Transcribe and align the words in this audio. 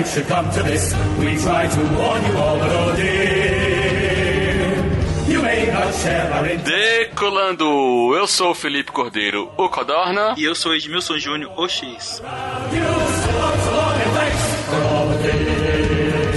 It 0.00 0.06
should 0.06 0.26
come 0.26 0.50
to 0.50 0.62
this. 0.62 0.94
We 1.18 1.36
try 1.36 1.68
to 1.68 1.80
warn 1.98 2.24
you 2.24 2.36
all, 2.38 2.58
but 2.58 2.70
oh 2.70 2.96
dear, 2.96 4.74
you 5.28 5.42
may 5.42 5.66
not 5.70 5.94
share 5.94 6.32
our 6.32 6.44
Decolando, 6.56 8.14
eu 8.16 8.26
sou 8.26 8.50
o 8.50 8.54
Felipe 8.54 8.92
Cordeiro, 8.92 9.52
o 9.56 9.68
Codorna. 9.68 10.34
E 10.36 10.44
eu 10.44 10.54
sou 10.54 10.74
Edmilson 10.74 11.18
Júnior, 11.18 11.52
the 11.54 11.68
fish. 11.68 12.10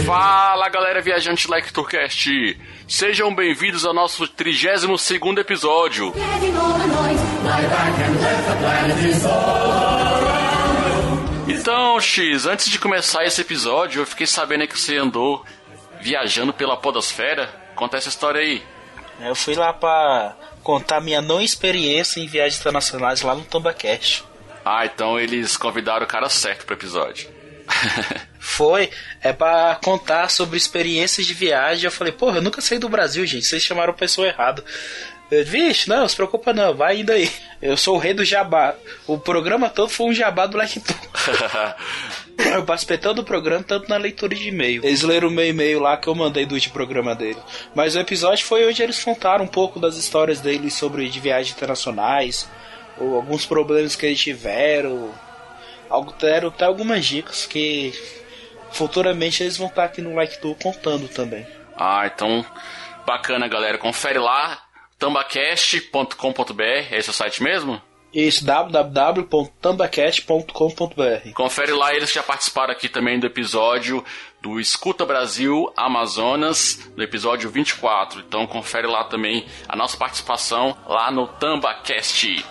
Fala 0.06 0.68
galera 0.70 1.02
viajante 1.02 1.50
Like 1.50 1.72
Tourcast, 1.72 2.60
sejam 2.88 3.34
bem-vindos 3.34 3.86
ao 3.86 3.94
nosso 3.94 4.28
32 4.28 5.02
segundo 5.02 5.40
episódio. 5.40 6.14
Então, 11.64 11.98
X, 11.98 12.46
antes 12.46 12.70
de 12.70 12.78
começar 12.78 13.24
esse 13.24 13.40
episódio, 13.40 14.02
eu 14.02 14.06
fiquei 14.06 14.28
sabendo 14.28 14.68
que 14.68 14.78
você 14.78 14.98
andou 14.98 15.46
viajando 16.02 16.52
pela 16.52 16.76
podosfera. 16.76 17.48
Conta 17.74 17.96
essa 17.96 18.10
história 18.10 18.42
aí. 18.42 18.62
Eu 19.22 19.34
fui 19.34 19.56
lá 19.56 19.72
pra 19.72 20.36
contar 20.62 21.00
minha 21.00 21.22
não 21.22 21.40
experiência 21.40 22.20
em 22.20 22.28
viagens 22.28 22.60
internacionais 22.60 23.22
lá 23.22 23.34
no 23.34 23.46
Tambacast. 23.46 24.26
Ah, 24.66 24.86
então 24.86 25.18
eles 25.18 25.56
convidaram 25.56 26.04
o 26.04 26.10
cara 26.10 26.28
certo 26.28 26.66
pro 26.66 26.76
episódio. 26.76 27.30
Foi, 28.38 28.92
é 29.22 29.32
pra 29.32 29.80
contar 29.82 30.30
sobre 30.30 30.58
experiências 30.58 31.26
de 31.26 31.34
viagem. 31.34 31.86
Eu 31.86 31.92
falei, 31.92 32.12
porra, 32.12 32.40
eu 32.40 32.42
nunca 32.42 32.60
saí 32.60 32.78
do 32.78 32.90
Brasil, 32.90 33.26
gente. 33.26 33.46
Vocês 33.46 33.64
chamaram 33.64 33.94
a 33.94 33.96
pessoa 33.96 34.28
errada. 34.28 34.62
Eu, 35.32 35.46
Vixe, 35.46 35.90
não, 35.90 36.08
se 36.08 36.16
preocupa 36.16 36.54
não, 36.54 36.76
vai 36.76 37.00
indo 37.00 37.12
aí. 37.12 37.30
Eu 37.62 37.78
sou 37.78 37.96
o 37.96 38.00
rei 38.00 38.14
do 38.14 38.26
jabá. 38.26 38.76
O 39.08 39.18
programa 39.18 39.70
todo 39.70 39.90
foi 39.90 40.08
um 40.08 40.14
jabá 40.14 40.46
do 40.46 40.54
Black 40.54 40.80
Tour. 40.80 41.76
Eu 42.56 42.64
participei 42.64 42.98
tanto 42.98 43.16
do 43.18 43.24
programa, 43.24 43.64
tanto 43.64 43.88
na 43.90 43.98
leitura 43.98 44.36
de 44.36 44.48
e-mail. 44.48 44.84
Eles 44.84 45.02
leram 45.02 45.30
o 45.30 45.32
meu 45.32 45.48
e-mail 45.48 45.80
lá 45.80 45.96
que 45.98 46.08
eu 46.08 46.16
mandei 46.16 46.46
do 46.46 46.56
último 46.56 46.74
programa 46.74 47.16
dele. 47.16 47.38
Mas 47.76 47.96
o 47.96 48.00
episódio 48.00 48.46
foi 48.46 48.68
onde 48.68 48.82
eles 48.82 49.04
contaram 49.04 49.46
um 49.46 49.48
pouco 49.48 49.80
das 49.80 49.98
histórias 49.98 50.42
deles 50.42 50.74
sobre 50.74 51.08
de 51.10 51.20
viagens 51.20 51.56
internacionais, 51.56 52.50
ou 52.98 53.16
alguns 53.16 53.46
problemas 53.46 53.96
que 53.96 54.06
eles 54.08 54.20
tiveram. 54.20 55.12
Algo, 55.90 56.12
deram 56.20 56.50
até 56.50 56.66
algumas 56.66 57.06
dicas 57.06 57.46
que 57.46 57.94
futuramente 58.72 59.44
eles 59.44 59.58
vão 59.58 59.68
estar 59.68 59.86
aqui 59.86 60.02
no 60.02 60.16
Like 60.16 60.42
Tour 60.42 60.56
contando 60.56 61.08
também. 61.08 61.46
Ah, 61.78 62.10
então 62.14 62.44
bacana, 63.06 63.48
galera. 63.48 63.78
Confere 63.78 64.20
lá, 64.20 64.60
tambacast.com.br, 65.00 66.62
é 66.62 66.98
esse 66.98 67.10
o 67.10 67.14
site 67.14 67.44
mesmo? 67.44 67.82
Isso, 68.14 68.46
www.tambacast.com.br. 68.46 71.32
Confere 71.34 71.72
lá, 71.72 71.96
eles 71.96 72.14
já 72.14 72.22
participaram 72.22 72.72
aqui 72.72 72.88
também 72.88 73.20
do 73.20 73.26
episódio 73.26 74.06
do 74.40 74.60
Escuta 74.60 75.04
Brasil 75.04 75.74
Amazonas, 75.76 76.92
do 76.96 77.02
episódio 77.02 77.50
24. 77.50 78.20
Então 78.20 78.46
confere 78.46 78.86
lá 78.86 79.04
também 79.06 79.48
a 79.68 79.76
nossa 79.76 79.98
participação 79.98 80.78
lá 80.86 81.10
no 81.10 81.26
Tambacast. 81.28 82.46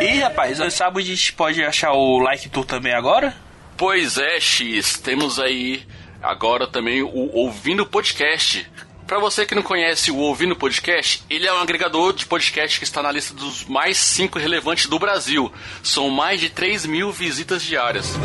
E 0.00 0.20
rapaz, 0.20 0.58
sabe 0.74 1.00
onde 1.00 1.12
a 1.12 1.16
gente 1.16 1.32
pode 1.32 1.64
achar 1.64 1.92
o 1.92 2.18
Like 2.18 2.48
Tour 2.50 2.64
também 2.64 2.94
agora? 2.94 3.34
Pois 3.80 4.18
é, 4.18 4.38
X, 4.38 4.98
temos 4.98 5.40
aí 5.40 5.86
agora 6.22 6.66
também 6.66 7.02
o 7.02 7.30
Ouvindo 7.32 7.86
Podcast. 7.86 8.70
Pra 9.06 9.18
você 9.18 9.46
que 9.46 9.54
não 9.54 9.62
conhece 9.62 10.10
o 10.10 10.18
Ouvindo 10.18 10.54
Podcast, 10.54 11.24
ele 11.30 11.46
é 11.46 11.52
um 11.54 11.62
agregador 11.62 12.12
de 12.12 12.26
podcast 12.26 12.78
que 12.78 12.84
está 12.84 13.02
na 13.02 13.10
lista 13.10 13.32
dos 13.32 13.64
mais 13.64 13.96
5 13.96 14.38
relevantes 14.38 14.84
do 14.84 14.98
Brasil. 14.98 15.50
São 15.82 16.10
mais 16.10 16.40
de 16.40 16.50
3 16.50 16.84
mil 16.84 17.10
visitas 17.10 17.62
diárias. 17.62 18.18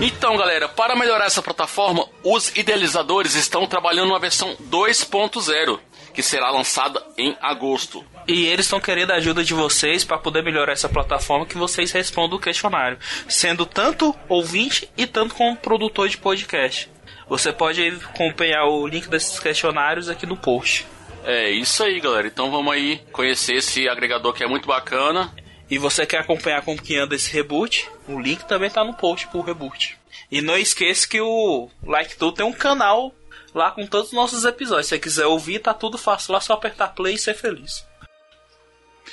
Então, 0.00 0.34
galera, 0.38 0.66
para 0.66 0.96
melhorar 0.96 1.26
essa 1.26 1.42
plataforma, 1.42 2.08
os 2.24 2.48
idealizadores 2.56 3.34
estão 3.34 3.66
trabalhando 3.66 4.08
numa 4.08 4.18
versão 4.18 4.56
2.0, 4.70 5.78
que 6.12 6.22
será 6.22 6.50
lançada 6.50 7.02
em 7.16 7.36
agosto. 7.40 8.04
E 8.26 8.46
eles 8.46 8.66
estão 8.66 8.80
querendo 8.80 9.10
a 9.10 9.16
ajuda 9.16 9.42
de 9.42 9.54
vocês 9.54 10.04
para 10.04 10.18
poder 10.18 10.42
melhorar 10.42 10.72
essa 10.72 10.88
plataforma 10.88 11.46
que 11.46 11.56
vocês 11.56 11.90
respondam 11.92 12.38
o 12.38 12.40
questionário, 12.40 12.98
sendo 13.28 13.66
tanto 13.66 14.14
ouvinte 14.28 14.88
e 14.96 15.06
tanto 15.06 15.34
como 15.34 15.56
produtor 15.56 16.08
de 16.08 16.18
podcast. 16.18 16.90
Você 17.28 17.52
pode 17.52 17.86
acompanhar 18.04 18.64
o 18.66 18.86
link 18.86 19.08
desses 19.08 19.38
questionários 19.38 20.08
aqui 20.08 20.26
no 20.26 20.36
post. 20.36 20.86
É 21.24 21.50
isso 21.50 21.82
aí, 21.84 22.00
galera. 22.00 22.26
Então 22.26 22.50
vamos 22.50 22.72
aí 22.72 23.00
conhecer 23.12 23.56
esse 23.56 23.88
agregador 23.88 24.32
que 24.32 24.42
é 24.42 24.48
muito 24.48 24.66
bacana. 24.66 25.32
E 25.70 25.78
você 25.78 26.04
quer 26.04 26.18
acompanhar 26.18 26.62
como 26.62 26.80
que 26.80 26.96
anda 26.96 27.14
esse 27.14 27.32
reboot? 27.32 27.88
O 28.08 28.18
link 28.18 28.44
também 28.46 28.68
tá 28.68 28.82
no 28.82 28.94
post 28.94 29.28
pro 29.28 29.40
reboot. 29.40 29.96
E 30.30 30.40
não 30.40 30.58
esqueça 30.58 31.08
que 31.08 31.20
o 31.20 31.68
Like 31.84 32.16
Tu 32.16 32.32
tem 32.32 32.44
um 32.44 32.52
canal 32.52 33.14
lá 33.54 33.70
com 33.70 33.86
todos 33.86 34.08
os 34.08 34.12
nossos 34.12 34.44
episódios. 34.44 34.86
Se 34.86 34.90
você 34.90 34.98
quiser 34.98 35.26
ouvir, 35.26 35.60
tá 35.60 35.74
tudo 35.74 35.98
fácil 35.98 36.32
lá, 36.32 36.40
só 36.40 36.54
apertar 36.54 36.88
play 36.88 37.14
e 37.14 37.18
ser 37.18 37.34
feliz. 37.34 37.86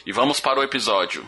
E 0.05 0.11
vamos 0.11 0.39
para 0.39 0.59
o 0.59 0.63
episódio. 0.63 1.27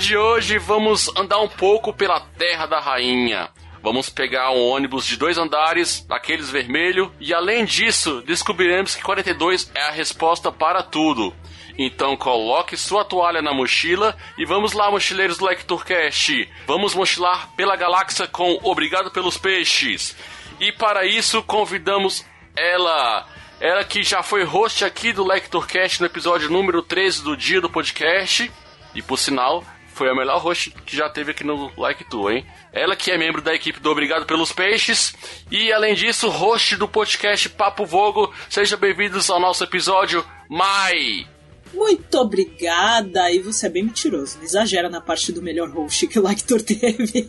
De 0.00 0.16
hoje 0.16 0.56
vamos 0.56 1.14
andar 1.14 1.40
um 1.40 1.48
pouco 1.48 1.92
pela 1.92 2.20
Terra 2.20 2.64
da 2.64 2.80
Rainha. 2.80 3.50
Vamos 3.82 4.08
pegar 4.08 4.50
um 4.50 4.68
ônibus 4.68 5.04
de 5.04 5.14
dois 5.14 5.36
andares, 5.36 6.00
daqueles 6.06 6.48
vermelho, 6.48 7.12
e 7.20 7.34
além 7.34 7.66
disso, 7.66 8.22
descobriremos 8.22 8.96
que 8.96 9.02
42 9.02 9.70
é 9.74 9.82
a 9.82 9.90
resposta 9.90 10.50
para 10.50 10.82
tudo. 10.82 11.34
Então 11.78 12.16
coloque 12.16 12.78
sua 12.78 13.04
toalha 13.04 13.42
na 13.42 13.52
mochila 13.52 14.16
e 14.38 14.46
vamos 14.46 14.72
lá, 14.72 14.90
mochileiros 14.90 15.36
do 15.36 15.44
Lecturcast. 15.44 16.48
Vamos 16.66 16.94
mochilar 16.94 17.50
pela 17.54 17.76
galáxia 17.76 18.26
com 18.26 18.58
Obrigado 18.62 19.10
pelos 19.10 19.36
Peixes. 19.36 20.16
E 20.58 20.72
para 20.72 21.04
isso 21.04 21.42
convidamos 21.42 22.24
ela, 22.56 23.26
ela 23.60 23.84
que 23.84 24.02
já 24.02 24.22
foi 24.22 24.44
host 24.44 24.82
aqui 24.82 25.12
do 25.12 25.26
Lecturcast 25.26 26.00
no 26.00 26.06
episódio 26.06 26.48
número 26.48 26.80
13 26.82 27.22
do 27.22 27.36
dia 27.36 27.60
do 27.60 27.68
podcast. 27.68 28.50
E 28.94 29.00
por 29.00 29.18
sinal, 29.18 29.62
foi 30.00 30.08
a 30.08 30.14
melhor 30.14 30.40
host 30.40 30.70
que 30.86 30.96
já 30.96 31.10
teve 31.10 31.32
aqui 31.32 31.44
no 31.44 31.70
Like 31.76 32.04
Tu, 32.08 32.30
hein? 32.30 32.46
Ela 32.72 32.96
que 32.96 33.10
é 33.10 33.18
membro 33.18 33.42
da 33.42 33.54
equipe 33.54 33.80
do 33.80 33.90
Obrigado 33.90 34.24
pelos 34.24 34.50
Peixes 34.50 35.12
e 35.50 35.70
além 35.70 35.94
disso, 35.94 36.30
host 36.30 36.74
do 36.76 36.88
podcast 36.88 37.50
Papo 37.50 37.84
Vogo. 37.84 38.32
Sejam 38.48 38.78
bem-vindos 38.78 39.28
ao 39.28 39.38
nosso 39.38 39.62
episódio 39.62 40.24
Mai. 40.48 41.26
Muito 41.74 42.14
obrigada. 42.16 43.30
E 43.30 43.40
você 43.40 43.66
é 43.66 43.68
bem 43.68 43.82
mentiroso. 43.82 44.38
Não 44.38 44.44
exagera 44.44 44.88
na 44.88 45.02
parte 45.02 45.32
do 45.32 45.42
melhor 45.42 45.68
host 45.68 46.06
que 46.06 46.18
o 46.18 46.22
Lactor 46.22 46.62
teve. 46.62 47.28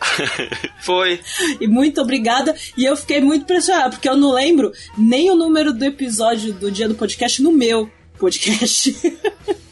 Foi. 0.84 1.18
e 1.58 1.66
muito 1.66 2.02
obrigada. 2.02 2.54
E 2.76 2.84
eu 2.84 2.94
fiquei 2.94 3.22
muito 3.22 3.44
impressionada, 3.44 3.88
porque 3.88 4.08
eu 4.08 4.18
não 4.18 4.32
lembro 4.32 4.70
nem 4.98 5.30
o 5.30 5.34
número 5.34 5.72
do 5.72 5.82
episódio 5.82 6.52
do 6.52 6.70
dia 6.70 6.90
do 6.90 6.94
podcast 6.94 7.40
no 7.40 7.52
meu 7.52 7.90
podcast. 8.18 8.94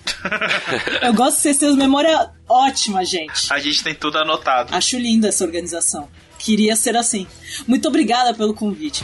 Eu 1.02 1.14
gosto 1.14 1.36
que 1.36 1.42
vocês 1.42 1.58
têm 1.58 1.76
memória 1.76 2.30
ótima, 2.48 3.04
gente. 3.04 3.52
A 3.52 3.58
gente 3.58 3.82
tem 3.82 3.94
tudo 3.94 4.18
anotado. 4.18 4.74
Acho 4.74 4.98
linda 4.98 5.28
essa 5.28 5.44
organização. 5.44 6.08
Queria 6.38 6.76
ser 6.76 6.96
assim. 6.96 7.26
Muito 7.66 7.88
obrigada 7.88 8.34
pelo 8.34 8.54
convite. 8.54 9.02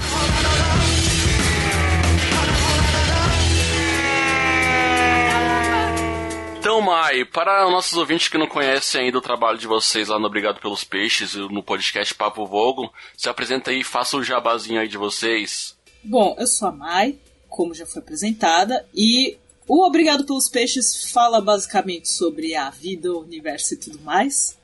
Então, 6.58 6.82
Mai, 6.82 7.24
para 7.24 7.66
os 7.66 7.72
nossos 7.72 7.96
ouvintes 7.96 8.28
que 8.28 8.36
não 8.36 8.46
conhecem 8.46 9.00
ainda 9.00 9.16
o 9.16 9.22
trabalho 9.22 9.56
de 9.56 9.66
vocês 9.66 10.08
lá 10.08 10.18
no 10.18 10.26
Obrigado 10.26 10.60
pelos 10.60 10.84
Peixes, 10.84 11.34
no 11.34 11.62
podcast 11.62 12.14
Papo 12.14 12.46
Vogo, 12.46 12.92
se 13.16 13.30
apresenta 13.30 13.70
aí, 13.70 13.82
faça 13.82 14.16
o 14.16 14.20
um 14.20 14.22
jabazinho 14.22 14.78
aí 14.78 14.86
de 14.86 14.98
vocês. 14.98 15.74
Bom, 16.04 16.36
eu 16.38 16.46
sou 16.46 16.68
a 16.68 16.72
Mai, 16.72 17.18
como 17.48 17.74
já 17.74 17.86
foi 17.86 18.02
apresentada, 18.02 18.86
e 18.94 19.38
o 19.72 19.86
Obrigado 19.86 20.24
pelos 20.24 20.48
Peixes 20.48 21.12
fala 21.12 21.40
basicamente 21.40 22.10
sobre 22.10 22.56
a 22.56 22.70
vida, 22.70 23.12
o 23.12 23.20
universo 23.20 23.74
e 23.74 23.76
tudo 23.76 24.00
mais. 24.00 24.58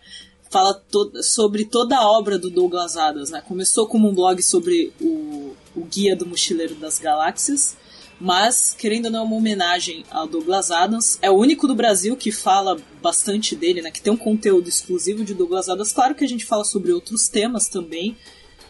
Fala 0.50 0.74
to 0.74 1.22
sobre 1.22 1.64
toda 1.64 1.96
a 1.96 2.10
obra 2.10 2.36
do 2.36 2.50
Douglas 2.50 2.96
Adams, 2.96 3.30
né? 3.30 3.40
Começou 3.40 3.86
como 3.86 4.08
um 4.08 4.14
blog 4.14 4.42
sobre 4.42 4.92
o, 5.00 5.54
o 5.76 5.84
Guia 5.84 6.16
do 6.16 6.26
Mochileiro 6.26 6.74
das 6.74 6.98
Galáxias, 6.98 7.76
mas, 8.18 8.74
querendo 8.76 9.04
ou 9.04 9.10
não, 9.12 9.20
é 9.20 9.22
uma 9.22 9.36
homenagem 9.36 10.04
ao 10.10 10.26
Douglas 10.26 10.72
Adams. 10.72 11.20
É 11.22 11.30
o 11.30 11.34
único 11.34 11.68
do 11.68 11.74
Brasil 11.76 12.16
que 12.16 12.32
fala 12.32 12.76
bastante 13.00 13.54
dele, 13.54 13.82
né? 13.82 13.92
Que 13.92 14.02
tem 14.02 14.12
um 14.12 14.16
conteúdo 14.16 14.68
exclusivo 14.68 15.24
de 15.24 15.34
Douglas 15.34 15.68
Adams. 15.68 15.92
Claro 15.92 16.16
que 16.16 16.24
a 16.24 16.28
gente 16.28 16.44
fala 16.44 16.64
sobre 16.64 16.90
outros 16.90 17.28
temas 17.28 17.68
também. 17.68 18.16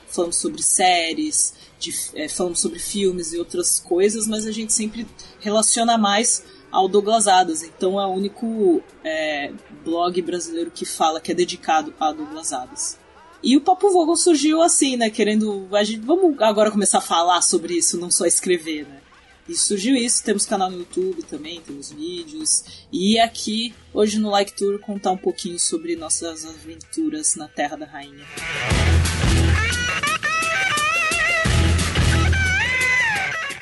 Falamos 0.06 0.36
sobre 0.36 0.62
séries, 0.62 1.54
de, 1.78 1.93
é, 2.14 2.28
falamos 2.28 2.61
sobre 2.61 2.78
filmes 2.78 3.32
e 3.32 3.38
outras 3.38 3.78
coisas, 3.78 4.26
mas 4.26 4.46
a 4.46 4.52
gente 4.52 4.73
sempre 4.73 5.06
relaciona 5.40 5.96
mais 5.96 6.44
ao 6.70 6.88
Douglas 6.88 7.26
Adams. 7.26 7.62
Então 7.62 8.00
é 8.00 8.06
o 8.06 8.11
único 8.11 8.82
é, 9.05 9.52
blog 9.84 10.20
brasileiro 10.23 10.70
que 10.70 10.84
fala, 10.84 11.20
que 11.20 11.32
é 11.32 11.34
dedicado 11.34 11.94
a 11.99 12.12
Douglas 12.12 12.52
Adams. 12.52 12.99
E 13.43 13.56
o 13.56 13.61
Papo 13.61 13.90
Vogel 13.90 14.17
surgiu 14.17 14.62
assim, 14.62 14.96
né? 14.96 15.11
Querendo. 15.11 15.69
A 15.73 15.84
gente, 15.84 16.00
vamos 16.00 16.40
agora 16.40 16.70
começar 16.70 16.99
a 16.99 17.02
falar 17.02 17.43
sobre 17.43 17.75
isso, 17.75 17.99
não 17.99 18.11
só 18.11 18.26
escrever, 18.26 18.87
né? 18.87 19.00
E 19.49 19.55
surgiu 19.55 19.94
isso, 19.94 20.25
temos 20.25 20.44
canal 20.44 20.69
no 20.69 20.78
YouTube 20.78 21.23
também, 21.23 21.61
temos 21.61 21.93
vídeos. 21.93 22.64
E 22.93 23.17
aqui, 23.20 23.73
hoje 23.94 24.19
no 24.19 24.28
Like 24.31 24.56
Tour, 24.56 24.81
contar 24.81 25.12
um 25.12 25.17
pouquinho 25.17 25.58
sobre 25.61 25.94
nossas 25.94 26.44
aventuras 26.44 27.37
na 27.37 27.46
Terra 27.46 27.76
da 27.76 27.87
Rainha. 27.87 28.26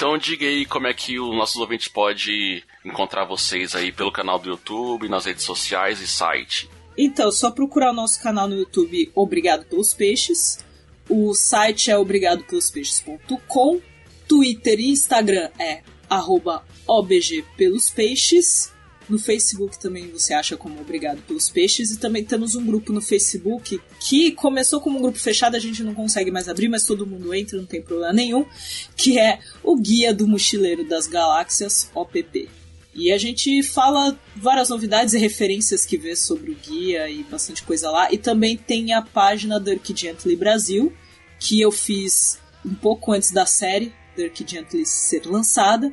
Então 0.04 0.18
diga 0.18 0.44
aí 0.44 0.66
como 0.66 0.86
é 0.86 0.92
que 0.92 1.18
os 1.18 1.34
nossos 1.34 1.56
ouvintes 1.56 1.88
podem 1.88 2.62
encontrar 2.84 3.24
vocês 3.24 3.74
aí 3.74 3.90
pelo 3.90 4.12
canal 4.12 4.38
do 4.38 4.50
YouTube, 4.50 5.08
nas 5.08 5.24
redes 5.24 5.44
sociais 5.44 5.98
e 5.98 6.06
site. 6.06 6.68
Então, 6.94 7.32
só 7.32 7.50
procurar 7.50 7.88
o 7.88 7.94
nosso 7.94 8.22
canal 8.22 8.46
no 8.46 8.54
YouTube 8.54 9.10
Obrigado 9.14 9.64
pelos 9.64 9.94
Peixes. 9.94 10.62
O 11.08 11.32
site 11.32 11.90
é 11.90 11.96
obrigadopelospeixes.com 11.96 13.80
Twitter 14.28 14.78
e 14.78 14.90
Instagram 14.90 15.48
é 15.58 15.80
arroba 16.10 16.62
obgpelospeixes. 16.86 18.73
No 19.08 19.18
Facebook 19.18 19.78
também 19.78 20.08
você 20.10 20.32
acha 20.32 20.56
como 20.56 20.80
Obrigado 20.80 21.22
pelos 21.22 21.48
Peixes. 21.48 21.90
E 21.90 21.98
também 21.98 22.24
temos 22.24 22.54
um 22.54 22.64
grupo 22.64 22.92
no 22.92 23.00
Facebook 23.00 23.80
que 24.00 24.32
começou 24.32 24.80
como 24.80 24.98
um 24.98 25.02
grupo 25.02 25.18
fechado, 25.18 25.56
a 25.56 25.60
gente 25.60 25.82
não 25.82 25.94
consegue 25.94 26.30
mais 26.30 26.48
abrir, 26.48 26.68
mas 26.68 26.84
todo 26.84 27.06
mundo 27.06 27.34
entra, 27.34 27.58
não 27.58 27.66
tem 27.66 27.82
problema 27.82 28.12
nenhum. 28.12 28.46
Que 28.96 29.18
é 29.18 29.38
o 29.62 29.76
Guia 29.76 30.14
do 30.14 30.26
Mochileiro 30.26 30.86
das 30.86 31.06
Galáxias, 31.06 31.90
OPP. 31.94 32.48
E 32.94 33.10
a 33.10 33.18
gente 33.18 33.62
fala 33.62 34.16
várias 34.36 34.68
novidades 34.68 35.14
e 35.14 35.18
referências 35.18 35.84
que 35.84 35.98
vê 35.98 36.14
sobre 36.14 36.52
o 36.52 36.54
guia 36.54 37.10
e 37.10 37.24
bastante 37.24 37.62
coisa 37.64 37.90
lá. 37.90 38.12
E 38.12 38.16
também 38.16 38.56
tem 38.56 38.92
a 38.92 39.02
página 39.02 39.58
Dirk 39.58 39.92
Gently 39.96 40.36
Brasil, 40.36 40.92
que 41.40 41.60
eu 41.60 41.72
fiz 41.72 42.38
um 42.64 42.74
pouco 42.74 43.12
antes 43.12 43.32
da 43.32 43.44
série, 43.44 43.92
Dirk 44.16 44.44
Gently 44.46 44.86
ser 44.86 45.26
lançada. 45.26 45.92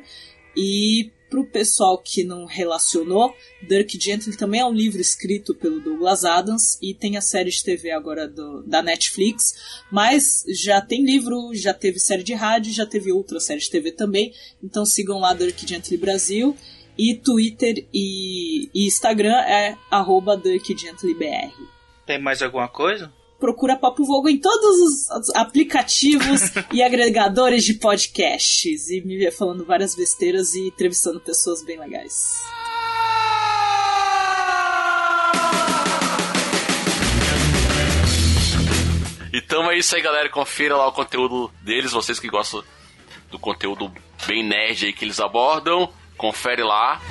E 0.56 1.10
pro 1.32 1.46
pessoal 1.46 1.96
que 1.96 2.22
não 2.22 2.44
relacionou, 2.44 3.34
Dirk 3.66 3.98
Gently 3.98 4.36
também 4.36 4.60
é 4.60 4.66
um 4.66 4.72
livro 4.74 5.00
escrito 5.00 5.54
pelo 5.54 5.80
Douglas 5.80 6.26
Adams 6.26 6.78
e 6.82 6.92
tem 6.92 7.16
a 7.16 7.22
série 7.22 7.48
de 7.48 7.64
TV 7.64 7.90
agora 7.90 8.28
do, 8.28 8.62
da 8.64 8.82
Netflix, 8.82 9.82
mas 9.90 10.44
já 10.46 10.82
tem 10.82 11.02
livro, 11.02 11.54
já 11.54 11.72
teve 11.72 11.98
série 11.98 12.22
de 12.22 12.34
rádio, 12.34 12.70
já 12.70 12.84
teve 12.84 13.10
outra 13.10 13.40
série 13.40 13.60
de 13.60 13.70
TV 13.70 13.92
também, 13.92 14.34
então 14.62 14.84
sigam 14.84 15.18
lá 15.18 15.32
Dirk 15.32 15.66
Gently 15.66 15.96
Brasil 15.96 16.54
e 16.98 17.14
Twitter 17.14 17.86
e, 17.94 18.68
e 18.74 18.86
Instagram 18.86 19.40
é 19.46 19.74
arroba 19.90 20.36
DirkGentlyBR. 20.36 21.50
Tem 22.04 22.20
mais 22.20 22.42
alguma 22.42 22.68
coisa? 22.68 23.10
Procura 23.42 23.76
Papo 23.76 24.04
Vogo 24.04 24.28
em 24.28 24.38
todos 24.38 25.08
os 25.10 25.34
aplicativos 25.34 26.42
e 26.72 26.80
agregadores 26.80 27.64
de 27.64 27.74
podcasts. 27.74 28.88
E 28.88 29.00
me 29.00 29.18
vê 29.18 29.32
falando 29.32 29.64
várias 29.64 29.96
besteiras 29.96 30.54
e 30.54 30.68
entrevistando 30.68 31.18
pessoas 31.20 31.60
bem 31.64 31.76
legais. 31.76 32.40
Então 39.32 39.68
é 39.68 39.76
isso 39.76 39.96
aí, 39.96 40.02
galera. 40.02 40.28
Confira 40.28 40.76
lá 40.76 40.86
o 40.86 40.92
conteúdo 40.92 41.50
deles, 41.62 41.90
vocês 41.90 42.20
que 42.20 42.28
gostam 42.28 42.62
do 43.28 43.40
conteúdo 43.40 43.92
bem 44.24 44.44
nerd 44.44 44.86
aí 44.86 44.92
que 44.92 45.04
eles 45.04 45.18
abordam. 45.18 45.92
Confere 46.16 46.62
lá. 46.62 47.02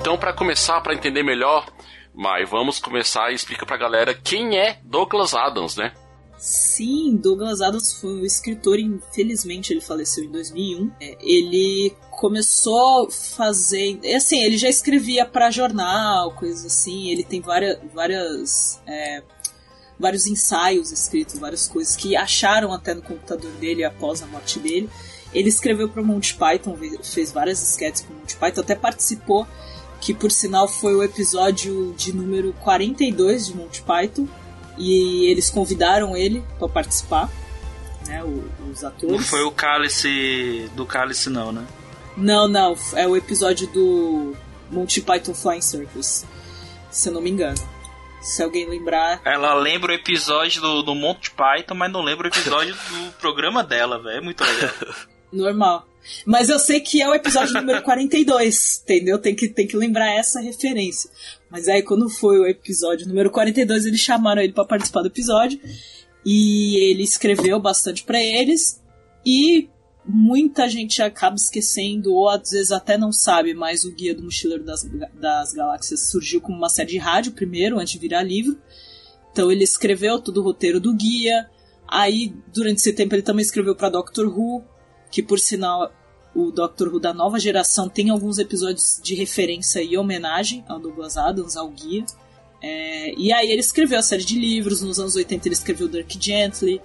Então, 0.00 0.16
para 0.16 0.32
começar, 0.32 0.80
para 0.80 0.94
entender 0.94 1.22
melhor, 1.22 1.70
Mai, 2.14 2.44
vamos 2.44 2.78
começar 2.78 3.30
e 3.30 3.34
explica 3.34 3.64
pra 3.64 3.76
galera 3.76 4.14
quem 4.14 4.58
é 4.58 4.80
Douglas 4.82 5.34
Adams, 5.34 5.76
né? 5.76 5.92
Sim, 6.38 7.16
Douglas 7.16 7.60
Adams 7.60 7.92
foi 8.00 8.14
um 8.14 8.24
escritor, 8.24 8.78
infelizmente 8.78 9.72
ele 9.72 9.80
faleceu 9.80 10.24
em 10.24 10.30
2001. 10.30 10.90
É, 11.00 11.18
ele 11.20 11.94
começou 12.10 13.10
fazendo. 13.10 14.06
Assim, 14.16 14.42
ele 14.42 14.56
já 14.56 14.68
escrevia 14.68 15.26
para 15.26 15.50
jornal, 15.50 16.32
coisas 16.32 16.64
assim. 16.64 17.10
Ele 17.10 17.22
tem 17.22 17.40
várias. 17.40 17.78
várias 17.92 18.82
é, 18.86 19.22
vários 19.98 20.26
ensaios 20.26 20.90
escritos, 20.90 21.38
várias 21.38 21.68
coisas 21.68 21.94
que 21.94 22.16
acharam 22.16 22.72
até 22.72 22.94
no 22.94 23.02
computador 23.02 23.52
dele 23.52 23.84
após 23.84 24.22
a 24.22 24.26
morte 24.26 24.58
dele. 24.58 24.88
Ele 25.32 25.48
escreveu 25.48 25.88
para 25.88 26.02
Monty 26.02 26.34
Python, 26.34 26.76
fez 27.02 27.30
várias 27.30 27.62
sketches 27.62 28.02
para 28.02 28.16
Monty 28.16 28.36
Python, 28.36 28.60
até 28.62 28.74
participou, 28.74 29.46
que 30.00 30.14
por 30.14 30.30
sinal 30.30 30.66
foi 30.66 30.94
o 30.94 31.02
episódio 31.02 31.94
de 31.96 32.12
número 32.12 32.52
42 32.54 33.48
de 33.48 33.56
Monty 33.56 33.82
Python, 33.82 34.26
e 34.78 35.26
eles 35.30 35.50
convidaram 35.50 36.16
ele 36.16 36.42
para 36.58 36.68
participar, 36.68 37.28
né, 38.06 38.22
os 38.24 38.82
atores. 38.82 39.16
Não 39.16 39.22
foi 39.22 39.42
o 39.42 39.50
Cálice 39.50 40.70
do 40.74 40.86
Cálice 40.86 41.28
não, 41.28 41.52
né? 41.52 41.66
Não, 42.16 42.48
não, 42.48 42.76
é 42.94 43.06
o 43.06 43.16
episódio 43.16 43.66
do 43.68 44.34
Monty 44.70 45.02
Python 45.02 45.34
Flying 45.34 45.60
Circus, 45.60 46.24
se 46.90 47.08
eu 47.08 47.12
não 47.12 47.20
me 47.20 47.30
engano. 47.30 47.58
Se 48.22 48.42
alguém 48.42 48.68
lembrar. 48.68 49.22
Ela 49.24 49.54
lembra 49.54 49.92
o 49.92 49.94
episódio 49.94 50.60
do, 50.60 50.82
do 50.82 50.94
Monty 50.94 51.30
Python, 51.30 51.74
mas 51.74 51.90
não 51.90 52.02
lembra 52.02 52.26
o 52.26 52.30
episódio 52.30 52.74
do 52.74 53.12
programa 53.12 53.64
dela, 53.64 53.98
velho. 53.98 54.18
É 54.18 54.20
muito 54.20 54.44
legal. 54.44 54.70
Normal. 55.32 55.86
Mas 56.24 56.48
eu 56.48 56.58
sei 56.58 56.80
que 56.80 57.00
é 57.02 57.08
o 57.08 57.14
episódio 57.14 57.54
número 57.60 57.82
42, 57.82 58.82
entendeu? 58.82 59.18
Tem 59.18 59.34
que, 59.34 59.48
tem 59.48 59.66
que 59.66 59.76
lembrar 59.76 60.10
essa 60.10 60.40
referência. 60.40 61.10
Mas 61.50 61.68
aí, 61.68 61.82
quando 61.82 62.08
foi 62.08 62.38
o 62.38 62.46
episódio 62.46 63.08
número 63.08 63.30
42, 63.30 63.86
eles 63.86 64.00
chamaram 64.00 64.42
ele 64.42 64.52
para 64.52 64.64
participar 64.64 65.02
do 65.02 65.08
episódio. 65.08 65.60
E 66.24 66.76
ele 66.90 67.02
escreveu 67.02 67.58
bastante 67.60 68.04
para 68.04 68.22
eles. 68.22 68.80
E 69.24 69.68
muita 70.04 70.68
gente 70.68 71.02
acaba 71.02 71.36
esquecendo, 71.36 72.12
ou 72.12 72.28
às 72.28 72.50
vezes 72.50 72.72
até 72.72 72.96
não 72.96 73.12
sabe, 73.12 73.54
mas 73.54 73.84
o 73.84 73.92
Guia 73.92 74.14
do 74.14 74.22
Mochileiro 74.22 74.64
das, 74.64 74.88
das 75.14 75.52
Galáxias 75.52 76.10
surgiu 76.10 76.40
como 76.40 76.56
uma 76.56 76.68
série 76.68 76.92
de 76.92 76.98
rádio 76.98 77.32
primeiro, 77.32 77.78
antes 77.78 77.92
de 77.92 77.98
virar 77.98 78.22
livro. 78.22 78.58
Então 79.32 79.50
ele 79.50 79.64
escreveu 79.64 80.20
todo 80.20 80.38
o 80.38 80.42
roteiro 80.42 80.80
do 80.80 80.94
guia. 80.94 81.48
Aí, 81.86 82.34
durante 82.52 82.78
esse 82.78 82.92
tempo, 82.92 83.14
ele 83.14 83.22
também 83.22 83.42
escreveu 83.42 83.74
para 83.74 83.88
Doctor 83.88 84.26
Who, 84.26 84.64
que 85.10 85.22
por 85.22 85.38
sinal 85.38 85.92
o 86.34 86.50
Doctor 86.50 86.88
Who 86.88 87.00
da 87.00 87.12
nova 87.12 87.38
geração 87.38 87.88
tem 87.88 88.10
alguns 88.10 88.38
episódios 88.38 89.00
de 89.02 89.14
referência 89.14 89.82
e 89.82 89.96
homenagem 89.96 90.64
ao 90.68 90.78
Douglas 90.78 91.16
Adams, 91.16 91.56
ao 91.56 91.68
guia. 91.68 92.04
É, 92.62 93.14
e 93.16 93.32
aí 93.32 93.50
ele 93.50 93.60
escreveu 93.60 93.98
a 93.98 94.02
série 94.02 94.24
de 94.24 94.38
livros, 94.38 94.82
nos 94.82 95.00
anos 95.00 95.16
80 95.16 95.48
ele 95.48 95.54
escreveu 95.54 95.88
Dirk 95.88 96.18
Gently, 96.20 96.80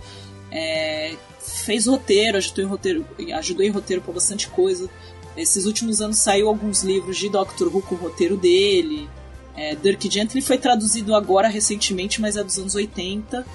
é, 0.51 1.15
fez 1.39 1.85
roteiro, 1.85 2.37
ajudou 2.37 2.63
em 2.63 2.67
roteiro, 2.67 3.05
ajudou 3.35 3.65
em 3.65 3.69
roteiro 3.69 4.01
para 4.01 4.13
bastante 4.13 4.47
coisa. 4.47 4.89
Esses 5.35 5.65
últimos 5.65 6.01
anos 6.01 6.17
saiu 6.17 6.47
alguns 6.47 6.81
livros 6.81 7.17
de 7.17 7.29
Doctor 7.29 7.67
Who 7.67 7.81
com 7.81 7.95
o 7.95 7.97
roteiro 7.97 8.37
dele. 8.37 9.09
É, 9.55 9.75
Dirk 9.75 10.09
Gently 10.09 10.41
foi 10.41 10.57
traduzido 10.57 11.13
agora 11.13 11.47
recentemente, 11.47 12.21
mas 12.21 12.37
é 12.37 12.43
dos 12.43 12.57
anos 12.57 12.73
80. 12.73 13.45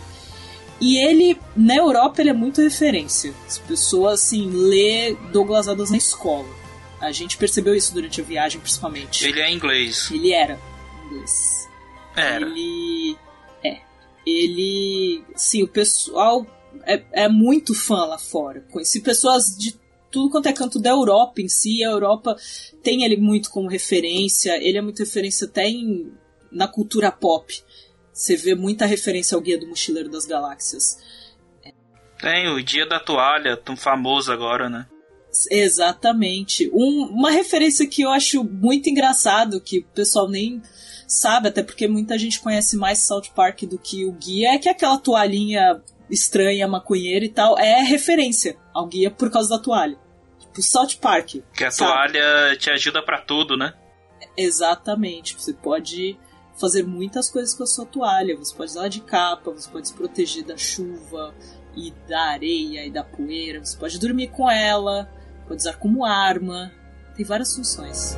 E 0.81 0.97
ele, 0.97 1.39
na 1.55 1.77
Europa, 1.77 2.23
ele 2.23 2.31
é 2.31 2.35
muito 2.35 2.63
referência. 2.63 3.35
As 3.47 3.59
pessoas, 3.59 4.23
assim, 4.23 4.51
lê 4.51 5.15
Douglas 5.31 5.69
Adams 5.69 5.91
na 5.91 5.99
escola. 5.99 6.49
A 7.01 7.13
gente 7.13 7.37
percebeu 7.37 7.75
isso 7.75 7.93
durante 7.93 8.21
a 8.21 8.25
viagem, 8.25 8.61
principalmente. 8.61 9.27
Ele 9.27 9.41
é 9.41 9.51
inglês. 9.51 10.11
Ele 10.11 10.33
era 10.33 10.59
inglês. 11.11 11.69
Era. 12.17 12.47
Ele. 12.47 13.17
É. 13.65 13.81
Ele. 14.27 15.25
Sim, 15.35 15.63
o 15.63 15.69
pessoal 15.69 16.47
é, 16.85 17.03
é 17.13 17.29
muito 17.29 17.75
fã 17.75 18.05
lá 18.05 18.19
fora. 18.19 18.65
Conheci 18.71 19.01
pessoas 19.01 19.57
de 19.57 19.79
tudo 20.11 20.31
quanto 20.31 20.49
é 20.49 20.53
canto 20.53 20.79
da 20.79 20.91
Europa 20.91 21.41
em 21.41 21.49
si. 21.49 21.85
A 21.85 21.91
Europa 21.91 22.37
tem 22.83 23.05
ele 23.05 23.17
muito 23.17 23.51
como 23.51 23.69
referência. 23.69 24.57
Ele 24.63 24.79
é 24.79 24.83
muito 24.83 25.01
referência 25.01 25.47
até 25.47 25.69
em, 25.69 26.13
na 26.51 26.69
cultura 26.69 27.11
pop. 27.11 27.53
Você 28.21 28.37
vê 28.37 28.55
muita 28.55 28.85
referência 28.85 29.35
ao 29.35 29.41
Guia 29.41 29.59
do 29.59 29.67
Mochileiro 29.67 30.11
das 30.11 30.27
Galáxias. 30.27 30.99
Tem 32.21 32.49
o 32.49 32.63
Dia 32.63 32.85
da 32.85 33.01
Toalha, 33.01 33.57
tão 33.57 33.75
famoso 33.75 34.31
agora, 34.31 34.69
né? 34.69 34.87
Exatamente. 35.51 36.71
Um, 36.71 37.07
uma 37.07 37.31
referência 37.31 37.87
que 37.87 38.03
eu 38.03 38.11
acho 38.11 38.45
muito 38.45 38.91
engraçado, 38.91 39.59
que 39.59 39.79
o 39.79 39.85
pessoal 39.95 40.29
nem 40.29 40.61
sabe, 41.09 41.49
até 41.49 41.63
porque 41.63 41.89
muita 41.89 42.19
gente 42.19 42.41
conhece 42.41 42.77
mais 42.77 42.99
South 42.99 43.31
Park 43.35 43.63
do 43.63 43.79
que 43.79 44.05
o 44.05 44.13
guia, 44.13 44.53
é 44.53 44.59
que 44.59 44.69
aquela 44.69 44.99
toalhinha 44.99 45.81
estranha, 46.11 46.69
maconheira 46.69 47.25
e 47.25 47.31
tal, 47.31 47.59
é 47.59 47.81
referência 47.81 48.55
ao 48.75 48.87
guia 48.87 49.11
por 49.11 49.31
causa 49.31 49.49
da 49.49 49.59
toalha. 49.59 49.99
Tipo, 50.39 50.61
South 50.61 50.97
Park. 51.01 51.37
Que 51.55 51.65
a 51.65 51.71
sabe? 51.71 51.91
toalha 51.91 52.57
te 52.59 52.69
ajuda 52.69 53.03
para 53.03 53.23
tudo, 53.23 53.57
né? 53.57 53.73
Exatamente. 54.37 55.35
Você 55.39 55.55
pode 55.55 56.19
fazer 56.57 56.83
muitas 56.83 57.31
coisas 57.31 57.55
com 57.55 57.63
a 57.63 57.67
sua 57.67 57.87
toalha. 57.87 58.37
Você 58.37 58.55
pode 58.55 58.71
usar 58.71 58.81
ela 58.81 58.91
de 58.91 59.01
capa, 59.01 59.51
você 59.51 59.69
pode 59.69 59.89
se 59.89 59.95
proteger 59.95 60.45
da 60.45 60.57
chuva 60.57 61.35
e 61.77 61.93
da 62.09 62.23
areia 62.23 62.85
e 62.85 62.91
da 62.91 63.05
poeira. 63.05 63.65
Você 63.65 63.77
pode 63.77 63.99
dormir 63.99 64.29
com 64.29 64.51
ela, 64.51 65.11
pode 65.47 65.61
usar 65.61 65.77
como 65.77 66.05
arma. 66.05 66.73
Tem 67.17 67.25
várias 67.25 67.55
funções. 67.55 68.17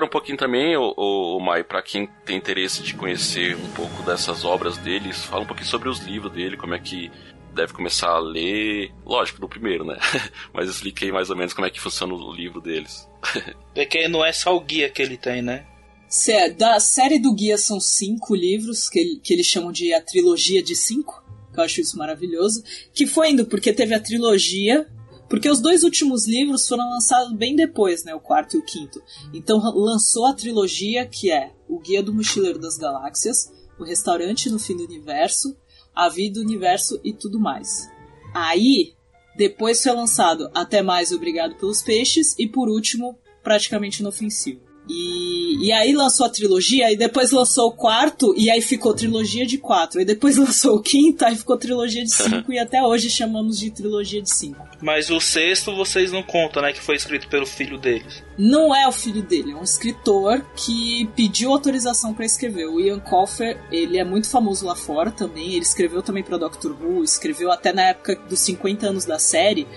Agora 0.00 0.06
um 0.06 0.08
pouquinho 0.08 0.38
também, 0.38 0.76
o, 0.76 0.94
o, 0.96 1.36
o 1.36 1.40
Mai, 1.40 1.62
pra 1.62 1.82
quem 1.82 2.06
tem 2.24 2.36
interesse 2.36 2.82
de 2.82 2.94
conhecer 2.94 3.54
um 3.56 3.68
pouco 3.72 4.02
dessas 4.02 4.44
obras 4.44 4.78
deles, 4.78 5.24
fala 5.24 5.42
um 5.42 5.46
pouquinho 5.46 5.68
sobre 5.68 5.88
os 5.88 5.98
livros 6.00 6.32
dele, 6.32 6.56
como 6.56 6.74
é 6.74 6.78
que 6.78 7.10
deve 7.54 7.72
começar 7.72 8.08
a 8.08 8.18
ler. 8.18 8.92
Lógico, 9.04 9.40
do 9.40 9.48
primeiro, 9.48 9.84
né? 9.84 9.98
Mas 10.54 10.70
expliquei 10.70 11.12
mais 11.12 11.28
ou 11.30 11.36
menos 11.36 11.52
como 11.52 11.66
é 11.66 11.70
que 11.70 11.80
funciona 11.80 12.14
o 12.14 12.32
livro 12.32 12.60
deles. 12.60 13.06
Porque 13.74 14.08
não 14.08 14.24
é 14.24 14.32
só 14.32 14.56
o 14.56 14.60
guia 14.60 14.88
que 14.88 15.02
ele 15.02 15.16
tem, 15.18 15.42
né? 15.42 15.66
Sé- 16.08 16.50
Da 16.50 16.80
série 16.80 17.18
do 17.18 17.32
Guia 17.34 17.58
são 17.58 17.78
cinco 17.78 18.34
livros, 18.34 18.88
que, 18.88 18.98
ele- 18.98 19.20
que 19.22 19.32
eles 19.34 19.46
chamam 19.46 19.70
de 19.70 19.92
a 19.92 20.00
trilogia 20.00 20.62
de 20.62 20.74
cinco, 20.74 21.22
que 21.52 21.60
eu 21.60 21.64
acho 21.64 21.80
isso 21.80 21.98
maravilhoso. 21.98 22.64
Que 22.94 23.06
foi 23.06 23.30
indo 23.30 23.44
porque 23.46 23.72
teve 23.72 23.94
a 23.94 24.00
trilogia, 24.00 24.88
porque 25.30 25.48
os 25.48 25.60
dois 25.60 25.84
últimos 25.84 26.26
livros 26.26 26.66
foram 26.66 26.90
lançados 26.90 27.32
bem 27.32 27.54
depois, 27.54 28.02
né? 28.02 28.12
O 28.12 28.20
quarto 28.20 28.56
e 28.56 28.58
o 28.58 28.64
quinto. 28.64 29.00
Então 29.32 29.58
lançou 29.76 30.26
a 30.26 30.34
trilogia 30.34 31.06
que 31.06 31.30
é 31.30 31.52
O 31.68 31.78
Guia 31.78 32.02
do 32.02 32.12
Mochileiro 32.12 32.58
das 32.58 32.76
Galáxias, 32.76 33.50
O 33.78 33.84
Restaurante 33.84 34.50
no 34.50 34.58
Fim 34.58 34.76
do 34.76 34.82
Universo, 34.82 35.56
A 35.94 36.08
Vida, 36.08 36.40
o 36.40 36.42
Universo 36.42 37.00
e 37.04 37.12
tudo 37.12 37.38
mais. 37.38 37.88
Aí, 38.34 38.92
depois 39.36 39.80
foi 39.80 39.92
lançado 39.92 40.50
Até 40.52 40.82
Mais 40.82 41.12
Obrigado 41.12 41.54
pelos 41.54 41.80
Peixes 41.80 42.36
e 42.36 42.48
por 42.48 42.68
último, 42.68 43.16
Praticamente 43.40 44.00
Inofensivo. 44.00 44.69
E, 44.92 45.68
e 45.68 45.72
aí 45.72 45.92
lançou 45.92 46.26
a 46.26 46.28
trilogia, 46.28 46.88
aí 46.88 46.96
depois 46.96 47.30
lançou 47.30 47.68
o 47.68 47.72
quarto, 47.72 48.34
e 48.36 48.50
aí 48.50 48.60
ficou 48.60 48.92
trilogia 48.92 49.46
de 49.46 49.56
quatro. 49.56 50.00
Aí 50.00 50.04
depois 50.04 50.34
lançou 50.36 50.76
o 50.76 50.82
quinto, 50.82 51.24
aí 51.24 51.36
ficou 51.36 51.56
trilogia 51.56 52.02
de 52.02 52.10
cinco, 52.10 52.52
e 52.52 52.58
até 52.58 52.82
hoje 52.82 53.08
chamamos 53.08 53.56
de 53.58 53.70
trilogia 53.70 54.20
de 54.20 54.34
cinco. 54.34 54.68
Mas 54.82 55.08
o 55.10 55.20
sexto 55.20 55.76
vocês 55.76 56.10
não 56.10 56.24
contam, 56.24 56.60
né? 56.62 56.72
Que 56.72 56.80
foi 56.80 56.96
escrito 56.96 57.28
pelo 57.28 57.46
filho 57.46 57.78
deles. 57.78 58.24
Não 58.36 58.74
é 58.74 58.88
o 58.88 58.92
filho 58.92 59.22
dele, 59.22 59.52
é 59.52 59.56
um 59.56 59.62
escritor 59.62 60.44
que 60.56 61.08
pediu 61.14 61.52
autorização 61.52 62.12
para 62.12 62.24
escrever. 62.24 62.66
O 62.66 62.80
Ian 62.80 62.98
Colfer, 62.98 63.62
ele 63.70 63.96
é 63.96 64.04
muito 64.04 64.28
famoso 64.28 64.66
lá 64.66 64.74
fora 64.74 65.12
também. 65.12 65.52
Ele 65.52 65.62
escreveu 65.62 66.02
também 66.02 66.24
para 66.24 66.36
Doctor 66.36 66.72
Who, 66.72 67.04
escreveu 67.04 67.52
até 67.52 67.72
na 67.72 67.82
época 67.82 68.16
dos 68.28 68.40
50 68.40 68.88
anos 68.88 69.04
da 69.04 69.18
série. 69.18 69.68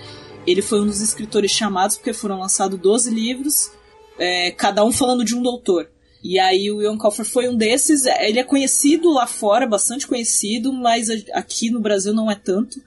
Ele 0.46 0.60
foi 0.60 0.80
um 0.80 0.86
dos 0.86 1.00
escritores 1.00 1.50
chamados 1.50 1.96
porque 1.96 2.12
foram 2.12 2.40
lançados 2.40 2.78
12 2.78 3.10
livros, 3.10 3.70
é, 4.18 4.50
cada 4.52 4.84
um 4.84 4.92
falando 4.92 5.24
de 5.24 5.34
um 5.34 5.42
doutor. 5.42 5.90
E 6.22 6.38
aí 6.38 6.70
o 6.70 6.82
Ian 6.82 6.96
Colfer 6.96 7.26
foi 7.26 7.48
um 7.48 7.56
desses. 7.56 8.06
Ele 8.06 8.38
é 8.38 8.44
conhecido 8.44 9.10
lá 9.10 9.26
fora, 9.26 9.66
bastante 9.66 10.06
conhecido, 10.06 10.72
mas 10.72 11.08
aqui 11.32 11.70
no 11.70 11.80
Brasil 11.80 12.14
não 12.14 12.30
é 12.30 12.34
tanto. 12.34 12.80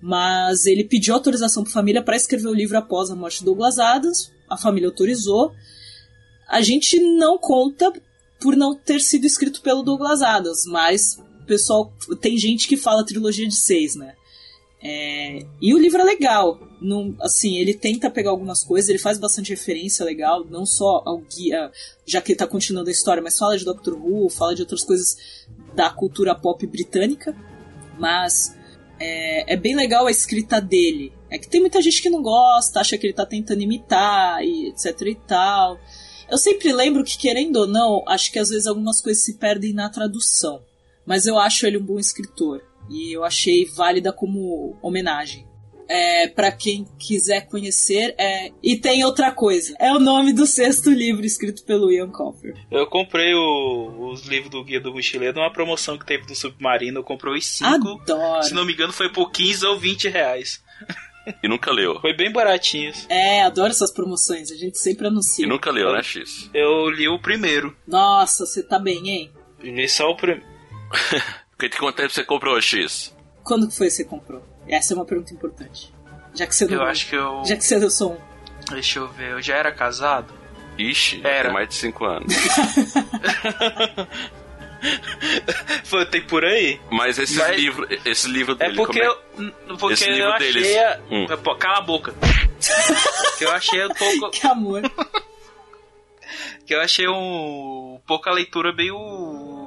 Mas 0.00 0.66
ele 0.66 0.84
pediu 0.84 1.14
autorização 1.14 1.64
para 1.64 1.70
a 1.70 1.74
família 1.74 2.02
para 2.02 2.16
escrever 2.16 2.48
o 2.48 2.54
livro 2.54 2.78
após 2.78 3.10
a 3.10 3.16
morte 3.16 3.40
de 3.40 3.44
Douglas 3.46 3.78
Adams. 3.78 4.30
A 4.48 4.56
família 4.56 4.88
autorizou. 4.88 5.52
A 6.48 6.60
gente 6.60 7.00
não 7.00 7.38
conta 7.38 7.92
por 8.40 8.56
não 8.56 8.74
ter 8.76 9.00
sido 9.00 9.26
escrito 9.26 9.62
pelo 9.62 9.82
Douglas 9.82 10.22
Adams, 10.22 10.64
mas 10.66 11.18
pessoal 11.46 11.92
tem 12.20 12.36
gente 12.36 12.68
que 12.68 12.76
fala 12.76 13.06
trilogia 13.06 13.46
de 13.46 13.54
seis, 13.54 13.94
né? 13.94 14.14
É, 14.88 15.44
e 15.60 15.74
o 15.74 15.78
livro 15.78 16.00
é 16.00 16.04
legal. 16.04 16.60
Não, 16.80 17.12
assim, 17.20 17.58
ele 17.58 17.74
tenta 17.74 18.08
pegar 18.08 18.30
algumas 18.30 18.62
coisas, 18.62 18.88
ele 18.88 19.00
faz 19.00 19.18
bastante 19.18 19.50
referência 19.50 20.04
legal, 20.04 20.44
não 20.48 20.64
só 20.64 21.02
ao 21.04 21.18
guia, 21.18 21.72
já 22.06 22.20
que 22.20 22.30
ele 22.30 22.38
tá 22.38 22.46
continuando 22.46 22.88
a 22.88 22.92
história, 22.92 23.20
mas 23.20 23.36
fala 23.36 23.58
de 23.58 23.64
Doctor 23.64 23.94
Who, 23.94 24.30
fala 24.30 24.54
de 24.54 24.62
outras 24.62 24.84
coisas 24.84 25.16
da 25.74 25.90
cultura 25.90 26.36
pop 26.36 26.64
britânica. 26.68 27.34
Mas 27.98 28.56
é, 29.00 29.54
é 29.54 29.56
bem 29.56 29.74
legal 29.74 30.06
a 30.06 30.10
escrita 30.10 30.60
dele. 30.60 31.12
É 31.28 31.36
que 31.36 31.48
tem 31.48 31.60
muita 31.60 31.82
gente 31.82 32.00
que 32.00 32.08
não 32.08 32.22
gosta, 32.22 32.78
acha 32.78 32.96
que 32.96 33.08
ele 33.08 33.12
tá 33.12 33.26
tentando 33.26 33.62
imitar 33.62 34.40
e 34.44 34.68
etc 34.68 35.00
e 35.00 35.14
tal. 35.16 35.80
Eu 36.30 36.38
sempre 36.38 36.72
lembro 36.72 37.02
que, 37.02 37.18
querendo 37.18 37.56
ou 37.56 37.66
não, 37.66 38.04
acho 38.06 38.30
que 38.30 38.38
às 38.38 38.50
vezes 38.50 38.68
algumas 38.68 39.00
coisas 39.00 39.24
se 39.24 39.34
perdem 39.34 39.72
na 39.72 39.90
tradução. 39.90 40.62
Mas 41.04 41.26
eu 41.26 41.36
acho 41.36 41.66
ele 41.66 41.78
um 41.78 41.84
bom 41.84 41.98
escritor. 41.98 42.62
E 42.90 43.16
eu 43.16 43.24
achei 43.24 43.64
válida 43.66 44.12
como 44.12 44.76
homenagem. 44.82 45.46
É, 45.88 46.26
para 46.26 46.50
quem 46.50 46.84
quiser 46.98 47.46
conhecer, 47.46 48.12
é... 48.18 48.50
e 48.60 48.76
tem 48.76 49.04
outra 49.04 49.30
coisa. 49.30 49.72
É 49.78 49.92
o 49.92 50.00
nome 50.00 50.32
do 50.32 50.44
sexto 50.44 50.90
livro 50.90 51.24
escrito 51.24 51.62
pelo 51.64 51.92
Ian 51.92 52.10
Colfer. 52.10 52.54
Eu 52.72 52.88
comprei 52.88 53.32
o- 53.34 54.10
os 54.10 54.22
livros 54.26 54.50
do 54.50 54.64
Guia 54.64 54.80
do 54.80 54.92
Mochileiro 54.92 55.36
numa 55.38 55.52
promoção 55.52 55.96
que 55.96 56.04
teve 56.04 56.26
do 56.26 56.34
Submarino. 56.34 56.98
Eu 56.98 57.04
comprei 57.04 57.34
os 57.38 57.46
cinco. 57.46 58.00
Adoro. 58.02 58.42
Se 58.42 58.52
não 58.52 58.64
me 58.64 58.72
engano, 58.72 58.92
foi 58.92 59.12
por 59.12 59.30
15 59.30 59.64
ou 59.66 59.78
20 59.78 60.08
reais. 60.08 60.60
E 61.42 61.48
nunca 61.48 61.72
leu. 61.72 62.00
Foi 62.00 62.14
bem 62.14 62.30
baratinhos. 62.30 63.04
É, 63.08 63.42
adoro 63.42 63.70
essas 63.70 63.90
promoções. 63.92 64.52
A 64.52 64.54
gente 64.54 64.78
sempre 64.78 65.08
anuncia. 65.08 65.44
E 65.44 65.48
nunca 65.48 65.72
leu, 65.72 65.92
né, 65.92 66.00
X? 66.00 66.48
Eu 66.54 66.88
li 66.88 67.08
o 67.08 67.18
primeiro. 67.18 67.76
Nossa, 67.84 68.46
você 68.46 68.62
tá 68.62 68.78
bem, 68.78 69.08
hein? 69.10 69.32
Li 69.60 69.88
só 69.88 70.08
o 70.08 70.16
primeiro. 70.16 70.46
Que- 71.58 71.68
Quanto 71.70 71.96
tempo 71.96 72.10
você 72.12 72.24
comprou, 72.24 72.60
X? 72.60 73.14
Quando 73.42 73.68
que 73.68 73.76
foi 73.76 73.86
que 73.86 73.92
você 73.92 74.04
comprou? 74.04 74.42
Essa 74.68 74.92
é 74.92 74.96
uma 74.96 75.04
pergunta 75.04 75.32
importante. 75.32 75.92
Já 76.34 76.46
que 76.46 76.54
você 76.54 76.66
não. 76.66 76.74
Eu 76.74 76.82
acho 76.82 77.08
que 77.08 77.16
eu. 77.16 77.42
Já 77.46 77.56
que 77.56 77.64
você 77.64 77.78
deu 77.78 77.90
som. 77.90 78.18
Deixa 78.70 78.98
eu 78.98 79.08
ver, 79.08 79.30
eu 79.32 79.40
já 79.42 79.56
era 79.56 79.72
casado? 79.72 80.34
Ixi, 80.76 81.20
Era. 81.24 81.44
tem 81.44 81.52
mais 81.54 81.68
de 81.68 81.74
5 81.76 82.04
anos. 82.04 82.34
Foi, 85.84 86.04
tem 86.06 86.20
por 86.22 86.44
aí? 86.44 86.78
Mas 86.90 87.18
esse 87.18 87.36
Mas- 87.38 87.56
livro, 87.56 87.86
esse 88.04 88.28
livro 88.28 88.52
É 88.54 88.66
dele, 88.66 88.76
porque 88.76 89.00
como 89.00 89.50
eu. 89.68 89.76
Porque 89.78 89.94
Esse 89.94 90.08
eu 90.08 90.14
livro 90.14 90.32
achei. 90.32 90.52
deles. 90.52 90.76
A... 90.76 91.00
Hum. 91.10 91.26
Pô, 91.42 91.54
Cala 91.56 91.78
a 91.78 91.80
boca. 91.80 92.14
que 93.38 93.44
eu 93.44 93.50
achei 93.52 93.84
um 93.86 93.94
pouco. 93.94 94.30
Que 94.30 94.46
amor. 94.46 94.82
Que 96.66 96.74
eu 96.74 96.80
achei 96.80 97.08
um. 97.08 98.00
pouca 98.06 98.30
leitura 98.30 98.72
meio 98.74 98.96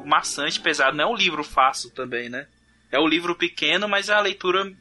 maçante, 0.09 0.59
pesado. 0.59 0.97
Não 0.97 1.03
é 1.03 1.07
um 1.07 1.15
livro 1.15 1.43
fácil 1.43 1.89
também, 1.91 2.27
né? 2.29 2.47
É 2.91 2.99
um 2.99 3.07
livro 3.07 3.35
pequeno, 3.35 3.87
mas 3.87 4.09
a 4.09 4.19
leitura 4.19 4.71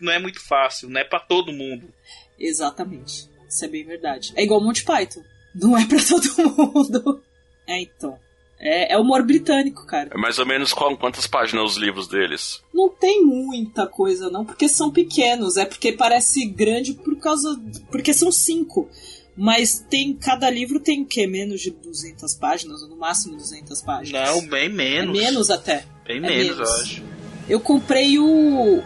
não 0.00 0.10
é 0.12 0.18
muito 0.18 0.40
fácil, 0.40 0.88
não 0.88 1.00
é 1.00 1.04
pra 1.04 1.20
todo 1.20 1.52
mundo. 1.52 1.92
Exatamente. 2.38 3.28
Isso 3.48 3.64
é 3.64 3.68
bem 3.68 3.84
verdade. 3.84 4.32
É 4.36 4.42
igual 4.42 4.60
Monty 4.62 4.84
Python. 4.84 5.22
Não 5.54 5.76
é 5.76 5.84
pra 5.86 5.98
todo 6.02 6.56
mundo. 6.56 7.22
É, 7.66 7.80
então. 7.82 8.18
É, 8.58 8.94
é 8.94 8.98
humor 8.98 9.22
britânico, 9.22 9.86
cara. 9.86 10.10
É 10.14 10.16
mais 10.18 10.38
ou 10.38 10.46
menos 10.46 10.72
qual- 10.72 10.96
quantas 10.96 11.26
páginas 11.26 11.72
os 11.72 11.76
livros 11.76 12.08
deles? 12.08 12.62
Não 12.72 12.88
tem 12.88 13.22
muita 13.22 13.86
coisa, 13.86 14.30
não, 14.30 14.46
porque 14.46 14.66
são 14.66 14.90
pequenos. 14.90 15.58
É 15.58 15.66
porque 15.66 15.92
parece 15.92 16.46
grande 16.46 16.94
por 16.94 17.16
causa. 17.18 17.54
Porque 17.90 18.14
são 18.14 18.32
cinco. 18.32 18.88
Mas 19.36 19.78
tem. 19.90 20.14
Cada 20.14 20.48
livro 20.48 20.80
tem 20.80 21.02
o 21.02 21.06
quê? 21.06 21.26
Menos 21.26 21.60
de 21.60 21.70
200 21.70 22.34
páginas, 22.34 22.82
ou 22.82 22.88
no 22.88 22.96
máximo 22.96 23.36
200 23.36 23.82
páginas. 23.82 24.28
Não, 24.30 24.46
bem 24.48 24.66
É 24.66 24.68
menos. 24.68 25.18
menos 25.18 25.50
até. 25.50 25.84
Bem 26.06 26.16
é 26.18 26.20
menos, 26.20 26.56
menos. 26.56 26.58
eu 26.58 26.82
acho. 26.82 27.02
Eu 27.48 27.60
comprei 27.60 28.18
o, 28.18 28.78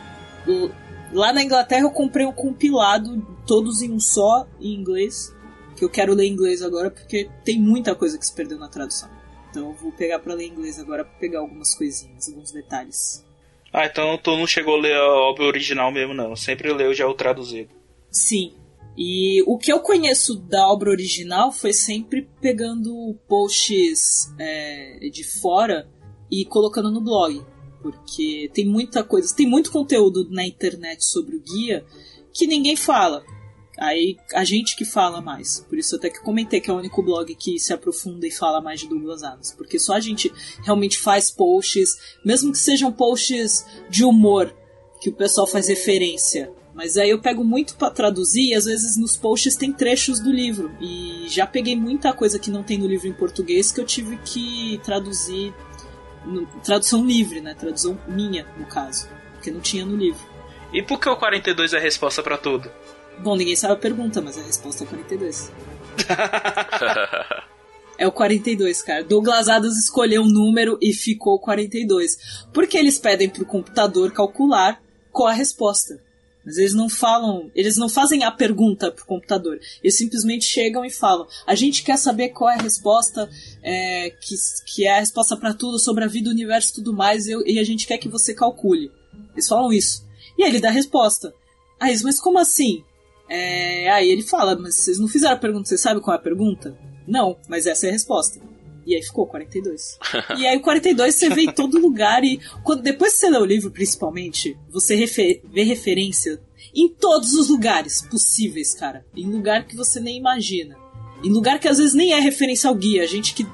o- 0.47 0.71
Lá 1.13 1.33
na 1.33 1.43
Inglaterra 1.43 1.83
eu 1.83 1.91
comprei 1.91 2.25
um 2.25 2.33
compilado, 2.33 3.21
todos 3.47 3.83
em 3.83 3.91
um 3.91 3.99
só, 3.99 4.47
em 4.61 4.75
inglês. 4.75 5.35
Que 5.77 5.85
eu 5.85 5.89
quero 5.91 6.15
ler 6.15 6.27
em 6.27 6.33
inglês 6.33 6.63
agora, 6.63 6.91
porque 6.91 7.29
tem 7.45 7.59
muita 7.59 7.95
coisa 7.95 8.17
que 8.19 8.25
se 8.27 8.33
perdeu 8.35 8.59
na 8.59 8.69
tradução. 8.69 9.09
Então 9.51 9.69
eu 9.71 9.75
vou 9.75 9.91
pegar 9.91 10.19
pra 10.21 10.35
ler 10.35 10.45
em 10.45 10.51
inglês 10.51 10.79
agora 10.79 11.05
pra 11.05 11.19
pegar 11.19 11.41
algumas 11.41 11.75
coisinhas, 11.75 12.29
alguns 12.29 12.53
detalhes. 12.53 13.25
Ah, 13.73 13.87
então 13.87 14.17
tu 14.19 14.37
não 14.37 14.47
chegou 14.47 14.77
a 14.77 14.81
ler 14.81 14.95
a 14.95 15.05
obra 15.31 15.45
original 15.45 15.91
mesmo, 15.91 16.13
não. 16.15 16.37
Sempre 16.37 16.73
leu 16.73 16.93
já 16.95 17.07
o 17.09 17.15
traduzido. 17.15 17.71
Sim. 18.11 18.53
E 19.03 19.43
o 19.47 19.57
que 19.57 19.73
eu 19.73 19.81
conheço 19.81 20.37
da 20.37 20.69
obra 20.69 20.91
original 20.91 21.51
foi 21.51 21.73
sempre 21.73 22.29
pegando 22.39 23.17
posts 23.27 24.31
é, 24.39 25.09
de 25.11 25.25
fora 25.25 25.89
e 26.31 26.45
colocando 26.45 26.91
no 26.91 27.01
blog. 27.01 27.43
Porque 27.81 28.51
tem 28.53 28.69
muita 28.69 29.03
coisa, 29.03 29.35
tem 29.35 29.49
muito 29.49 29.73
conteúdo 29.73 30.29
na 30.29 30.47
internet 30.47 31.03
sobre 31.03 31.35
o 31.35 31.41
guia 31.41 31.83
que 32.31 32.47
ninguém 32.47 32.77
fala. 32.77 33.25
Aí 33.79 34.19
a 34.35 34.45
gente 34.45 34.77
que 34.77 34.85
fala 34.85 35.23
mais. 35.23 35.61
Por 35.67 35.79
isso 35.79 35.97
até 35.97 36.11
que 36.11 36.21
comentei 36.21 36.61
que 36.61 36.71
é 36.71 36.75
o 36.75 36.77
único 36.77 37.03
blog 37.03 37.35
que 37.35 37.59
se 37.59 37.73
aprofunda 37.73 38.27
e 38.27 38.31
fala 38.31 38.61
mais 38.61 38.81
de 38.81 38.87
Douglas 38.87 39.23
Adams. 39.23 39.55
Porque 39.57 39.79
só 39.79 39.95
a 39.95 40.01
gente 40.01 40.31
realmente 40.63 40.99
faz 40.99 41.31
posts, 41.31 42.19
mesmo 42.23 42.53
que 42.53 42.59
sejam 42.59 42.93
posts 42.93 43.65
de 43.89 44.05
humor, 44.05 44.55
que 45.01 45.09
o 45.09 45.15
pessoal 45.15 45.47
faz 45.47 45.69
referência. 45.69 46.53
Mas 46.83 46.97
aí 46.97 47.11
eu 47.11 47.19
pego 47.21 47.45
muito 47.45 47.75
pra 47.77 47.91
traduzir 47.91 48.53
e 48.53 48.55
às 48.55 48.65
vezes 48.65 48.97
nos 48.97 49.15
posts 49.15 49.55
tem 49.55 49.71
trechos 49.71 50.19
do 50.19 50.33
livro. 50.33 50.71
E 50.81 51.27
já 51.29 51.47
peguei 51.47 51.77
muita 51.77 52.11
coisa 52.15 52.39
que 52.39 52.51
não 52.51 52.63
tem 52.63 52.79
no 52.79 52.87
livro 52.87 53.07
em 53.07 53.13
português 53.13 53.71
que 53.71 53.79
eu 53.79 53.85
tive 53.85 54.17
que 54.25 54.81
traduzir. 54.83 55.53
no- 56.25 56.47
tradução 56.65 57.05
livre, 57.05 57.43
né? 57.43 57.53
Tradução 57.55 57.99
minha, 58.09 58.47
no 58.57 58.65
caso. 58.65 59.09
Porque 59.35 59.51
não 59.51 59.61
tinha 59.61 59.85
no 59.85 59.95
livro. 59.95 60.21
E 60.73 60.83
por 60.83 60.99
que 60.99 61.07
o 61.09 61.17
42 61.17 61.75
é 61.75 61.77
a 61.77 61.81
resposta 61.81 62.23
pra 62.23 62.39
tudo? 62.39 62.71
Bom, 63.19 63.37
ninguém 63.37 63.55
sabe 63.57 63.75
a 63.75 63.77
pergunta, 63.77 64.23
mas 64.23 64.39
a 64.39 64.43
resposta 64.43 64.85
é 64.85 64.87
42. 64.87 65.53
É 67.99 68.07
o 68.07 68.13
42, 68.13 68.81
cara. 68.81 69.05
Douglas 69.05 69.47
Adams 69.51 69.77
escolheu 69.77 70.23
um 70.23 70.29
número 70.31 70.79
e 70.81 70.95
ficou 70.95 71.39
42. 71.39 72.17
Porque 72.51 72.79
eles 72.79 72.99
pedem 72.99 73.29
pro 73.29 73.45
computador 73.45 74.11
calcular 74.13 74.81
qual 75.13 75.29
a 75.29 75.33
resposta. 75.35 76.03
Mas 76.45 76.57
eles 76.57 76.75
não 76.75 76.89
falam, 76.89 77.51
eles 77.55 77.77
não 77.77 77.89
fazem 77.89 78.25
a 78.25 78.31
pergunta 78.31 78.91
pro 78.91 79.05
computador. 79.05 79.61
Eles 79.83 79.97
simplesmente 79.97 80.45
chegam 80.45 80.85
e 80.85 80.91
falam: 80.91 81.27
a 81.47 81.55
gente 81.55 81.83
quer 81.83 81.99
saber 81.99 82.31
qual 82.31 82.51
é 82.51 82.55
a 82.55 82.63
resposta, 82.63 83.29
é, 83.63 84.11
que, 84.11 84.35
que 84.67 84.87
é 84.87 84.97
a 84.97 85.01
resposta 85.01 85.37
para 85.37 85.53
tudo 85.53 85.79
sobre 85.79 86.05
a 86.05 86.09
vida, 86.09 86.31
o 86.31 86.33
universo 86.33 86.71
e 86.71 86.75
tudo 86.75 86.95
mais, 86.95 87.27
e, 87.27 87.35
e 87.47 87.59
a 87.59 87.65
gente 87.65 87.87
quer 87.87 87.99
que 87.99 88.09
você 88.09 88.35
calcule. 88.35 88.91
Eles 89.33 89.49
falam 89.49 89.73
isso. 89.73 90.05
E 90.39 90.43
aí 90.43 90.51
ele 90.51 90.61
dá 90.61 90.69
a 90.69 90.73
resposta. 90.73 91.35
Aí, 91.79 91.91
eles, 91.91 92.03
mas 92.03 92.21
como 92.21 92.39
assim? 92.39 92.83
É, 93.29 93.91
aí 93.91 94.11
ele 94.11 94.23
fala, 94.23 94.57
mas 94.57 94.75
vocês 94.75 94.99
não 94.99 95.07
fizeram 95.07 95.35
a 95.35 95.39
pergunta, 95.39 95.69
você 95.69 95.79
sabe 95.79 96.01
qual 96.01 96.17
é 96.17 96.19
a 96.19 96.23
pergunta? 96.23 96.77
Não, 97.07 97.37
mas 97.49 97.67
essa 97.67 97.87
é 97.87 97.91
a 97.91 97.93
resposta. 97.93 98.41
E 98.91 98.97
aí 98.97 99.03
ficou 99.03 99.25
42. 99.27 99.99
e 100.37 100.47
aí 100.47 100.57
o 100.57 100.61
42 100.61 101.15
você 101.15 101.29
vê 101.29 101.43
em 101.43 101.53
todo 101.53 101.79
lugar 101.79 102.25
e 102.25 102.41
quando, 102.65 102.83
depois 102.83 103.13
que 103.13 103.19
você 103.21 103.31
lê 103.31 103.39
o 103.39 103.45
livro, 103.45 103.71
principalmente, 103.71 104.59
você 104.69 104.97
refe- 104.97 105.41
vê 105.45 105.63
referência 105.63 106.41
em 106.75 106.89
todos 106.89 107.35
os 107.35 107.49
lugares 107.49 108.03
possíveis, 108.03 108.75
cara. 108.75 109.07
Em 109.17 109.27
lugar 109.31 109.65
que 109.65 109.77
você 109.77 110.01
nem 110.01 110.17
imagina. 110.17 110.77
Em 111.23 111.31
lugar 111.31 111.61
que 111.61 111.69
às 111.69 111.79
vezes 111.79 111.95
nem 111.95 112.13
é 112.13 112.19
referência 112.19 112.69
ao 112.69 112.75
guia, 112.75 113.05
a 113.05 113.07
gente 113.07 113.33
que 113.33 113.47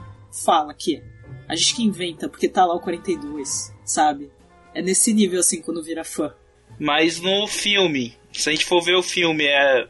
fala 0.45 0.73
que 0.73 0.97
é. 0.97 1.03
A 1.49 1.55
gente 1.55 1.75
que 1.75 1.83
inventa, 1.85 2.29
porque 2.29 2.49
tá 2.49 2.65
lá 2.65 2.75
o 2.75 2.81
42, 2.81 3.73
sabe? 3.85 4.31
É 4.75 4.81
nesse 4.81 5.13
nível 5.13 5.41
assim 5.41 5.61
quando 5.61 5.83
vira 5.83 6.03
fã. 6.03 6.35
Mas 6.79 7.21
no 7.21 7.47
filme, 7.47 8.15
se 8.33 8.49
a 8.49 8.53
gente 8.53 8.65
for 8.65 8.83
ver 8.83 8.97
o 8.97 9.03
filme, 9.03 9.45
é... 9.45 9.87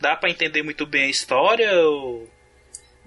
dá 0.00 0.14
pra 0.16 0.30
entender 0.30 0.62
muito 0.62 0.86
bem 0.86 1.04
a 1.04 1.10
história 1.10 1.72
ou 1.88 2.28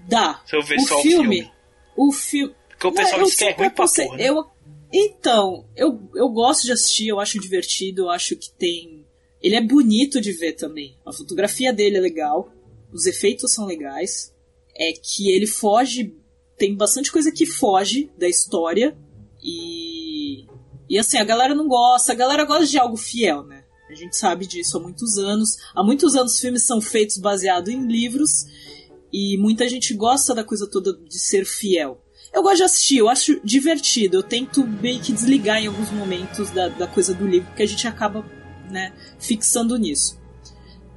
Dá. 0.08 0.40
se 0.46 0.54
eu 0.54 0.62
ver 0.62 0.76
o 0.76 0.80
só 0.80 1.00
filme, 1.02 1.16
o 1.16 1.42
filme? 1.42 1.52
O 1.96 2.12
filme. 2.12 2.54
Porque 2.68 2.86
o 2.86 2.92
pessoal 2.92 3.20
eu 3.20 3.26
diz 3.26 3.34
que 3.34 3.44
é 3.44 3.52
ruim 3.52 3.70
pra 3.70 3.86
você- 3.86 4.04
porra, 4.04 4.16
né? 4.18 4.28
eu, 4.28 4.44
Então, 4.92 5.66
eu, 5.74 6.08
eu 6.14 6.28
gosto 6.28 6.64
de 6.64 6.72
assistir, 6.72 7.08
eu 7.08 7.18
acho 7.20 7.40
divertido, 7.40 8.02
eu 8.02 8.10
acho 8.10 8.36
que 8.36 8.50
tem. 8.50 9.04
Ele 9.42 9.56
é 9.56 9.60
bonito 9.60 10.20
de 10.20 10.32
ver 10.32 10.52
também. 10.52 10.96
A 11.04 11.12
fotografia 11.12 11.72
dele 11.72 11.96
é 11.96 12.00
legal, 12.00 12.50
os 12.92 13.06
efeitos 13.06 13.52
são 13.52 13.66
legais. 13.66 14.32
É 14.74 14.92
que 14.92 15.30
ele 15.30 15.46
foge. 15.46 16.14
Tem 16.58 16.74
bastante 16.74 17.10
coisa 17.12 17.30
que 17.32 17.46
foge 17.46 18.10
da 18.18 18.28
história. 18.28 18.96
E. 19.42 20.44
E 20.88 20.98
assim, 20.98 21.18
a 21.18 21.24
galera 21.24 21.54
não 21.54 21.66
gosta, 21.66 22.12
a 22.12 22.14
galera 22.14 22.44
gosta 22.44 22.66
de 22.66 22.78
algo 22.78 22.96
fiel, 22.96 23.42
né? 23.44 23.64
A 23.90 23.94
gente 23.94 24.16
sabe 24.16 24.46
disso 24.46 24.76
há 24.76 24.80
muitos 24.80 25.16
anos. 25.18 25.56
Há 25.74 25.82
muitos 25.82 26.14
anos 26.14 26.38
filmes 26.38 26.64
são 26.64 26.80
feitos 26.80 27.18
baseados 27.18 27.72
em 27.72 27.86
livros. 27.86 28.44
E 29.12 29.36
muita 29.38 29.68
gente 29.68 29.94
gosta 29.94 30.34
da 30.34 30.44
coisa 30.44 30.68
toda 30.68 30.92
de 30.92 31.18
ser 31.18 31.44
fiel. 31.44 32.02
Eu 32.32 32.42
gosto 32.42 32.58
de 32.58 32.62
assistir, 32.64 32.98
eu 32.98 33.08
acho 33.08 33.40
divertido. 33.42 34.18
Eu 34.18 34.22
tento 34.22 34.66
meio 34.66 35.00
que 35.00 35.12
desligar 35.12 35.62
em 35.62 35.68
alguns 35.68 35.90
momentos 35.90 36.50
da, 36.50 36.68
da 36.68 36.86
coisa 36.86 37.14
do 37.14 37.26
livro, 37.26 37.48
porque 37.48 37.62
a 37.62 37.66
gente 37.66 37.86
acaba, 37.86 38.24
né, 38.70 38.92
fixando 39.18 39.76
nisso. 39.76 40.20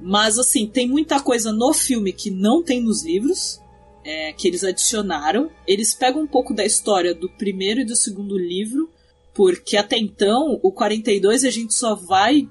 Mas, 0.00 0.38
assim, 0.38 0.66
tem 0.66 0.88
muita 0.88 1.20
coisa 1.20 1.52
no 1.52 1.72
filme 1.72 2.12
que 2.12 2.30
não 2.30 2.62
tem 2.62 2.80
nos 2.82 3.04
livros, 3.04 3.60
é, 4.04 4.32
que 4.32 4.48
eles 4.48 4.64
adicionaram. 4.64 5.50
Eles 5.66 5.94
pegam 5.94 6.22
um 6.22 6.26
pouco 6.26 6.54
da 6.54 6.64
história 6.64 7.14
do 7.14 7.28
primeiro 7.28 7.80
e 7.80 7.84
do 7.84 7.94
segundo 7.94 8.36
livro, 8.36 8.90
porque 9.34 9.76
até 9.76 9.98
então, 9.98 10.58
o 10.62 10.72
42 10.72 11.44
a 11.44 11.50
gente 11.50 11.74
só 11.74 11.94
vai 11.94 12.48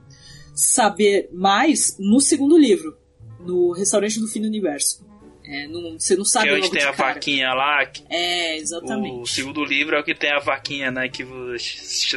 saber 0.56 1.30
mais 1.32 1.96
no 2.00 2.20
segundo 2.20 2.58
livro, 2.58 2.98
no 3.40 3.72
Restaurante 3.72 4.20
do 4.20 4.28
Fim 4.28 4.42
do 4.42 4.48
Universo. 4.48 5.06
É, 5.52 5.68
não- 5.68 5.98
você 6.00 6.16
não 6.16 6.24
sabe 6.26 6.48
Que 6.48 6.54
é 6.54 6.58
onde 6.58 6.70
tem 6.70 6.84
a 6.84 6.94
cara. 6.94 7.14
vaquinha 7.14 7.54
lá. 7.56 7.84
que- 7.86 8.04
É, 8.10 8.56
exatamente. 8.58 9.20
O 9.20 9.26
segundo 9.26 9.66
livro 9.66 9.96
é 9.96 10.00
o 10.00 10.04
que 10.04 10.14
tem 10.14 10.32
a 10.32 10.38
vaquinha, 10.40 10.92
né? 10.92 11.10
Que 11.10 11.26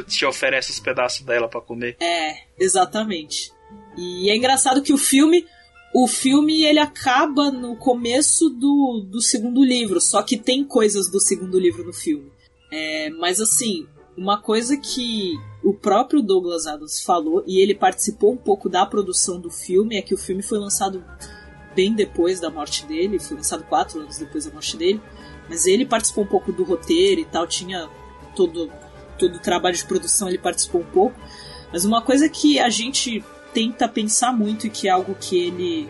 te, 0.09 0.25
oferece 0.27 0.71
os 0.71 0.79
pedaços 0.81 1.25
dela 1.25 1.49
pra 1.49 1.61
comer. 1.61 1.97
É, 2.01 2.35
exatamente. 2.59 3.51
E 3.97 4.31
é 4.31 4.37
engraçado 4.37 4.83
que 4.83 4.93
o 4.93 4.99
filme, 4.99 5.47
o 5.95 6.07
filme 6.07 6.65
ele 6.65 6.79
acaba 6.79 7.51
no 7.51 7.75
começo 7.77 8.51
do, 8.51 9.07
do 9.11 9.23
segundo 9.23 9.65
livro, 9.65 10.01
só 10.01 10.23
que 10.23 10.37
tem 10.37 10.63
coisas 10.65 11.11
do 11.11 11.19
segundo 11.21 11.59
livro 11.59 11.85
no 11.85 11.93
filme. 11.93 12.31
É, 12.71 13.11
mas 13.11 13.41
assim, 13.41 13.87
uma 14.17 14.41
coisa 14.41 14.77
que 14.77 15.33
o 15.65 15.73
próprio 15.73 16.21
Douglas 16.23 16.67
Adams 16.67 17.03
falou 17.03 17.43
e 17.47 17.61
ele 17.63 17.75
participou 17.75 18.33
um 18.33 18.37
pouco 18.37 18.69
da 18.69 18.85
produção 18.85 19.41
do 19.41 19.51
filme 19.51 19.97
é 19.97 20.03
que 20.03 20.15
o 20.15 20.19
filme 20.19 20.43
foi 20.43 20.59
lançado 20.59 21.03
bem 21.75 21.95
depois 21.95 22.41
da 22.41 22.51
morte 22.51 22.87
dele, 22.87 23.19
foi 23.19 23.37
lançado 23.37 23.65
quatro 23.65 24.01
anos 24.01 24.19
depois 24.19 24.45
da 24.47 24.53
morte 24.53 24.77
dele, 24.77 25.01
mas 25.49 25.67
ele 25.67 25.85
participou 25.85 26.25
um 26.25 26.27
pouco 26.27 26.53
do 26.53 26.65
roteiro 26.65 27.21
e 27.21 27.25
tal, 27.25 27.47
tinha 27.47 27.89
todo 28.35 28.71
todo 29.19 29.37
o 29.37 29.41
trabalho 29.41 29.77
de 29.77 29.85
produção 29.85 30.29
ele 30.29 30.39
participou 30.39 30.81
um 30.81 30.87
pouco. 30.87 31.17
Mas 31.73 31.85
uma 31.85 32.03
coisa 32.03 32.29
que 32.29 32.59
a 32.59 32.69
gente 32.69 33.23
tenta 33.55 33.89
pensar 33.89 34.33
muito 34.33 34.67
e 34.67 34.71
que 34.71 34.89
é 34.89 34.91
algo 34.91 35.15
que 35.15 35.39
ele, 35.39 35.89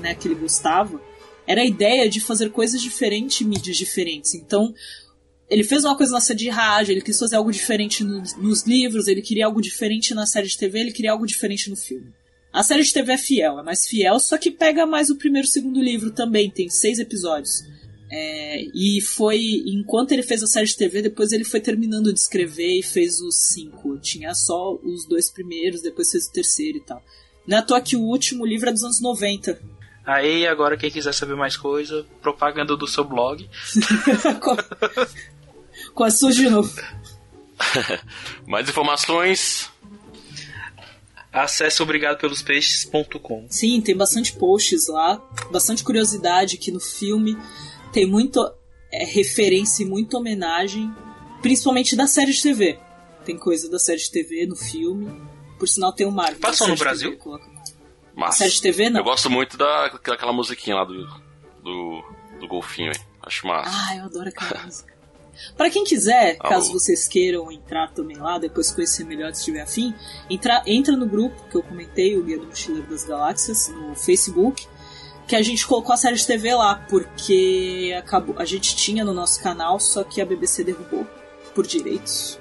né, 0.00 0.14
que 0.14 0.28
ele 0.28 0.34
gostava, 0.34 1.00
era 1.46 1.60
a 1.60 1.64
ideia 1.64 2.08
de 2.08 2.20
fazer 2.20 2.50
coisas 2.50 2.80
diferentes, 2.80 3.46
mídias 3.46 3.76
diferentes. 3.76 4.34
Então, 4.34 4.72
ele 5.50 5.64
fez 5.64 5.84
uma 5.84 5.96
coisa 5.96 6.12
na 6.12 6.20
série 6.20 6.38
de 6.38 6.48
rádio, 6.48 6.92
ele 6.92 7.00
quis 7.00 7.18
fazer 7.18 7.36
algo 7.36 7.50
diferente 7.50 8.04
no- 8.04 8.22
nos 8.38 8.66
livros, 8.66 9.08
ele 9.08 9.22
queria 9.22 9.46
algo 9.46 9.60
diferente 9.60 10.14
na 10.14 10.26
série 10.26 10.46
de 10.46 10.56
TV, 10.56 10.80
ele 10.80 10.92
queria 10.92 11.12
algo 11.12 11.26
diferente 11.26 11.70
no 11.70 11.76
filme. 11.76 12.12
A 12.52 12.62
série 12.62 12.82
de 12.82 12.92
TV 12.92 13.12
é 13.12 13.18
fiel, 13.18 13.58
é 13.58 13.62
mais 13.62 13.86
fiel, 13.86 14.18
só 14.18 14.38
que 14.38 14.50
pega 14.50 14.86
mais 14.86 15.10
o 15.10 15.16
primeiro 15.16 15.46
e 15.46 15.50
o 15.50 15.52
segundo 15.52 15.82
livro 15.82 16.10
também, 16.10 16.50
tem 16.50 16.68
seis 16.68 16.98
episódios. 16.98 17.62
É, 18.10 18.62
e 18.74 19.02
foi 19.02 19.62
enquanto 19.66 20.12
ele 20.12 20.22
fez 20.22 20.42
a 20.42 20.46
série 20.46 20.66
de 20.66 20.76
TV, 20.76 21.02
depois 21.02 21.30
ele 21.30 21.44
foi 21.44 21.60
terminando 21.60 22.12
de 22.12 22.18
escrever 22.18 22.78
e 22.78 22.82
fez 22.82 23.20
os 23.20 23.36
cinco. 23.36 23.98
Tinha 23.98 24.34
só 24.34 24.74
os 24.82 25.06
dois 25.06 25.30
primeiros, 25.30 25.82
depois 25.82 26.10
fez 26.10 26.26
o 26.26 26.32
terceiro 26.32 26.78
e 26.78 26.80
tal. 26.80 27.02
Não 27.46 27.56
é 27.56 27.60
à 27.60 27.62
toa 27.62 27.80
que 27.80 27.96
o 27.96 28.00
último 28.00 28.46
livro 28.46 28.68
é 28.68 28.72
dos 28.72 28.82
anos 28.82 29.00
90. 29.00 29.58
Aí, 30.04 30.46
agora, 30.46 30.76
quem 30.76 30.90
quiser 30.90 31.12
saber 31.12 31.36
mais 31.36 31.54
coisa, 31.54 32.06
propaganda 32.22 32.74
do 32.74 32.86
seu 32.86 33.04
blog. 33.04 33.46
com, 34.40 34.56
com 35.92 36.04
a 36.04 36.10
Su 36.10 36.32
de 36.32 36.48
novo. 36.48 36.74
Mais 38.46 38.68
informações? 38.68 39.70
Acesse 41.32 41.82
obrigadopelospeixes.com. 41.82 43.46
Sim, 43.50 43.80
tem 43.80 43.96
bastante 43.96 44.32
posts 44.32 44.88
lá, 44.88 45.22
bastante 45.50 45.84
curiosidade 45.84 46.56
que 46.56 46.70
no 46.72 46.80
filme 46.80 47.36
tem 47.92 48.06
muito 48.06 48.40
é, 48.92 49.04
referência 49.04 49.82
e 49.82 49.86
muita 49.86 50.16
homenagem, 50.16 50.90
principalmente 51.42 51.94
da 51.94 52.06
série 52.06 52.32
de 52.32 52.42
TV. 52.42 52.78
Tem 53.24 53.36
coisa 53.36 53.70
da 53.70 53.78
série 53.78 53.98
de 53.98 54.10
TV 54.10 54.46
no 54.46 54.56
filme. 54.56 55.10
Por 55.58 55.68
sinal, 55.68 55.92
tem 55.92 56.06
o 56.06 56.10
Marvel. 56.10 56.40
Passou 56.40 56.66
da 56.66 56.72
no 56.72 56.78
Brasil? 56.78 57.10
TV, 57.10 57.22
coloca- 57.22 57.50
Mas 58.14 58.36
Série 58.36 58.50
de 58.52 58.62
TV, 58.62 58.90
não. 58.90 59.00
Eu 59.00 59.04
gosto 59.04 59.28
muito 59.28 59.56
da, 59.58 59.88
daquela 59.88 60.32
musiquinha 60.32 60.76
lá 60.76 60.84
do, 60.84 61.04
do, 61.62 62.02
do 62.40 62.48
golfinho, 62.48 62.88
hein? 62.92 63.00
Acho 63.22 63.46
massa. 63.46 63.70
Ah, 63.90 63.96
eu 63.96 64.04
adoro 64.04 64.28
aquela 64.28 64.62
música. 64.64 64.94
Pra 65.56 65.70
quem 65.70 65.84
quiser, 65.84 66.36
Alô. 66.40 66.50
caso 66.50 66.72
vocês 66.72 67.06
queiram 67.08 67.50
entrar 67.50 67.92
também 67.92 68.16
lá, 68.16 68.38
depois 68.38 68.70
conhecer 68.72 69.04
melhor 69.04 69.34
se 69.34 69.44
tiver 69.44 69.60
afim, 69.62 69.94
entra, 70.28 70.62
entra 70.66 70.96
no 70.96 71.06
grupo 71.06 71.42
que 71.50 71.56
eu 71.56 71.62
comentei, 71.62 72.16
o 72.16 72.22
Guia 72.22 72.38
do 72.38 72.46
Mochileiro 72.46 72.88
das 72.88 73.04
Galáxias, 73.04 73.68
no 73.68 73.94
Facebook, 73.94 74.66
que 75.26 75.36
a 75.36 75.42
gente 75.42 75.66
colocou 75.66 75.92
a 75.92 75.96
série 75.96 76.16
de 76.16 76.26
TV 76.26 76.54
lá, 76.54 76.86
porque 76.88 77.94
acabou, 77.98 78.34
a 78.38 78.44
gente 78.44 78.74
tinha 78.74 79.04
no 79.04 79.12
nosso 79.12 79.42
canal, 79.42 79.78
só 79.78 80.02
que 80.04 80.20
a 80.20 80.26
BBC 80.26 80.64
derrubou 80.64 81.06
por 81.54 81.66
direitos. 81.66 82.38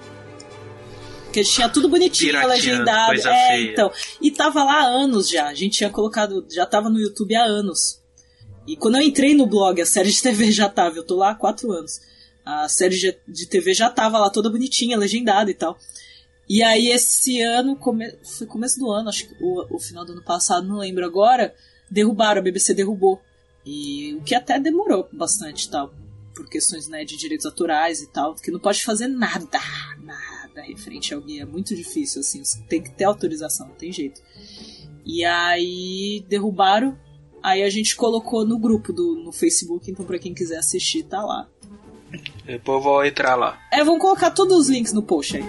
Porque 1.25 1.41
a 1.41 1.43
gente 1.43 1.55
tinha 1.55 1.69
tudo 1.69 1.89
bonitinho, 1.89 2.47
legendado. 2.47 3.07
coisa 3.07 3.29
É, 3.29 3.47
feia. 3.49 3.71
então. 3.71 3.91
E 4.21 4.31
tava 4.31 4.63
lá 4.63 4.83
há 4.83 4.85
anos 4.85 5.29
já. 5.29 5.47
A 5.47 5.53
gente 5.53 5.77
tinha 5.77 5.89
colocado. 5.89 6.45
Já 6.49 6.65
tava 6.65 6.89
no 6.89 6.97
YouTube 6.99 7.35
há 7.35 7.43
anos. 7.43 8.01
E 8.65 8.75
quando 8.77 8.95
eu 8.95 9.01
entrei 9.01 9.35
no 9.35 9.45
blog, 9.45 9.81
a 9.81 9.85
série 9.85 10.09
de 10.09 10.21
TV 10.21 10.51
já 10.51 10.69
tava. 10.69 10.95
Eu 10.95 11.03
tô 11.03 11.15
lá 11.15 11.31
há 11.31 11.35
quatro 11.35 11.71
anos. 11.71 11.99
A 12.49 12.69
série 12.69 12.95
de- 13.27 13.45
TV 13.45 13.73
já 13.73 13.89
tava 13.89 14.17
lá 14.17 14.29
toda 14.29 14.49
bonitinha, 14.49 14.97
legendada 14.97 15.51
e 15.51 15.53
tal. 15.53 15.77
E 16.47 16.63
aí 16.63 16.87
esse 16.87 17.41
ano, 17.41 17.75
come... 17.75 18.09
foi 18.23 18.47
começo 18.47 18.79
do 18.79 18.89
ano, 18.89 19.09
acho 19.09 19.27
que 19.27 19.43
o, 19.43 19.75
o 19.75 19.79
final 19.79 20.05
do 20.05 20.13
ano 20.13 20.23
passado, 20.23 20.65
não 20.65 20.77
lembro 20.77 21.05
agora, 21.05 21.53
derrubaram, 21.91 22.39
a 22.39 22.43
BBC 22.43 22.73
derrubou. 22.73 23.21
E 23.65 24.13
o 24.13 24.21
que 24.21 24.33
até 24.33 24.57
demorou 24.57 25.09
bastante 25.11 25.69
tal. 25.69 25.93
Por 26.33 26.47
questões 26.47 26.87
né, 26.87 27.03
de 27.03 27.17
direitos 27.17 27.45
autorais 27.45 28.01
e 28.01 28.07
tal, 28.07 28.33
que 28.35 28.49
não 28.49 28.59
pode 28.59 28.81
fazer 28.83 29.07
nada, 29.07 29.45
nada 30.01 30.61
referente 30.61 31.13
ao 31.13 31.19
guia. 31.19 31.41
É 31.41 31.45
muito 31.45 31.75
difícil, 31.75 32.21
assim, 32.21 32.41
tem 32.69 32.81
que 32.81 32.91
ter 32.91 33.03
autorização, 33.03 33.67
não 33.67 33.75
tem 33.75 33.91
jeito. 33.91 34.21
E 35.05 35.25
aí 35.25 36.23
derrubaram, 36.29 36.97
aí 37.43 37.63
a 37.63 37.69
gente 37.69 37.95
colocou 37.95 38.45
no 38.45 38.57
grupo 38.57 38.93
do, 38.93 39.15
no 39.15 39.31
Facebook, 39.31 39.89
então 39.89 40.05
pra 40.05 40.19
quem 40.19 40.33
quiser 40.33 40.57
assistir, 40.57 41.03
tá 41.03 41.21
lá. 41.21 41.49
Depois 42.45 42.77
eu 42.77 42.81
vou 42.81 43.05
entrar 43.05 43.35
lá. 43.35 43.57
É, 43.71 43.83
vamos 43.83 44.01
colocar 44.01 44.31
todos 44.31 44.57
os 44.57 44.69
links 44.69 44.93
no 44.93 45.01
post 45.03 45.37
aí. 45.37 45.43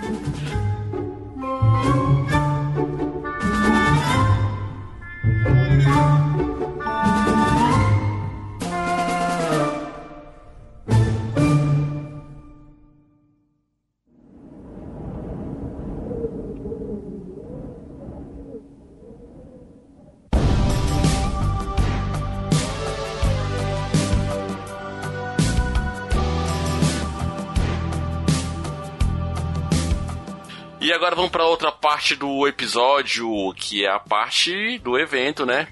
Agora 31.08 31.16
vamos 31.16 31.30
pra 31.30 31.46
outra 31.46 31.72
parte 31.72 32.14
do 32.14 32.46
episódio, 32.46 33.26
que 33.54 33.82
é 33.82 33.88
a 33.88 33.98
parte 33.98 34.78
do 34.80 34.98
evento, 34.98 35.46
né? 35.46 35.68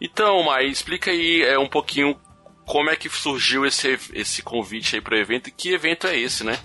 Então, 0.00 0.40
Mai, 0.44 0.66
explica 0.66 1.10
aí 1.10 1.42
é, 1.42 1.58
um 1.58 1.68
pouquinho 1.68 2.16
como 2.64 2.88
é 2.88 2.94
que 2.94 3.08
surgiu 3.08 3.66
esse, 3.66 3.98
esse 4.12 4.40
convite 4.40 4.94
aí 4.94 5.02
pro 5.02 5.18
evento 5.18 5.48
e 5.48 5.50
que 5.50 5.70
evento 5.70 6.06
é 6.06 6.16
esse, 6.16 6.44
né? 6.44 6.60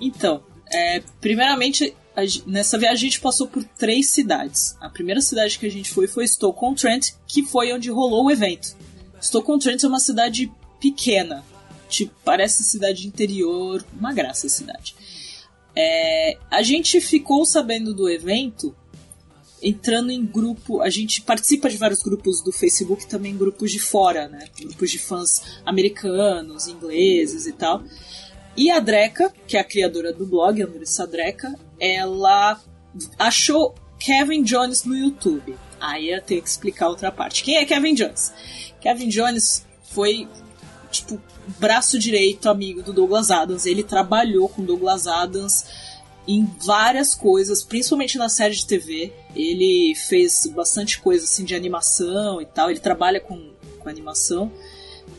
Então, 0.00 0.42
é, 0.72 1.02
primeiramente, 1.20 1.94
a 2.16 2.22
nessa 2.46 2.78
viagem 2.78 3.06
a 3.06 3.10
gente 3.10 3.20
passou 3.20 3.48
por 3.48 3.62
três 3.62 4.08
cidades. 4.08 4.74
A 4.80 4.88
primeira 4.88 5.20
cidade 5.20 5.58
que 5.58 5.66
a 5.66 5.70
gente 5.70 5.90
foi 5.90 6.06
foi 6.06 6.26
Stoke-on-Trent, 6.26 7.10
que 7.26 7.44
foi 7.44 7.70
onde 7.74 7.90
rolou 7.90 8.24
o 8.24 8.30
evento. 8.30 8.74
Stoke-on-Trent 9.20 9.84
é 9.84 9.88
uma 9.88 10.00
cidade 10.00 10.50
pequena, 10.80 11.44
tipo, 11.86 12.14
parece 12.24 12.64
cidade 12.64 13.02
de 13.02 13.08
interior, 13.08 13.84
uma 13.92 14.12
graça 14.14 14.46
a 14.46 14.50
cidade. 14.50 14.94
É, 15.76 16.36
a 16.50 16.62
gente 16.62 17.00
ficou 17.00 17.44
sabendo 17.44 17.94
do 17.94 18.08
evento 18.08 18.74
entrando 19.62 20.10
em 20.10 20.24
grupo. 20.24 20.82
A 20.82 20.90
gente 20.90 21.22
participa 21.22 21.68
de 21.70 21.76
vários 21.76 22.02
grupos 22.02 22.42
do 22.42 22.52
Facebook, 22.52 23.06
também 23.06 23.36
grupos 23.36 23.72
de 23.72 23.78
fora, 23.78 24.28
né? 24.28 24.46
Grupos 24.60 24.90
de 24.90 24.98
fãs 24.98 25.60
americanos, 25.64 26.68
ingleses 26.68 27.46
e 27.46 27.52
tal. 27.52 27.82
E 28.56 28.70
a 28.70 28.78
Dreca, 28.78 29.32
que 29.48 29.56
é 29.56 29.60
a 29.60 29.64
criadora 29.64 30.12
do 30.12 30.26
blog, 30.26 30.62
a 30.62 30.66
Andressa 30.66 31.06
Dreca, 31.06 31.58
ela 31.80 32.60
achou 33.18 33.74
Kevin 33.98 34.42
Jones 34.42 34.84
no 34.84 34.96
YouTube. 34.96 35.56
Aí 35.80 36.10
eu 36.10 36.22
tenho 36.22 36.42
que 36.42 36.48
explicar 36.48 36.88
outra 36.88 37.10
parte. 37.10 37.42
Quem 37.42 37.56
é 37.56 37.64
Kevin 37.64 37.94
Jones? 37.94 38.32
Kevin 38.80 39.08
Jones 39.08 39.66
foi, 39.82 40.28
tipo, 40.94 41.20
braço 41.58 41.98
direito 41.98 42.48
amigo 42.48 42.82
do 42.82 42.92
Douglas 42.92 43.30
Adams. 43.30 43.66
Ele 43.66 43.82
trabalhou 43.82 44.48
com 44.48 44.64
Douglas 44.64 45.06
Adams 45.06 45.64
em 46.26 46.48
várias 46.64 47.14
coisas, 47.14 47.62
principalmente 47.62 48.16
na 48.16 48.28
série 48.28 48.54
de 48.54 48.66
TV. 48.66 49.12
Ele 49.34 49.94
fez 49.94 50.46
bastante 50.46 51.00
coisa 51.00 51.24
assim 51.24 51.44
de 51.44 51.54
animação 51.54 52.40
e 52.40 52.46
tal. 52.46 52.70
Ele 52.70 52.80
trabalha 52.80 53.20
com, 53.20 53.50
com 53.78 53.88
animação. 53.88 54.50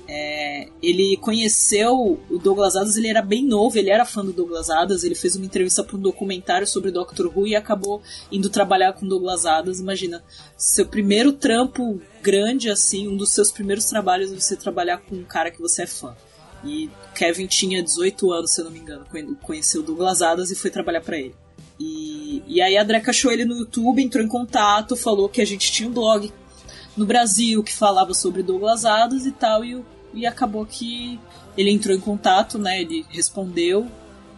É, 0.07 0.67
ele 0.83 1.17
conheceu 1.17 2.19
o 2.29 2.37
Douglas 2.37 2.75
Adams, 2.75 2.95
ele 2.95 3.07
era 3.07 3.23
bem 3.23 3.43
novo, 3.43 3.77
ele 3.77 3.89
era 3.89 4.05
fã 4.05 4.23
do 4.23 4.31
Douglas 4.31 4.69
Adams, 4.69 5.03
ele 5.03 5.15
fez 5.15 5.35
uma 5.35 5.45
entrevista 5.45 5.83
para 5.83 5.97
um 5.97 5.99
documentário 5.99 6.67
sobre 6.67 6.91
Doctor 6.91 7.31
Who 7.35 7.47
e 7.47 7.55
acabou 7.55 8.01
indo 8.31 8.49
trabalhar 8.49 8.93
com 8.93 9.07
Douglas 9.07 9.45
Adams. 9.47 9.79
Imagina, 9.79 10.23
seu 10.55 10.85
primeiro 10.85 11.33
trampo 11.33 11.99
grande 12.25 12.71
assim, 12.71 13.07
um 13.07 13.15
dos 13.15 13.29
seus 13.29 13.51
primeiros 13.51 13.85
trabalhos 13.85 14.31
é 14.31 14.39
você 14.39 14.55
trabalhar 14.55 14.97
com 14.97 15.15
um 15.15 15.23
cara 15.23 15.51
que 15.51 15.61
você 15.61 15.83
é 15.83 15.87
fã. 15.87 16.15
E 16.63 16.89
Kevin 17.13 17.45
tinha 17.45 17.83
18 17.83 18.31
anos, 18.31 18.51
se 18.51 18.61
eu 18.61 18.65
não 18.65 18.71
me 18.71 18.79
engano, 18.79 19.05
conheceu 19.43 19.83
Douglas 19.83 20.23
Adams 20.23 20.49
e 20.49 20.55
foi 20.55 20.71
trabalhar 20.71 21.01
para 21.01 21.19
ele. 21.19 21.35
E, 21.79 22.41
e 22.47 22.59
aí 22.59 22.75
a 22.75 22.83
Dreca 22.83 23.11
achou 23.11 23.31
ele 23.31 23.45
no 23.45 23.55
YouTube, 23.55 24.01
entrou 24.01 24.25
em 24.25 24.27
contato, 24.27 24.95
falou 24.95 25.29
que 25.29 25.39
a 25.39 25.45
gente 25.45 25.71
tinha 25.71 25.87
um 25.87 25.91
blog 25.91 26.33
no 26.97 27.05
Brasil 27.05 27.61
que 27.61 27.71
falava 27.71 28.15
sobre 28.15 28.41
Douglas 28.41 28.85
Adams 28.85 29.27
e 29.27 29.31
tal, 29.31 29.63
e, 29.63 29.83
e 30.11 30.25
acabou 30.25 30.65
que 30.65 31.19
ele 31.55 31.69
entrou 31.69 31.95
em 31.95 31.99
contato, 31.99 32.57
né? 32.57 32.81
Ele 32.81 33.05
respondeu 33.09 33.85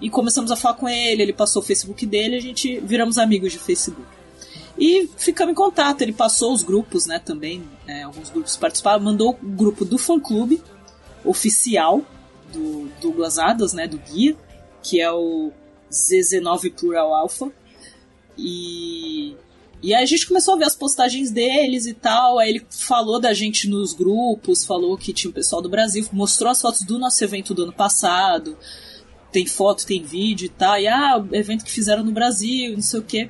e 0.02 0.10
começamos 0.10 0.52
a 0.52 0.58
falar 0.58 0.76
com 0.76 0.90
ele, 0.90 1.22
ele 1.22 1.34
passou 1.34 1.62
o 1.62 1.66
Facebook 1.66 2.06
dele, 2.06 2.36
a 2.36 2.42
gente 2.42 2.82
viramos 2.82 3.18
amigos 3.18 3.54
de 3.54 3.60
Facebook. 3.60 4.18
E 4.78 5.10
ficamos 5.18 5.54
em 5.54 5.56
contato, 5.56 6.02
ele 6.02 6.14
passou 6.14 6.54
os 6.54 6.62
grupos, 6.62 7.08
né, 7.08 7.18
também, 7.18 7.64
né, 7.88 8.04
alguns 8.04 8.30
grupos 8.30 8.58
participaram, 8.58 9.04
mandou 9.04 9.32
o 9.32 9.48
grupo 9.48 9.86
do 9.86 9.98
fã 9.98 10.20
clube 10.20 10.62
oficial 11.24 12.04
do 12.52 12.90
Douglas 13.02 13.40
Adams, 13.40 13.74
né, 13.74 13.88
do 13.88 13.98
guia, 13.98 14.36
que 14.84 15.02
é 15.02 15.12
o 15.12 15.52
ZZ9 15.92 16.74
Plural 16.74 17.14
Alpha. 17.14 17.52
E 18.38 19.36
e 19.82 19.94
aí 19.94 20.02
a 20.02 20.06
gente 20.08 20.28
começou 20.28 20.56
a 20.56 20.58
ver 20.58 20.66
as 20.66 20.76
postagens 20.76 21.30
deles 21.30 21.86
e 21.86 21.94
tal. 21.94 22.40
Aí 22.40 22.50
ele 22.50 22.66
falou 22.70 23.20
da 23.20 23.34
gente 23.34 23.70
nos 23.70 23.94
grupos, 23.94 24.66
falou 24.66 24.98
que 24.98 25.14
tinha 25.14 25.30
o 25.30 25.34
pessoal 25.34 25.62
do 25.62 25.70
Brasil, 25.70 26.06
mostrou 26.12 26.52
as 26.52 26.62
fotos 26.62 26.82
do 26.82 26.98
nosso 26.98 27.24
evento 27.24 27.54
do 27.54 27.64
ano 27.64 27.74
passado. 27.74 28.58
Tem 29.32 29.46
foto, 29.46 29.86
tem 29.86 30.02
vídeo 30.02 30.48
e 30.48 30.50
tal. 30.50 30.80
E 30.80 30.88
ah, 30.88 31.24
evento 31.32 31.64
que 31.64 31.72
fizeram 31.72 32.04
no 32.04 32.12
Brasil, 32.12 32.74
não 32.74 32.82
sei 32.82 33.00
o 33.00 33.04
quê. 33.04 33.30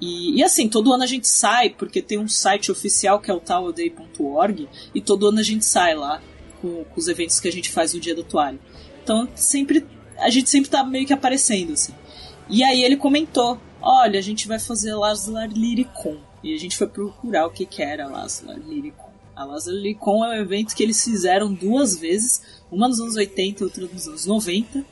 E, 0.00 0.38
e 0.38 0.42
assim, 0.42 0.68
todo 0.68 0.92
ano 0.92 1.04
a 1.04 1.06
gente 1.06 1.28
sai, 1.28 1.70
porque 1.70 2.02
tem 2.02 2.18
um 2.18 2.28
site 2.28 2.70
oficial 2.70 3.20
que 3.20 3.30
é 3.30 3.34
o 3.34 3.40
towerday.org, 3.40 4.68
e 4.94 5.00
todo 5.00 5.26
ano 5.26 5.38
a 5.38 5.42
gente 5.42 5.64
sai 5.64 5.94
lá 5.94 6.20
com, 6.60 6.84
com 6.84 7.00
os 7.00 7.08
eventos 7.08 7.40
que 7.40 7.48
a 7.48 7.52
gente 7.52 7.70
faz 7.70 7.94
no 7.94 8.00
dia 8.00 8.14
da 8.14 8.22
toalha. 8.22 8.58
Então 9.02 9.28
sempre 9.34 9.86
a 10.18 10.30
gente 10.30 10.48
sempre 10.48 10.70
tá 10.70 10.84
meio 10.84 11.06
que 11.06 11.12
aparecendo, 11.12 11.72
assim. 11.72 11.92
E 12.48 12.62
aí 12.62 12.82
ele 12.82 12.96
comentou: 12.96 13.58
Olha, 13.80 14.18
a 14.18 14.22
gente 14.22 14.48
vai 14.48 14.58
fazer 14.58 14.94
Laslar 14.94 15.50
Lyricon. 15.50 16.18
E 16.42 16.54
a 16.54 16.58
gente 16.58 16.76
foi 16.76 16.86
procurar 16.86 17.46
o 17.46 17.50
que, 17.50 17.64
que 17.64 17.82
era 17.82 18.06
Laslar 18.06 18.58
Lyricon. 18.58 19.12
A 19.34 19.44
Laslar 19.44 19.74
Lyricon 19.74 20.24
é 20.24 20.38
um 20.38 20.42
evento 20.42 20.74
que 20.74 20.82
eles 20.82 21.02
fizeram 21.02 21.52
duas 21.52 21.98
vezes, 21.98 22.42
uma 22.70 22.88
nos 22.88 23.00
anos 23.00 23.16
80 23.16 23.62
e 23.62 23.64
outra 23.64 23.86
nos 23.86 24.06
anos 24.06 24.26
90, 24.26 24.84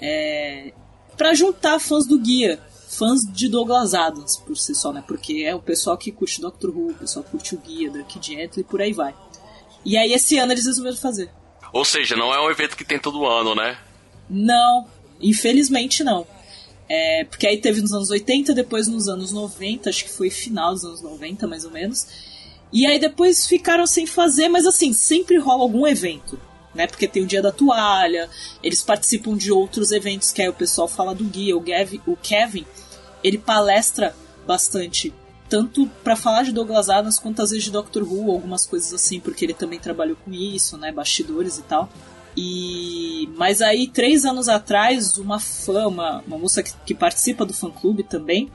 é, 0.00 0.72
para 1.16 1.34
juntar 1.34 1.78
fãs 1.78 2.06
do 2.06 2.18
guia, 2.18 2.60
fãs 2.90 3.20
de 3.24 3.48
Douglas 3.48 3.94
Adams, 3.94 4.36
por 4.36 4.56
si 4.56 4.74
só, 4.74 4.92
né? 4.92 5.02
Porque 5.06 5.44
é 5.44 5.54
o 5.54 5.62
pessoal 5.62 5.96
que 5.96 6.10
curte 6.10 6.40
Doctor 6.40 6.70
Who, 6.70 6.90
o 6.90 6.94
pessoal 6.94 7.24
que 7.24 7.30
curte 7.30 7.54
o 7.54 7.58
guia, 7.58 7.88
Dark 7.88 8.10
Gently 8.20 8.62
e 8.62 8.64
por 8.64 8.82
aí 8.82 8.92
vai. 8.92 9.14
E 9.84 9.96
aí 9.96 10.12
esse 10.12 10.36
ano 10.38 10.52
eles 10.52 10.66
resolveram 10.66 10.96
fazer. 10.96 11.30
Ou 11.72 11.84
seja, 11.84 12.16
não 12.16 12.34
é 12.34 12.40
um 12.40 12.50
evento 12.50 12.76
que 12.76 12.84
tem 12.84 12.98
todo 12.98 13.24
ano, 13.24 13.54
né? 13.54 13.78
Não, 14.28 14.88
infelizmente 15.20 16.02
não. 16.02 16.26
É, 16.88 17.24
porque 17.24 17.46
aí 17.46 17.58
teve 17.58 17.80
nos 17.80 17.92
anos 17.92 18.10
80, 18.10 18.52
depois 18.52 18.88
nos 18.88 19.08
anos 19.08 19.30
90, 19.30 19.88
acho 19.88 20.04
que 20.04 20.10
foi 20.10 20.28
final 20.28 20.74
dos 20.74 20.84
anos 20.84 21.00
90, 21.00 21.46
mais 21.46 21.64
ou 21.64 21.70
menos. 21.70 22.08
E 22.72 22.84
aí 22.86 22.98
depois 22.98 23.46
ficaram 23.46 23.86
sem 23.86 24.04
fazer, 24.04 24.48
mas 24.48 24.66
assim, 24.66 24.92
sempre 24.92 25.38
rola 25.38 25.62
algum 25.62 25.86
evento. 25.86 26.40
Né, 26.72 26.86
porque 26.86 27.08
tem 27.08 27.24
o 27.24 27.26
dia 27.26 27.42
da 27.42 27.50
toalha, 27.50 28.30
eles 28.62 28.80
participam 28.80 29.36
de 29.36 29.50
outros 29.50 29.90
eventos, 29.90 30.30
que 30.30 30.40
aí 30.40 30.48
o 30.48 30.54
pessoal 30.54 30.86
fala 30.86 31.12
do 31.12 31.24
guia, 31.24 31.56
o, 31.56 31.64
o 32.06 32.16
Kevin, 32.16 32.64
ele 33.24 33.38
palestra 33.38 34.14
bastante, 34.46 35.12
tanto 35.48 35.88
para 36.04 36.14
falar 36.14 36.44
de 36.44 36.52
Douglas 36.52 36.88
Adams 36.88 37.18
quanto 37.18 37.42
às 37.42 37.50
vezes 37.50 37.64
de 37.64 37.72
Doctor 37.72 38.04
Who, 38.04 38.30
algumas 38.30 38.66
coisas 38.66 38.94
assim, 38.94 39.18
porque 39.18 39.44
ele 39.44 39.52
também 39.52 39.80
trabalhou 39.80 40.16
com 40.24 40.32
isso, 40.32 40.76
né, 40.78 40.92
bastidores 40.92 41.58
e 41.58 41.62
tal. 41.62 41.88
E 42.36 43.28
mas 43.36 43.60
aí 43.60 43.88
três 43.88 44.24
anos 44.24 44.48
atrás, 44.48 45.18
uma 45.18 45.40
fã, 45.40 45.88
uma, 45.88 46.22
uma 46.26 46.38
moça 46.38 46.62
que, 46.62 46.72
que 46.86 46.94
participa 46.94 47.44
do 47.44 47.52
fã 47.52 47.70
clube 47.70 48.04
também, 48.04 48.48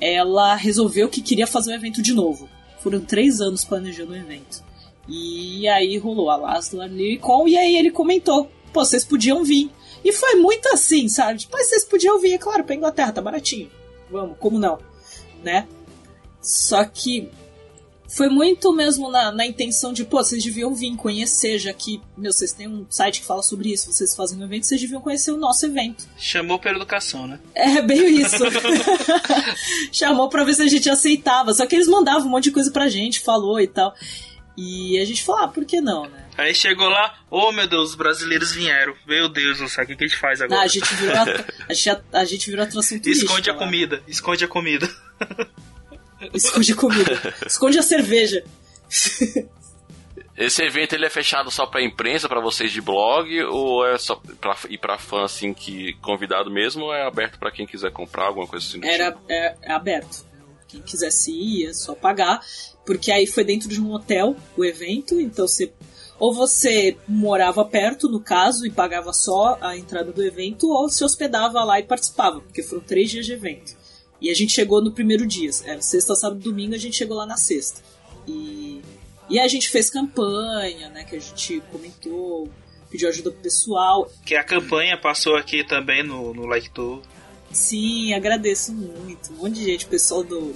ela 0.00 0.54
resolveu 0.54 1.08
que 1.08 1.22
queria 1.22 1.46
fazer 1.46 1.72
o 1.72 1.74
evento 1.74 2.02
de 2.02 2.12
novo. 2.12 2.48
Foram 2.80 3.00
três 3.00 3.40
anos 3.40 3.64
planejando 3.64 4.12
o 4.12 4.16
evento. 4.16 4.62
E 5.08 5.66
aí 5.68 5.96
rolou 5.96 6.30
a 6.30 6.36
Laszlo 6.36 6.84
Niricon, 6.86 7.48
e 7.48 7.56
aí 7.56 7.76
ele 7.76 7.90
comentou: 7.90 8.50
pô, 8.72 8.84
vocês 8.84 9.04
podiam 9.04 9.42
vir. 9.42 9.70
E 10.04 10.12
foi 10.12 10.36
muito 10.36 10.68
assim, 10.68 11.08
sabe? 11.08 11.40
Tipo, 11.40 11.56
vocês 11.56 11.84
podiam 11.84 12.18
vir, 12.20 12.34
é 12.34 12.38
claro, 12.38 12.64
pra 12.64 12.74
Inglaterra, 12.74 13.12
tá 13.12 13.20
baratinho. 13.20 13.70
Vamos, 14.10 14.36
como 14.38 14.58
não? 14.58 14.78
Né? 15.42 15.66
Só 16.40 16.84
que 16.84 17.28
foi 18.08 18.30
muito 18.30 18.72
mesmo 18.72 19.10
na, 19.10 19.30
na 19.30 19.46
intenção 19.46 19.92
de, 19.92 20.02
pô, 20.02 20.16
vocês 20.24 20.42
deviam 20.42 20.74
vir 20.74 20.96
conhecer, 20.96 21.58
já 21.58 21.72
que, 21.74 22.00
meu, 22.16 22.32
vocês 22.32 22.52
têm 22.52 22.66
um 22.66 22.86
site 22.88 23.20
que 23.20 23.26
fala 23.26 23.42
sobre 23.42 23.70
isso, 23.70 23.92
vocês 23.92 24.16
fazem 24.16 24.38
um 24.38 24.44
evento, 24.44 24.64
vocês 24.64 24.80
deviam 24.80 25.00
conhecer 25.00 25.30
o 25.30 25.36
nosso 25.36 25.66
evento. 25.66 26.08
Chamou 26.16 26.58
pela 26.58 26.76
educação, 26.76 27.26
né? 27.26 27.38
É, 27.54 27.82
bem 27.82 28.20
isso. 28.20 28.44
Chamou 29.92 30.28
pra 30.30 30.42
ver 30.42 30.54
se 30.54 30.62
a 30.62 30.68
gente 30.68 30.88
aceitava. 30.88 31.52
Só 31.52 31.66
que 31.66 31.76
eles 31.76 31.86
mandavam 31.86 32.26
um 32.26 32.30
monte 32.30 32.44
de 32.44 32.52
coisa 32.52 32.70
pra 32.70 32.88
gente, 32.88 33.20
falou 33.20 33.60
e 33.60 33.66
tal. 33.66 33.94
E 34.60 34.98
a 34.98 35.04
gente 35.04 35.22
falou, 35.22 35.44
ah, 35.44 35.48
por 35.48 35.64
que 35.64 35.80
não, 35.80 36.02
né? 36.08 36.26
Aí 36.36 36.52
chegou 36.52 36.88
lá, 36.88 37.16
oh 37.30 37.52
meu 37.52 37.68
Deus, 37.68 37.90
os 37.90 37.94
brasileiros 37.94 38.50
vieram. 38.50 38.92
Meu 39.06 39.28
Deus, 39.28 39.60
não 39.60 39.68
sabe 39.68 39.92
o 39.92 39.96
que 39.96 40.02
a 40.02 40.08
gente 40.08 40.18
faz 40.18 40.40
agora. 40.40 40.62
Ah, 40.62 40.64
a 40.64 40.66
gente 40.66 40.92
virou, 40.96 41.14
a, 41.14 41.22
a, 41.68 41.72
gente, 41.72 42.02
a 42.12 42.24
gente 42.24 42.50
virou 42.50 42.64
atração 42.64 42.98
turística. 42.98 43.26
Esconde 43.26 43.50
a 43.50 43.52
lá. 43.52 43.58
comida, 43.60 44.02
esconde 44.08 44.44
a 44.44 44.48
comida. 44.48 44.90
Esconde 46.34 46.72
a 46.72 46.74
comida. 46.74 47.34
Esconde 47.46 47.78
a 47.78 47.82
cerveja. 47.82 48.42
Esse 50.36 50.62
evento 50.64 50.92
ele 50.94 51.06
é 51.06 51.10
fechado 51.10 51.48
só 51.52 51.64
pra 51.64 51.80
imprensa, 51.80 52.28
pra 52.28 52.40
vocês 52.40 52.72
de 52.72 52.80
blog, 52.80 53.40
ou 53.44 53.86
é 53.86 53.96
só 53.96 54.20
pra, 54.40 54.56
e 54.68 54.76
pra 54.76 54.98
fã, 54.98 55.22
assim, 55.24 55.54
que 55.54 55.92
convidado 56.02 56.50
mesmo, 56.50 56.86
ou 56.86 56.94
é 56.94 57.06
aberto 57.06 57.38
pra 57.38 57.52
quem 57.52 57.64
quiser 57.64 57.92
comprar 57.92 58.24
alguma 58.26 58.48
coisa 58.48 58.66
assim? 58.66 58.80
do 58.80 58.86
Era 58.86 59.12
tipo? 59.12 59.24
é, 59.28 59.56
é 59.62 59.72
aberto. 59.72 60.26
Quem 60.68 60.82
quisesse 60.82 61.32
ir, 61.32 61.66
é 61.66 61.72
só 61.72 61.94
pagar. 61.94 62.40
Porque 62.84 63.10
aí 63.10 63.26
foi 63.26 63.44
dentro 63.44 63.68
de 63.68 63.80
um 63.80 63.92
hotel 63.92 64.36
o 64.56 64.64
evento, 64.64 65.20
então 65.20 65.48
você. 65.48 65.72
Ou 66.18 66.34
você 66.34 66.96
morava 67.06 67.64
perto, 67.64 68.08
no 68.08 68.20
caso, 68.20 68.66
e 68.66 68.70
pagava 68.70 69.12
só 69.12 69.56
a 69.60 69.76
entrada 69.76 70.10
do 70.10 70.24
evento, 70.24 70.68
ou 70.68 70.88
se 70.88 71.04
hospedava 71.04 71.62
lá 71.62 71.78
e 71.78 71.84
participava, 71.84 72.40
porque 72.40 72.60
foram 72.60 72.82
três 72.82 73.08
dias 73.08 73.24
de 73.24 73.32
evento. 73.32 73.76
E 74.20 74.28
a 74.28 74.34
gente 74.34 74.52
chegou 74.52 74.82
no 74.82 74.90
primeiro 74.90 75.24
dia, 75.24 75.48
era 75.64 75.80
sexta, 75.80 76.16
sábado, 76.16 76.40
domingo, 76.40 76.74
a 76.74 76.78
gente 76.78 76.96
chegou 76.96 77.16
lá 77.16 77.24
na 77.24 77.36
sexta. 77.36 77.80
E, 78.26 78.82
e 79.30 79.38
a 79.38 79.46
gente 79.46 79.68
fez 79.68 79.88
campanha, 79.88 80.88
né, 80.88 81.04
que 81.04 81.14
a 81.14 81.20
gente 81.20 81.62
comentou, 81.70 82.50
pediu 82.90 83.08
ajuda 83.08 83.30
pro 83.30 83.40
pessoal. 83.40 84.10
Que 84.26 84.34
a 84.34 84.42
campanha 84.42 84.98
passou 84.98 85.36
aqui 85.36 85.62
também 85.62 86.02
no, 86.02 86.34
no 86.34 86.46
Like. 86.46 86.70
Sim, 87.52 88.12
agradeço 88.14 88.72
muito. 88.72 89.32
Um 89.32 89.36
monte 89.36 89.54
de 89.54 89.64
gente, 89.64 89.84
o 89.86 89.88
pessoal 89.88 90.22
do, 90.22 90.54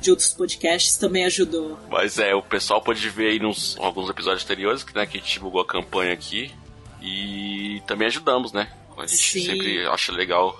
de 0.00 0.10
outros 0.10 0.32
podcasts 0.32 0.96
também 0.96 1.24
ajudou. 1.24 1.78
Mas 1.90 2.18
é, 2.18 2.34
o 2.34 2.42
pessoal 2.42 2.82
pode 2.82 3.08
ver 3.08 3.30
aí 3.32 3.38
nos 3.38 3.76
alguns 3.78 4.08
episódios 4.10 4.44
anteriores, 4.44 4.82
que, 4.82 4.94
né, 4.94 5.06
que 5.06 5.16
a 5.16 5.20
gente 5.20 5.32
divulgou 5.32 5.60
a 5.60 5.66
campanha 5.66 6.12
aqui. 6.12 6.50
E 7.00 7.82
também 7.86 8.06
ajudamos, 8.08 8.52
né? 8.52 8.72
A 8.96 9.06
gente 9.06 9.22
Sim. 9.40 9.44
sempre 9.44 9.86
acha 9.86 10.10
legal 10.12 10.56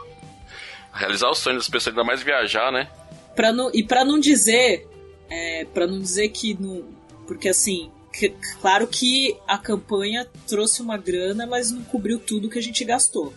realizar 0.92 1.30
os 1.30 1.38
sonhos 1.38 1.64
das 1.64 1.68
pessoas, 1.70 1.96
ainda 1.96 2.04
mais 2.04 2.22
viajar, 2.22 2.70
né? 2.70 2.88
Pra 3.34 3.52
não, 3.52 3.70
e 3.72 3.82
pra 3.82 4.04
não 4.04 4.18
dizer. 4.20 4.86
É, 5.30 5.64
para 5.72 5.86
não 5.86 5.98
dizer 5.98 6.28
que. 6.28 6.54
Não, 6.60 6.84
porque 7.26 7.48
assim. 7.48 7.90
que- 8.12 8.34
claro 8.60 8.86
que 8.86 9.34
a 9.48 9.56
campanha 9.56 10.26
trouxe 10.46 10.82
uma 10.82 10.98
grana, 10.98 11.46
mas 11.46 11.70
não 11.70 11.82
cobriu 11.82 12.18
tudo 12.18 12.50
que 12.50 12.58
a 12.58 12.62
gente 12.62 12.84
gastou. 12.84 13.32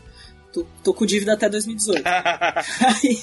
Tô, 0.53 0.65
tô 0.83 0.93
com 0.93 1.05
dívida 1.05 1.33
até 1.33 1.49
2018. 1.49 2.03
Aí, 2.05 3.19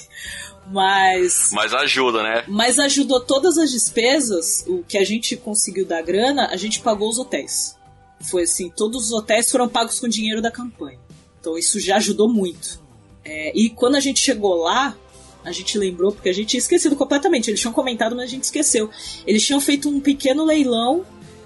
mas. 0.71 1.51
Mas 1.53 1.73
ajuda, 1.75 2.23
né? 2.23 2.45
Mas 2.49 2.79
ajudou 2.79 3.21
todas 3.21 3.59
as 3.59 3.71
despesas, 3.71 4.65
o 4.67 4.83
que 4.83 4.99
a 4.99 5.05
gente 5.05 5.37
conseguiu 5.37 5.87
da 5.87 6.01
grana, 6.01 6.49
a 6.49 6.57
gente 6.57 6.81
pagou 6.81 7.09
os 7.09 7.19
hotéis. 7.19 7.77
Foi 8.21 8.45
assim, 8.45 8.71
todos 8.71 9.07
os 9.07 9.13
hotéis 9.13 9.51
foram 9.51 9.69
pagos 9.69 10.01
com 10.01 10.09
dinheiro 10.09 10.41
da 10.41 10.51
campanha. 10.51 10.99
Então 11.41 11.59
isso 11.59 11.79
já 11.79 11.97
ajudou 11.97 12.29
muito. 12.29 12.83
É, 13.25 13.53
e 13.55 13.71
quando 13.71 13.97
a 13.97 14.01
gente 14.01 14.21
chegou 14.21 14.55
lá, 14.57 14.97
a 15.45 15.53
gente 15.53 15.77
lembrou, 15.77 16.13
porque 16.13 16.31
a 16.31 16.33
gente 16.33 16.49
tinha 16.49 16.59
esquecido 16.59 16.97
completamente. 16.97 17.51
Eles 17.51 17.61
tinham 17.61 17.73
comentado, 17.73 18.17
mas 18.17 18.25
a 18.25 18.31
gente 18.31 18.45
esqueceu. 18.45 18.91
Eles 19.27 19.45
tinham 19.45 19.61
feito 19.61 19.89
um 19.89 20.01
pequeno 20.01 20.45
leilão 20.45 21.05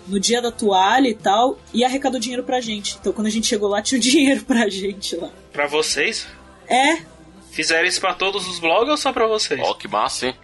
no 0.09 0.19
dia 0.19 0.41
da 0.43 0.51
toalha 0.51 1.09
e 1.09 1.15
tal, 1.15 1.59
e 1.73 1.85
arrecadou 1.85 2.19
dinheiro 2.19 2.43
pra 2.43 2.61
gente. 2.61 2.97
Então 3.01 3.13
quando 3.13 3.27
a 3.27 3.31
gente 3.31 3.47
chegou 3.47 3.69
lá, 3.69 3.81
tinha 3.83 3.99
o 3.99 4.03
dinheiro 4.03 4.45
pra 4.45 4.69
gente 4.69 5.15
lá. 5.17 5.31
pra 5.53 5.67
vocês? 5.67 6.27
É, 6.69 6.99
Fizeram 7.51 7.89
isso 7.89 8.01
pra 8.01 8.15
todos 8.15 8.47
os 8.47 8.59
blogs 8.61 8.91
ou 8.91 8.97
só 8.97 9.13
pra 9.13 9.27
vocês? 9.27 9.61
Ó, 9.63 9.75
que 9.75 9.89
massa, 9.89 10.27
hein? 10.27 10.35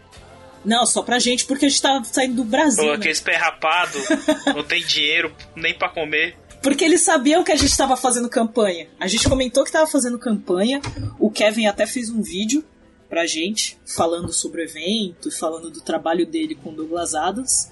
não, 0.65 0.87
só 0.87 1.03
pra 1.03 1.19
gente, 1.19 1.45
porque 1.45 1.67
a 1.67 1.69
gente 1.69 1.81
tava 1.83 2.03
saindo 2.05 2.37
do 2.37 2.45
Brasil. 2.45 2.83
Pô, 2.83 2.91
né? 2.91 2.97
aqueles 2.97 3.21
perrapado, 3.21 3.99
não 4.55 4.65
tem 4.65 4.83
dinheiro 4.85 5.33
nem 5.55 5.75
pra 5.75 5.89
comer. 5.91 6.37
Porque 6.63 6.83
eles 6.83 7.03
sabiam 7.03 7.45
que 7.45 7.53
a 7.53 7.57
gente 7.57 7.71
estava 7.71 7.95
fazendo 7.97 8.29
campanha. 8.29 8.89
A 8.99 9.07
gente 9.07 9.29
comentou 9.29 9.63
que 9.63 9.69
estava 9.69 9.87
fazendo 9.87 10.19
campanha. 10.19 10.81
O 11.21 11.31
Kevin 11.31 11.67
até 11.67 11.87
fez 11.87 12.09
um 12.09 12.23
vídeo 12.23 12.65
pra 13.09 13.27
gente, 13.27 13.79
falando 13.85 14.33
sobre 14.33 14.63
o 14.63 14.65
evento, 14.65 15.31
falando 15.31 15.71
do 15.71 15.83
trabalho 15.83 16.25
dele 16.27 16.55
com 16.55 16.71
o 16.71 16.73
Douglas 16.75 17.15
Adams. 17.15 17.71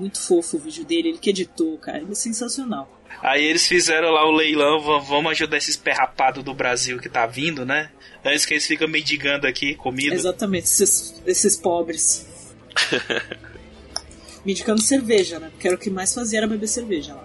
Muito 0.00 0.18
fofo 0.18 0.56
o 0.56 0.60
vídeo 0.60 0.82
dele, 0.82 1.10
ele 1.10 1.18
que 1.18 1.28
editou, 1.28 1.76
cara. 1.76 1.98
Ele 1.98 2.12
é 2.12 2.14
sensacional. 2.14 2.90
Aí 3.22 3.44
eles 3.44 3.66
fizeram 3.66 4.10
lá 4.10 4.26
o 4.26 4.30
leilão, 4.30 4.80
vamos 4.80 5.32
ajudar 5.32 5.58
esses 5.58 5.76
perrapados 5.76 6.42
do 6.42 6.54
Brasil 6.54 6.98
que 6.98 7.08
tá 7.08 7.26
vindo, 7.26 7.66
né? 7.66 7.90
Antes 8.24 8.46
que 8.46 8.54
eles 8.54 8.66
ficam 8.66 8.88
mendigando 8.88 9.46
aqui 9.46 9.74
comida. 9.74 10.14
Exatamente, 10.14 10.64
esses, 10.64 11.22
esses 11.26 11.54
pobres. 11.54 12.26
Me 14.42 14.52
indicando 14.52 14.80
cerveja, 14.80 15.38
né? 15.38 15.50
Porque 15.50 15.66
era 15.66 15.76
o 15.76 15.78
que 15.78 15.90
mais 15.90 16.14
fazia 16.14 16.38
era 16.38 16.46
beber 16.46 16.66
cerveja 16.66 17.12
lá. 17.14 17.24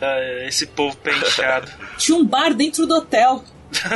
Ah, 0.00 0.46
esse 0.46 0.64
povo 0.64 0.96
penteado. 0.98 1.72
Tinha 1.98 2.16
um 2.16 2.24
bar 2.24 2.54
dentro 2.54 2.86
do 2.86 2.94
hotel. 2.94 3.42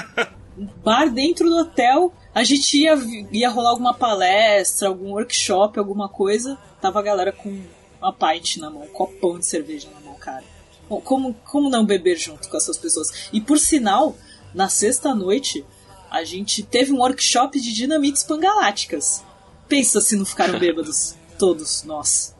um 0.58 0.66
bar 0.82 1.08
dentro 1.08 1.48
do 1.48 1.58
hotel. 1.58 2.12
A 2.34 2.42
gente 2.42 2.76
ia, 2.76 2.94
ia 3.30 3.48
rolar 3.48 3.70
alguma 3.70 3.94
palestra, 3.94 4.88
algum 4.88 5.12
workshop, 5.12 5.78
alguma 5.78 6.08
coisa. 6.08 6.58
Tava 6.80 6.98
a 6.98 7.02
galera 7.02 7.30
com 7.30 7.62
uma 8.00 8.12
pint 8.12 8.56
na 8.56 8.70
mão, 8.70 8.82
um 8.82 8.88
copão 8.88 9.38
de 9.38 9.46
cerveja 9.46 9.88
na 9.90 10.00
mão, 10.00 10.14
cara. 10.14 10.44
Bom, 10.88 11.00
Como, 11.00 11.34
como 11.44 11.70
não 11.70 11.84
beber 11.84 12.16
junto 12.16 12.48
com 12.48 12.56
essas 12.56 12.76
pessoas? 12.76 13.28
E 13.32 13.40
por 13.40 13.58
sinal, 13.58 14.16
na 14.54 14.68
sexta 14.68 15.14
noite, 15.14 15.64
a 16.10 16.24
gente 16.24 16.62
teve 16.62 16.92
um 16.92 16.98
workshop 16.98 17.60
de 17.60 17.72
dinamites 17.72 18.24
pangaláticas. 18.24 19.22
Pensa 19.68 20.00
se 20.00 20.16
não 20.16 20.24
ficaram 20.24 20.58
bêbados. 20.58 21.14
Todos 21.38 21.84
nós. 21.84 22.34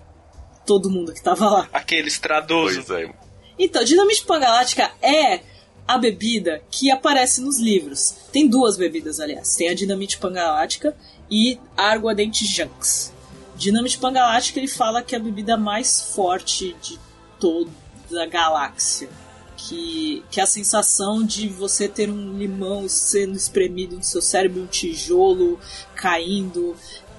Todo 0.66 0.90
mundo 0.90 1.12
que 1.12 1.23
tava 1.23 1.49
lá. 1.49 1.68
Aqueles 1.73 2.18
tradosos. 2.18 2.85
Pois 2.87 3.01
é. 3.01 3.12
Então, 3.59 3.85
Dinamite 3.85 4.25
Pangalática 4.25 4.90
é 5.03 5.40
a 5.87 5.99
bebida 5.99 6.62
que 6.70 6.90
aparece 6.90 7.40
nos 7.40 7.59
livros. 7.59 8.14
Tem 8.33 8.49
duas 8.49 8.77
bebidas, 8.77 9.20
aliás. 9.20 9.55
Tem 9.55 9.68
a 9.68 9.75
Dinamite 9.75 10.18
Pangalática 10.18 10.96
e 11.31 11.59
a 11.77 11.92
Aguardente 11.92 12.46
Junks. 12.46 13.12
Dinamite 13.61 13.99
Pangalática 13.99 14.59
ele 14.59 14.66
fala 14.66 15.03
que 15.03 15.14
é 15.14 15.18
a 15.18 15.20
bebida 15.20 15.55
mais 15.55 16.01
forte 16.14 16.75
de 16.81 16.99
toda 17.38 17.70
a 18.18 18.25
galáxia. 18.25 19.11
Que, 19.55 20.25
que 20.31 20.40
é 20.40 20.42
a 20.42 20.46
sensação 20.46 21.23
de 21.23 21.46
você 21.46 21.87
ter 21.87 22.09
um 22.09 22.38
limão 22.38 22.88
sendo 22.88 23.37
espremido 23.37 23.94
no 23.94 24.03
seu 24.03 24.23
cérebro, 24.23 24.62
um 24.62 24.66
tijolo 24.66 25.61
caindo. 25.94 26.75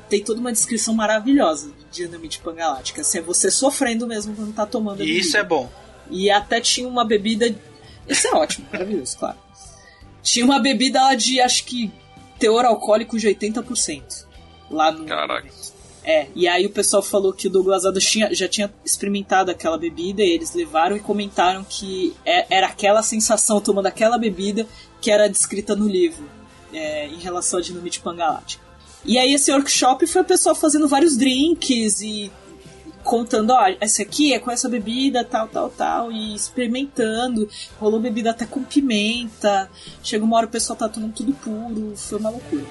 Tem 0.09 0.23
toda 0.23 0.39
uma 0.39 0.51
descrição 0.51 0.95
maravilhosa 0.95 1.71
de 1.91 2.05
Dinamite 2.07 2.39
Pangalática. 2.39 3.01
Assim, 3.01 3.19
é 3.19 3.21
você 3.21 3.51
sofrendo 3.51 4.07
mesmo 4.07 4.35
quando 4.35 4.51
tá 4.55 4.65
tomando 4.65 5.01
a 5.01 5.05
E 5.05 5.19
isso 5.19 5.37
é 5.37 5.43
bebida. 5.43 5.55
bom. 5.55 5.71
E 6.09 6.31
até 6.31 6.59
tinha 6.59 6.87
uma 6.87 7.05
bebida. 7.05 7.55
Isso 8.07 8.27
é 8.27 8.33
ótimo, 8.33 8.65
maravilhoso, 8.71 9.15
claro. 9.19 9.37
Tinha 10.23 10.43
uma 10.43 10.57
bebida 10.57 10.99
lá 10.99 11.13
de, 11.13 11.39
acho 11.39 11.63
que, 11.65 11.91
teor 12.39 12.65
alcoólico 12.65 13.19
de 13.19 13.27
80%. 13.27 14.25
Lá 14.71 14.91
no. 14.91 15.05
Caraca. 15.05 15.47
É, 16.03 16.27
e 16.35 16.47
aí 16.47 16.65
o 16.65 16.69
pessoal 16.71 17.03
falou 17.03 17.31
que 17.31 17.47
o 17.47 17.49
Douglas 17.49 17.85
Adams 17.85 18.09
tinha, 18.09 18.33
já 18.33 18.47
tinha 18.47 18.73
experimentado 18.83 19.51
aquela 19.51 19.77
bebida 19.77 20.23
e 20.23 20.31
eles 20.31 20.53
levaram 20.55 20.95
e 20.95 20.99
comentaram 20.99 21.63
que 21.63 22.15
é- 22.25 22.47
era 22.49 22.67
aquela 22.67 23.03
sensação 23.03 23.61
tomando 23.61 23.85
aquela 23.85 24.17
bebida 24.17 24.65
que 24.99 25.11
era 25.11 25.27
descrita 25.29 25.75
no 25.75 25.87
livro. 25.87 26.23
é, 26.73 27.05
em 27.07 27.17
relação 27.17 27.59
à 27.59 27.61
dinamite 27.61 27.99
pangalática. 27.99 28.63
E 29.03 29.19
aí 29.19 29.33
esse 29.33 29.51
workshop 29.51 30.07
foi 30.07 30.21
o 30.21 30.25
pessoal 30.25 30.55
fazendo 30.55 30.87
vários 30.87 31.17
drinks 31.17 31.99
e 31.99 32.31
contando, 33.03 33.51
ó, 33.51 33.65
essa 33.81 34.03
aqui 34.03 34.33
é 34.33 34.39
com 34.39 34.49
essa 34.49 34.69
bebida, 34.69 35.21
tal, 35.25 35.49
tal, 35.49 35.69
tal, 35.69 36.11
e 36.13 36.33
experimentando. 36.33 37.49
Rolou 37.77 37.99
bebida 37.99 38.29
até 38.31 38.45
com 38.45 38.63
pimenta. 38.63 39.69
Chega 40.01 40.23
uma 40.23 40.37
hora 40.37 40.45
o 40.45 40.49
pessoal 40.49 40.77
tá 40.77 40.87
tomando 40.87 41.11
tudo 41.13 41.33
puro, 41.33 41.93
foi 41.97 42.19
uma 42.19 42.29
loucura. 42.29 42.63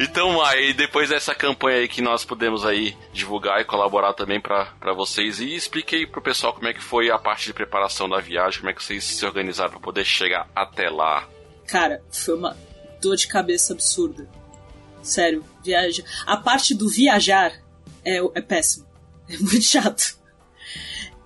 Então, 0.00 0.40
aí, 0.40 0.72
depois 0.72 1.08
dessa 1.08 1.34
campanha 1.34 1.78
aí 1.78 1.88
que 1.88 2.00
nós 2.00 2.24
podemos 2.24 2.64
aí 2.64 2.96
divulgar 3.12 3.60
e 3.60 3.64
colaborar 3.64 4.12
também 4.12 4.40
para 4.40 4.92
vocês, 4.94 5.40
e 5.40 5.54
explique 5.54 5.96
aí 5.96 6.06
pro 6.06 6.22
pessoal 6.22 6.52
como 6.52 6.68
é 6.68 6.72
que 6.72 6.80
foi 6.80 7.10
a 7.10 7.18
parte 7.18 7.46
de 7.46 7.52
preparação 7.52 8.08
da 8.08 8.20
viagem, 8.20 8.60
como 8.60 8.70
é 8.70 8.72
que 8.72 8.82
vocês 8.82 9.02
se 9.02 9.26
organizaram 9.26 9.72
para 9.72 9.80
poder 9.80 10.04
chegar 10.04 10.48
até 10.54 10.88
lá. 10.88 11.28
Cara, 11.66 12.00
foi 12.12 12.36
uma 12.36 12.56
dor 13.00 13.16
de 13.16 13.26
cabeça 13.26 13.72
absurda. 13.72 14.28
Sério, 15.02 15.44
viaja. 15.64 16.04
A 16.26 16.36
parte 16.36 16.74
do 16.74 16.88
viajar 16.88 17.52
é, 18.04 18.18
é 18.34 18.40
péssimo. 18.40 18.86
É 19.30 19.36
muito 19.36 19.60
chato. 19.60 20.16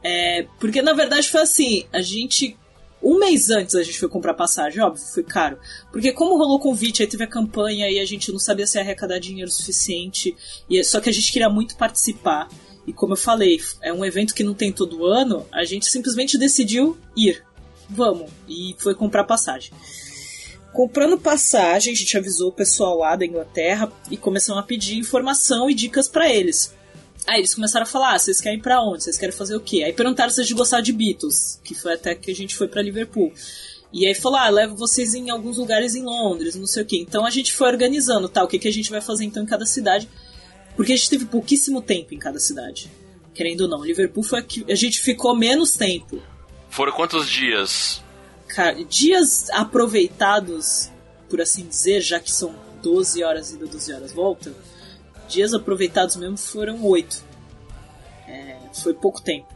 É, 0.02 0.44
porque 0.58 0.82
na 0.82 0.92
verdade 0.92 1.28
foi 1.28 1.42
assim, 1.42 1.87
a 1.92 2.02
gente 2.02 2.58
um 3.02 3.18
mês 3.18 3.50
antes 3.50 3.74
a 3.74 3.82
gente 3.82 3.98
foi 3.98 4.08
comprar 4.08 4.34
passagem, 4.34 4.80
óbvio, 4.80 5.04
foi 5.04 5.24
caro. 5.24 5.58
Porque 5.90 6.12
como 6.12 6.36
rolou 6.36 6.60
convite, 6.60 7.02
aí 7.02 7.08
teve 7.08 7.24
a 7.24 7.26
campanha 7.26 7.90
e 7.90 7.98
a 7.98 8.04
gente 8.04 8.30
não 8.30 8.38
sabia 8.38 8.66
se 8.66 8.78
ia 8.78 8.82
arrecadar 8.82 9.18
dinheiro 9.18 9.50
suficiente. 9.50 10.36
E, 10.70 10.82
só 10.84 11.00
que 11.00 11.10
a 11.10 11.12
gente 11.12 11.32
queria 11.32 11.48
muito 11.48 11.76
participar. 11.76 12.48
E 12.86 12.92
como 12.92 13.14
eu 13.14 13.16
falei, 13.16 13.60
é 13.80 13.92
um 13.92 14.04
evento 14.04 14.34
que 14.34 14.44
não 14.44 14.54
tem 14.54 14.72
todo 14.72 15.04
ano, 15.06 15.46
a 15.52 15.64
gente 15.64 15.86
simplesmente 15.86 16.38
decidiu 16.38 16.96
ir. 17.16 17.44
Vamos. 17.90 18.30
E 18.48 18.76
foi 18.78 18.94
comprar 18.94 19.24
passagem. 19.24 19.72
Comprando 20.72 21.18
passagem, 21.18 21.92
a 21.92 21.96
gente 21.96 22.16
avisou 22.16 22.48
o 22.48 22.54
pessoal 22.54 22.98
lá 22.98 23.14
da 23.14 23.26
Inglaterra 23.26 23.92
e 24.10 24.16
começamos 24.16 24.62
a 24.62 24.66
pedir 24.66 24.96
informação 24.96 25.68
e 25.68 25.74
dicas 25.74 26.08
para 26.08 26.32
eles. 26.32 26.74
Aí 27.26 27.38
eles 27.38 27.54
começaram 27.54 27.85
a 27.85 27.87
falar: 27.87 28.14
ah, 28.14 28.18
vocês 28.18 28.40
querem 28.40 28.58
ir 28.58 28.62
pra 28.62 28.82
onde? 28.82 29.04
Vocês 29.04 29.16
querem 29.16 29.35
fazer 29.35 29.54
o 29.54 29.61
quê? 29.61 29.82
Aí 29.85 29.92
perguntaram 29.92 30.30
se 30.30 30.40
eles 30.40 30.52
gostaram 30.52 30.82
de 30.82 30.92
Beatles, 30.92 31.61
que 31.62 31.74
foi 31.74 31.94
até 31.94 32.14
que 32.14 32.30
a 32.30 32.35
gente 32.35 32.56
foi 32.56 32.68
para 32.68 32.82
Liverpool. 32.82 33.32
E 33.92 34.06
aí 34.06 34.14
falou: 34.14 34.38
ah, 34.38 34.48
levo 34.48 34.74
vocês 34.74 35.14
em 35.14 35.30
alguns 35.30 35.58
lugares 35.58 35.94
em 35.94 36.02
Londres, 36.02 36.56
não 36.56 36.66
sei 36.66 36.82
o 36.82 36.87
quê. 36.87 36.98
Então 36.98 37.24
a 37.24 37.30
gente 37.30 37.52
foi 37.52 37.68
organizando, 37.68 38.28
tá? 38.28 38.42
O 38.42 38.48
que, 38.48 38.58
que 38.58 38.68
a 38.68 38.72
gente 38.72 38.90
vai 38.90 39.00
fazer 39.00 39.24
então 39.24 39.42
em 39.42 39.46
cada 39.46 39.66
cidade. 39.66 40.08
Porque 40.74 40.92
a 40.92 40.96
gente 40.96 41.11
teve 41.11 41.26
pouquíssimo 41.26 41.82
tempo 41.82 42.14
em 42.14 42.18
cada 42.18 42.38
cidade. 42.38 42.90
Querendo 43.35 43.62
ou 43.62 43.68
não. 43.68 43.85
Liverpool 43.85 44.22
foi 44.22 44.40
a 44.40 44.42
que 44.42 44.64
a 44.70 44.74
gente 44.74 45.00
ficou 45.00 45.37
menos 45.37 45.74
tempo. 45.74 46.20
Foram 46.70 46.92
quantos 46.92 47.28
dias? 47.28 48.02
Cara, 48.48 48.82
dias 48.85 49.48
aproveitados, 49.50 50.90
por 51.28 51.40
assim 51.40 51.66
dizer, 51.66 52.00
já 52.00 52.18
que 52.18 52.32
são 52.32 52.54
12 52.82 53.22
horas 53.22 53.52
ida, 53.52 53.66
12 53.66 53.92
horas 53.92 54.12
volta 54.12 54.54
dias 55.33 55.55
aproveitados 55.55 56.16
mesmo 56.16 56.37
foram 56.37 56.85
oito. 56.85 57.23
É, 58.29 58.57
foi 58.73 58.95
pouco 58.95 59.21
tempo. 59.21 59.49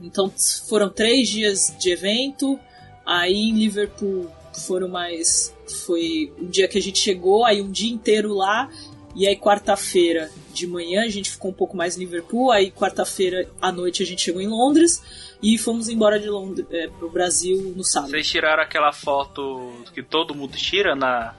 Então 0.00 0.32
foram 0.68 0.88
três 0.88 1.28
dias 1.28 1.74
de 1.78 1.90
evento. 1.90 2.58
Aí 3.04 3.34
em 3.34 3.54
Liverpool 3.54 4.30
foram 4.66 4.88
mais. 4.88 5.54
Foi 5.86 6.32
um 6.38 6.46
dia 6.46 6.68
que 6.68 6.78
a 6.78 6.82
gente 6.82 6.98
chegou, 6.98 7.44
aí 7.44 7.60
um 7.60 7.70
dia 7.70 7.92
inteiro 7.92 8.34
lá. 8.34 8.70
E 9.14 9.28
aí 9.28 9.36
quarta-feira 9.36 10.28
de 10.52 10.66
manhã 10.66 11.02
a 11.02 11.08
gente 11.08 11.30
ficou 11.30 11.50
um 11.50 11.54
pouco 11.54 11.76
mais 11.76 11.96
em 11.96 12.00
Liverpool. 12.00 12.50
Aí 12.50 12.70
quarta-feira 12.70 13.48
à 13.60 13.70
noite 13.70 14.02
a 14.02 14.06
gente 14.06 14.22
chegou 14.22 14.42
em 14.42 14.48
Londres. 14.48 15.02
E 15.42 15.58
fomos 15.58 15.88
embora 15.88 16.18
de 16.18 16.28
Londres 16.28 16.66
é, 16.70 16.88
pro 16.88 17.10
Brasil 17.10 17.72
no 17.76 17.84
sábado. 17.84 18.10
Vocês 18.10 18.28
tiraram 18.28 18.62
aquela 18.62 18.92
foto 18.92 19.72
que 19.92 20.02
todo 20.02 20.34
mundo 20.34 20.56
tira 20.56 20.96
na, 20.96 21.34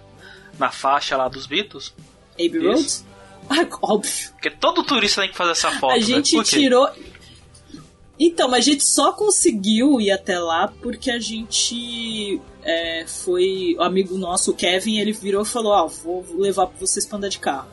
na 0.59 0.71
faixa 0.71 1.17
lá 1.17 1.27
dos 1.27 1.47
Beatles? 1.47 1.93
Abbey 2.33 2.59
Road? 2.59 3.04
Óbvio. 3.81 4.31
Porque 4.31 4.49
todo 4.49 4.83
turista 4.83 5.21
tem 5.21 5.31
que 5.31 5.37
fazer 5.37 5.51
essa 5.51 5.71
foto. 5.71 5.93
A 5.93 5.99
gente 5.99 6.41
tirou. 6.43 6.89
Então, 8.19 8.49
mas 8.49 8.65
a 8.65 8.71
gente 8.71 8.83
só 8.83 9.11
conseguiu 9.11 9.99
ir 9.99 10.09
até 10.11 10.39
lá 10.39 10.71
porque 10.81 11.11
a 11.11 11.19
gente 11.19 12.39
é, 12.63 13.05
foi. 13.05 13.75
O 13.77 13.83
amigo 13.83 14.17
nosso, 14.17 14.51
o 14.51 14.53
Kevin, 14.53 14.99
ele 14.99 15.11
virou 15.11 15.43
e 15.43 15.45
falou: 15.45 15.73
Ah, 15.73 15.85
vou 15.85 16.25
levar 16.37 16.65
vocês 16.79 17.05
pra 17.05 17.17
andar 17.17 17.29
de 17.29 17.39
carro. 17.39 17.67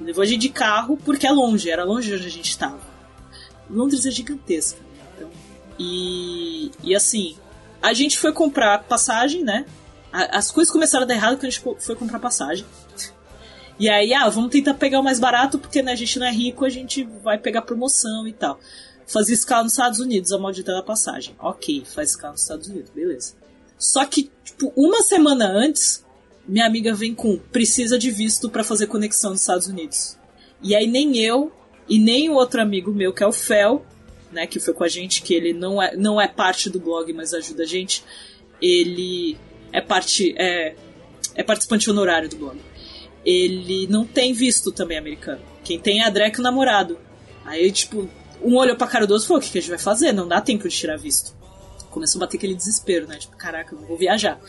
Levou 0.00 0.22
a 0.22 0.26
gente 0.26 0.40
de 0.40 0.48
carro 0.48 0.96
porque 1.04 1.26
é 1.26 1.30
longe, 1.30 1.70
era 1.70 1.84
longe 1.84 2.12
onde 2.14 2.26
a 2.26 2.30
gente 2.30 2.50
estava. 2.50 2.80
Londres 3.70 4.06
é 4.06 4.10
gigantesca. 4.10 4.80
Então, 5.14 5.30
e, 5.78 6.70
e 6.82 6.94
assim, 6.94 7.36
a 7.80 7.92
gente 7.92 8.18
foi 8.18 8.32
comprar 8.32 8.84
passagem, 8.84 9.42
né? 9.42 9.64
As 10.12 10.50
coisas 10.50 10.70
começaram 10.70 11.04
a 11.04 11.06
dar 11.06 11.14
errado 11.14 11.36
quando 11.36 11.46
a 11.46 11.50
gente 11.50 11.62
foi 11.78 11.96
comprar 11.96 12.18
passagem. 12.18 12.66
E 13.78 13.88
aí, 13.88 14.12
ah, 14.12 14.28
vamos 14.28 14.50
tentar 14.50 14.74
pegar 14.74 15.00
o 15.00 15.02
mais 15.02 15.18
barato, 15.18 15.58
porque 15.58 15.82
né, 15.82 15.92
a 15.92 15.96
gente 15.96 16.18
não 16.18 16.26
é 16.26 16.30
rico, 16.30 16.64
a 16.64 16.68
gente 16.68 17.04
vai 17.22 17.38
pegar 17.38 17.62
promoção 17.62 18.26
e 18.26 18.32
tal. 18.32 18.60
Fazer 19.06 19.32
escala 19.32 19.64
nos 19.64 19.72
Estados 19.72 19.98
Unidos, 19.98 20.32
a 20.32 20.38
maldita 20.38 20.72
da 20.72 20.82
passagem. 20.82 21.34
Ok, 21.38 21.84
faz 21.84 22.10
escala 22.10 22.32
nos 22.32 22.42
Estados 22.42 22.68
Unidos, 22.68 22.90
beleza. 22.90 23.34
Só 23.78 24.04
que, 24.04 24.30
tipo, 24.44 24.72
uma 24.76 25.02
semana 25.02 25.46
antes, 25.50 26.04
minha 26.46 26.66
amiga 26.66 26.94
vem 26.94 27.14
com 27.14 27.38
precisa 27.50 27.98
de 27.98 28.10
visto 28.10 28.48
para 28.48 28.62
fazer 28.62 28.86
conexão 28.86 29.30
nos 29.30 29.40
Estados 29.40 29.66
Unidos. 29.66 30.16
E 30.62 30.76
aí 30.76 30.86
nem 30.86 31.18
eu 31.18 31.50
e 31.88 31.98
nem 31.98 32.30
o 32.30 32.34
outro 32.34 32.60
amigo 32.62 32.92
meu, 32.92 33.12
que 33.12 33.24
é 33.24 33.26
o 33.26 33.32
Fel, 33.32 33.84
né, 34.30 34.46
que 34.46 34.60
foi 34.60 34.72
com 34.72 34.84
a 34.84 34.88
gente, 34.88 35.22
que 35.22 35.34
ele 35.34 35.52
não 35.52 35.82
é, 35.82 35.96
não 35.96 36.20
é 36.20 36.28
parte 36.28 36.70
do 36.70 36.78
blog, 36.78 37.12
mas 37.12 37.34
ajuda 37.34 37.64
a 37.64 37.66
gente. 37.66 38.04
Ele 38.60 39.36
é 39.72 39.80
parte 39.80 40.34
é, 40.38 40.76
é 41.34 41.42
participante 41.42 41.90
honorário 41.90 42.28
do 42.28 42.36
blog 42.36 42.58
ele 43.24 43.86
não 43.88 44.04
tem 44.04 44.32
visto 44.32 44.72
também 44.72 44.98
americano. 44.98 45.40
Quem 45.64 45.78
tem 45.78 46.00
é 46.00 46.06
a 46.06 46.10
Drek 46.10 46.38
o 46.38 46.42
namorado. 46.42 46.98
Aí, 47.44 47.70
tipo, 47.70 48.08
um 48.42 48.56
olhou 48.56 48.76
pra 48.76 48.86
cara 48.86 49.06
do 49.06 49.12
outro 49.12 49.24
e 49.24 49.28
falou: 49.28 49.40
o 49.40 49.44
que, 49.44 49.50
que 49.50 49.58
a 49.58 49.60
gente 49.60 49.70
vai 49.70 49.78
fazer? 49.78 50.12
Não 50.12 50.26
dá 50.26 50.40
tempo 50.40 50.68
de 50.68 50.76
tirar 50.76 50.96
visto. 50.96 51.34
Começou 51.90 52.18
a 52.18 52.26
bater 52.26 52.38
aquele 52.38 52.54
desespero, 52.54 53.06
né? 53.06 53.18
Tipo, 53.18 53.36
caraca, 53.36 53.76
não 53.76 53.86
vou 53.86 53.96
viajar. 53.96 54.40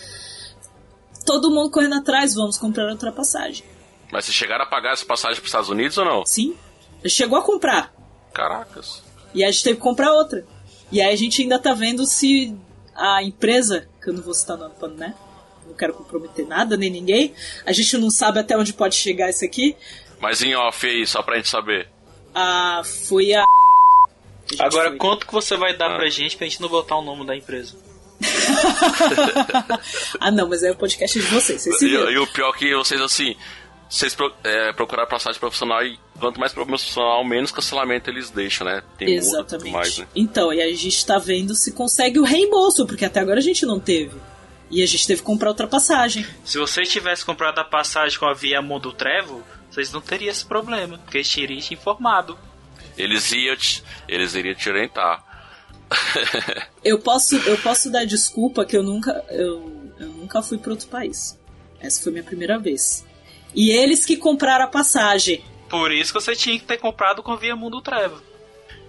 Todo 1.25 1.51
mundo 1.51 1.69
correndo 1.69 1.95
atrás, 1.95 2.33
vamos 2.33 2.57
comprar 2.57 2.89
outra 2.89 3.11
passagem. 3.11 3.65
Mas 4.11 4.25
vocês 4.25 4.35
chegaram 4.35 4.63
a 4.63 4.67
pagar 4.67 4.93
essa 4.93 5.05
passagem 5.05 5.37
pros 5.37 5.49
Estados 5.49 5.69
Unidos 5.69 5.97
ou 5.97 6.05
não? 6.05 6.25
Sim. 6.25 6.55
Chegou 7.05 7.37
a 7.37 7.41
comprar. 7.41 7.93
Caracas. 8.33 9.01
E 9.33 9.43
a 9.43 9.51
gente 9.51 9.63
teve 9.63 9.75
que 9.77 9.81
comprar 9.81 10.11
outra. 10.13 10.45
E 10.91 11.01
aí 11.01 11.13
a 11.13 11.17
gente 11.17 11.41
ainda 11.41 11.57
tá 11.57 11.73
vendo 11.73 12.05
se 12.05 12.55
a 12.95 13.23
empresa, 13.23 13.87
que 14.01 14.09
eu 14.09 14.13
não 14.13 14.21
vou 14.21 14.33
citar 14.33 14.57
o 14.57 14.59
nome, 14.59 14.95
né? 14.95 15.15
Não 15.67 15.73
quero 15.75 15.93
comprometer 15.93 16.47
nada, 16.47 16.77
nem 16.77 16.89
ninguém. 16.89 17.33
A 17.65 17.71
gente 17.71 17.97
não 17.97 18.09
sabe 18.09 18.39
até 18.39 18.57
onde 18.57 18.73
pode 18.73 18.95
chegar 18.95 19.29
isso 19.29 19.43
aqui. 19.45 19.75
Mas 20.19 20.41
em 20.41 20.55
off 20.55 20.85
aí, 20.85 21.05
só 21.05 21.21
pra 21.21 21.35
gente 21.35 21.49
saber. 21.49 21.87
Ah, 22.33 22.81
foi 22.83 23.33
a. 23.33 23.43
a 23.43 23.45
Agora, 24.65 24.89
foi. 24.89 24.97
quanto 24.97 25.27
que 25.27 25.33
você 25.33 25.55
vai 25.57 25.75
dar 25.75 25.91
ah. 25.91 25.95
pra 25.95 26.09
gente 26.09 26.37
pra 26.37 26.47
gente 26.47 26.61
não 26.61 26.69
botar 26.69 26.97
o 26.97 27.01
nome 27.01 27.25
da 27.25 27.35
empresa? 27.35 27.75
ah, 30.19 30.31
não, 30.31 30.47
mas 30.47 30.63
é 30.63 30.71
o 30.71 30.75
podcast 30.75 31.19
de 31.19 31.25
vocês. 31.25 31.63
vocês 31.63 31.81
e, 31.81 31.87
e, 31.87 32.17
o 32.17 32.27
pior 32.27 32.53
é 32.55 32.57
que 32.57 32.73
vocês, 32.75 33.01
assim, 33.01 33.35
vocês 33.89 34.15
pro, 34.15 34.33
é, 34.43 34.71
procuraram 34.73 35.09
passagem 35.09 35.39
profissional 35.39 35.85
e 35.85 35.99
quanto 36.19 36.39
mais 36.39 36.53
profissional, 36.53 37.23
menos 37.25 37.51
cancelamento 37.51 38.09
eles 38.09 38.29
deixam, 38.29 38.65
né? 38.65 38.81
Tem 38.97 39.13
Exatamente. 39.13 39.71
mais, 39.71 39.97
né? 39.97 40.07
Então, 40.15 40.53
e 40.53 40.61
a 40.61 40.73
gente 40.73 41.05
tá 41.05 41.17
vendo 41.17 41.53
se 41.53 41.73
consegue 41.73 42.19
o 42.19 42.23
reembolso, 42.23 42.85
porque 42.85 43.05
até 43.05 43.19
agora 43.19 43.39
a 43.39 43.43
gente 43.43 43.65
não 43.65 43.79
teve. 43.79 44.15
E 44.73 44.81
a 44.81 44.87
gente 44.87 45.05
teve 45.05 45.21
que 45.21 45.25
comprar 45.25 45.49
outra 45.49 45.67
passagem. 45.67 46.25
Se 46.43 46.57
vocês 46.57 46.89
tivessem 46.89 47.23
comprado 47.23 47.59
a 47.59 47.63
passagem 47.63 48.17
com 48.17 48.25
a 48.25 48.33
Via 48.33 48.59
Mundo 48.59 48.91
Trevo, 48.91 49.43
vocês 49.69 49.91
não 49.91 50.01
teriam 50.01 50.31
esse 50.31 50.43
problema, 50.43 50.97
porque 50.97 51.19
eles 51.19 51.31
teriam 51.31 51.61
te 51.61 51.75
informado. 51.75 52.35
Eles 52.97 53.31
iam 53.31 53.55
te, 53.55 53.83
eles 54.07 54.33
iriam 54.33 54.55
te 54.55 54.67
orientar. 54.67 55.23
eu 56.83 56.97
posso 56.97 57.35
eu 57.35 57.55
posso 57.59 57.91
dar 57.91 58.03
desculpa 58.03 58.65
que 58.65 58.75
eu 58.75 58.81
nunca 58.81 59.23
eu, 59.29 59.91
eu 59.99 60.07
nunca 60.07 60.41
fui 60.41 60.57
para 60.57 60.71
outro 60.71 60.87
país. 60.87 61.39
Essa 61.79 62.01
foi 62.01 62.11
minha 62.11 62.23
primeira 62.23 62.57
vez. 62.57 63.05
E 63.53 63.69
eles 63.69 64.03
que 64.03 64.17
compraram 64.17 64.65
a 64.65 64.67
passagem. 64.67 65.45
Por 65.69 65.91
isso 65.91 66.11
que 66.11 66.19
você 66.19 66.35
tinha 66.35 66.57
que 66.57 66.65
ter 66.65 66.77
comprado 66.77 67.21
com 67.21 67.31
a 67.31 67.35
Via 67.35 67.55
Mundo 67.55 67.79
Trevo. 67.79 68.19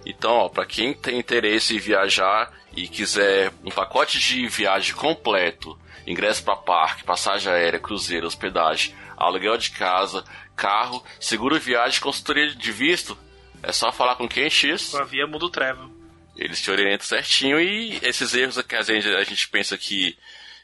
Então, 0.03 0.31
ó, 0.31 0.49
para 0.49 0.65
quem 0.65 0.95
tem 0.95 1.19
interesse 1.19 1.75
em 1.75 1.79
viajar 1.79 2.51
e 2.75 2.87
quiser 2.87 3.51
um 3.63 3.71
pacote 3.71 4.19
de 4.19 4.47
viagem 4.47 4.93
completo, 4.95 5.79
ingresso 6.05 6.43
para 6.43 6.55
parque, 6.55 7.03
passagem 7.03 7.51
aérea, 7.51 7.79
cruzeiro, 7.79 8.27
hospedagem, 8.27 8.93
aluguel 9.17 9.57
de 9.57 9.71
casa, 9.71 10.23
carro, 10.55 11.03
seguro 11.19 11.59
viagem, 11.59 12.01
consultoria 12.01 12.53
de 12.53 12.71
visto, 12.71 13.17
é 13.63 13.71
só 13.71 13.91
falar 13.91 14.15
com 14.15 14.27
quem 14.27 14.49
X. 14.49 14.89
Com 14.89 14.97
a 14.97 15.03
Via 15.03 15.25
Mundo 15.25 15.49
Travel. 15.49 15.89
Eles 16.35 16.61
te 16.61 16.69
orientam 16.69 17.07
certinho 17.07 17.59
e 17.59 17.97
esses 18.03 18.33
erros 18.33 18.61
que 18.61 18.75
a 18.75 18.81
gente, 18.81 19.07
a 19.07 19.23
gente 19.23 19.47
pensa 19.47 19.77
que 19.77 20.17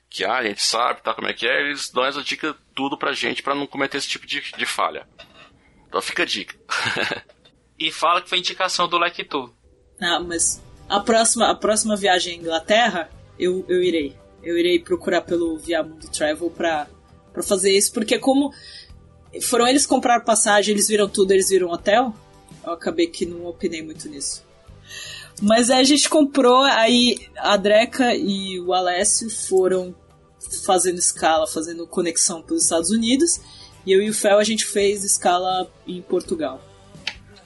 que 0.09 0.25
ah, 0.25 0.39
a 0.39 0.43
gente 0.43 0.61
sabe, 0.61 1.01
tá 1.01 1.13
como 1.13 1.29
é 1.29 1.33
que 1.33 1.47
é, 1.47 1.61
eles 1.61 1.89
dão 1.89 2.03
essa 2.03 2.21
dica 2.21 2.53
tudo 2.75 2.97
pra 2.97 3.13
gente 3.13 3.41
para 3.41 3.55
não 3.55 3.65
cometer 3.65 3.97
esse 3.97 4.09
tipo 4.09 4.27
de, 4.27 4.41
de 4.41 4.65
falha. 4.65 5.07
Então 5.87 6.01
fica 6.01 6.23
a 6.23 6.25
dica. 6.25 6.53
e 7.79 7.89
fala 7.93 8.21
que 8.21 8.27
foi 8.27 8.39
indicação 8.39 8.89
do 8.89 8.97
Lectu. 8.97 9.55
Não, 9.97 10.27
mas 10.27 10.61
a 10.91 10.99
próxima, 10.99 11.49
a 11.49 11.55
próxima 11.55 11.95
viagem 11.95 12.33
à 12.33 12.37
Inglaterra, 12.37 13.09
eu, 13.39 13.63
eu 13.69 13.81
irei. 13.81 14.13
Eu 14.43 14.57
irei 14.57 14.77
procurar 14.77 15.21
pelo 15.21 15.57
Via 15.57 15.81
Mundo 15.81 16.09
Travel 16.09 16.49
pra, 16.49 16.85
pra 17.31 17.41
fazer 17.41 17.71
isso, 17.71 17.93
porque 17.93 18.19
como 18.19 18.51
foram 19.41 19.65
eles 19.65 19.85
comprar 19.85 20.19
passagem, 20.25 20.73
eles 20.73 20.89
viram 20.89 21.07
tudo, 21.07 21.31
eles 21.31 21.47
viram 21.47 21.69
hotel, 21.69 22.13
eu 22.65 22.73
acabei 22.73 23.07
que 23.07 23.25
não 23.25 23.45
opinei 23.45 23.81
muito 23.81 24.09
nisso. 24.09 24.43
Mas 25.41 25.69
aí 25.69 25.79
a 25.79 25.85
gente 25.85 26.09
comprou, 26.09 26.61
aí 26.63 27.25
a 27.37 27.55
Dreca 27.55 28.13
e 28.13 28.59
o 28.59 28.73
Alessio 28.73 29.29
foram 29.29 29.95
fazendo 30.65 30.97
escala, 30.97 31.47
fazendo 31.47 31.87
conexão 31.87 32.41
para 32.41 32.53
os 32.53 32.63
Estados 32.63 32.89
Unidos, 32.89 33.39
e 33.85 33.93
eu 33.93 34.01
e 34.01 34.09
o 34.09 34.13
Fel 34.13 34.37
a 34.37 34.43
gente 34.43 34.65
fez 34.65 35.05
escala 35.05 35.71
em 35.87 36.01
Portugal. 36.01 36.61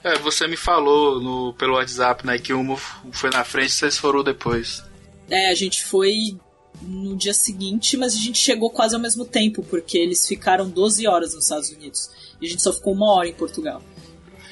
É, 0.06 0.16
você 0.18 0.46
me 0.46 0.56
falou 0.56 1.20
no, 1.20 1.52
pelo 1.54 1.74
WhatsApp, 1.74 2.24
né, 2.24 2.38
que 2.38 2.52
uma 2.52 2.76
foi 2.76 3.28
na 3.30 3.42
frente 3.42 3.70
e 3.70 3.72
vocês 3.72 3.98
foram 3.98 4.22
depois. 4.22 4.84
É, 5.28 5.50
a 5.50 5.54
gente 5.56 5.84
foi 5.84 6.38
no 6.80 7.16
dia 7.16 7.34
seguinte, 7.34 7.96
mas 7.96 8.14
a 8.14 8.16
gente 8.16 8.38
chegou 8.38 8.70
quase 8.70 8.94
ao 8.94 9.00
mesmo 9.00 9.24
tempo, 9.24 9.64
porque 9.64 9.98
eles 9.98 10.24
ficaram 10.24 10.70
12 10.70 11.08
horas 11.08 11.34
nos 11.34 11.42
Estados 11.42 11.70
Unidos. 11.70 12.08
E 12.40 12.46
a 12.46 12.48
gente 12.48 12.62
só 12.62 12.72
ficou 12.72 12.92
uma 12.92 13.14
hora 13.14 13.26
em 13.26 13.32
Portugal. 13.32 13.82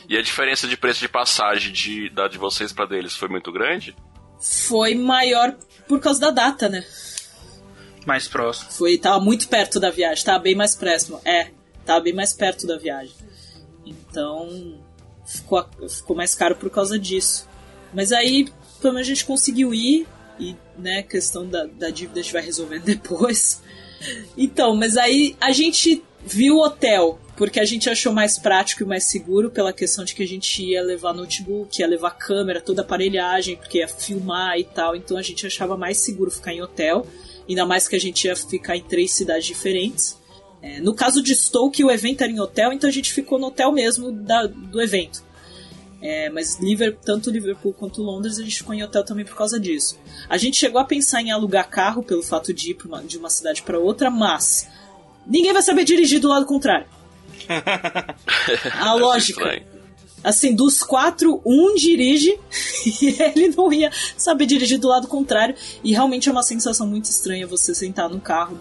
E 0.09 0.17
a 0.17 0.23
diferença 0.23 0.67
de 0.67 0.77
preço 0.77 0.99
de 0.99 1.09
passagem 1.09 1.73
de, 1.73 2.11
da 2.11 2.27
de 2.27 2.37
vocês 2.37 2.73
para 2.73 2.87
deles 2.87 3.15
foi 3.15 3.29
muito 3.29 3.53
grande? 3.53 3.95
Foi 4.41 4.97
maior 4.97 5.55
por 5.87 6.01
causa 6.01 6.21
da 6.21 6.31
data, 6.33 6.69
né? 6.69 6.85
Mais 8.05 8.27
próximo. 8.27 8.73
Foi, 8.73 8.99
tava 8.99 9.21
muito 9.21 9.47
perto 9.47 9.79
da 9.79 9.91
viagem, 9.93 10.25
tava 10.25 10.41
bem 10.41 10.57
mais 10.57 10.75
próximo. 10.75 11.21
É, 11.25 11.53
tava 11.87 12.01
bem 12.01 12.13
mais 12.13 12.33
perto 12.33 12.67
da 12.67 12.77
viagem. 12.77 13.15
Então, 13.87 14.83
ficou, 15.25 15.65
ficou 15.89 16.17
mais 16.17 16.35
caro 16.35 16.57
por 16.57 16.71
causa 16.71 16.99
disso. 16.99 17.49
Mas 17.93 18.13
aí, 18.13 18.49
pelo 18.81 18.95
menos 18.95 19.07
a 19.07 19.11
gente 19.11 19.25
conseguiu 19.25 19.73
ir, 19.73 20.07
e, 20.39 20.57
né, 20.77 21.03
questão 21.03 21.47
da, 21.47 21.65
da 21.65 21.91
dívida 21.91 22.21
a 22.21 22.23
gente 22.23 22.33
vai 22.33 22.43
resolvendo 22.43 22.83
depois. 22.85 23.63
Então, 24.37 24.75
mas 24.77 24.97
aí 24.97 25.37
a 25.41 25.53
gente 25.53 26.03
viu 26.27 26.57
o 26.57 26.65
hotel, 26.65 27.19
porque 27.37 27.61
a 27.61 27.65
gente 27.65 27.89
achou 27.89 28.13
mais 28.13 28.39
prático 28.39 28.83
e 28.83 28.87
mais 28.87 29.05
seguro 29.05 29.51
pela 29.51 29.73
questão 29.73 30.05
de 30.05 30.15
que 30.15 30.23
a 30.23 30.27
gente 30.27 30.63
ia 30.63 30.83
levar 30.83 31.13
notebook, 31.13 31.81
ia 31.81 31.87
levar 31.87 32.11
câmera, 32.13 32.61
toda 32.61 32.83
a 32.83 32.85
aparelhagem, 32.85 33.57
porque 33.57 33.79
ia 33.79 33.89
filmar 33.89 34.59
e 34.59 34.65
tal. 34.65 34.97
Então 34.97 35.17
a 35.17 35.23
gente 35.23 35.47
achava 35.47 35.77
mais 35.77 35.99
seguro 35.99 36.31
ficar 36.31 36.53
em 36.53 36.63
hotel, 36.63 37.07
ainda 37.49 37.67
mais 37.67 37.89
que 37.89 37.97
a 37.97 38.01
gente 38.01 38.27
ia 38.27 38.37
ficar 38.37 38.77
em 38.77 38.83
três 38.83 39.13
cidades 39.13 39.47
diferentes. 39.47 40.19
É, 40.65 40.81
no 40.81 40.95
caso 40.95 41.23
de 41.23 41.35
Stoke, 41.35 41.85
o 41.85 41.91
evento 41.91 42.23
era 42.23 42.33
em 42.33 42.41
hotel, 42.41 42.73
então 42.73 42.89
a 42.89 42.93
gente 42.93 43.13
ficou 43.13 43.39
no 43.39 43.49
hotel 43.49 43.71
mesmo 43.71 44.11
da, 44.11 44.47
do 44.47 44.81
evento. 44.81 45.23
É, 46.01 46.31
mas 46.31 46.59
Liverpool, 46.59 47.03
tanto 47.05 47.31
Liverpool 47.31 47.75
quanto 47.75 48.01
Londres 48.01 48.39
a 48.39 48.43
gente 48.43 48.57
ficou 48.57 48.75
em 48.75 48.83
hotel 48.83 49.05
também 49.05 49.27
por 49.27 49.37
causa 49.37 49.61
disso. 49.61 49.99
A 50.27 50.39
gente 50.39 50.57
chegou 50.57 50.81
a 50.81 50.85
pensar 50.87 51.21
em 51.21 51.31
alugar 51.31 51.69
carro 51.69 52.03
pelo 52.03 52.23
fato 52.23 52.55
de 52.55 52.71
ir 52.71 52.79
uma, 52.83 53.03
de 53.05 53.19
uma 53.19 53.29
cidade 53.29 53.61
para 53.61 53.79
outra, 53.79 54.11
mas 54.11 54.67
ninguém 55.27 55.53
vai 55.53 55.61
saber 55.61 55.85
dirigir 55.85 56.19
do 56.19 56.29
lado 56.29 56.47
contrário. 56.47 56.87
a 58.81 58.95
lógica. 58.95 59.63
Assim, 60.23 60.55
dos 60.55 60.83
quatro, 60.83 61.43
um 61.45 61.75
dirige 61.75 62.39
e 63.03 63.21
ele 63.21 63.49
não 63.55 63.71
ia 63.71 63.91
saber 64.17 64.47
dirigir 64.47 64.79
do 64.79 64.89
lado 64.89 65.09
contrário. 65.09 65.55
E 65.83 65.93
realmente 65.93 66.27
é 66.31 66.33
uma 66.33 66.43
sensação 66.43 66.87
muito 66.87 67.05
estranha 67.05 67.47
você 67.47 67.75
sentar 67.75 68.09
no 68.09 68.19
carro 68.19 68.59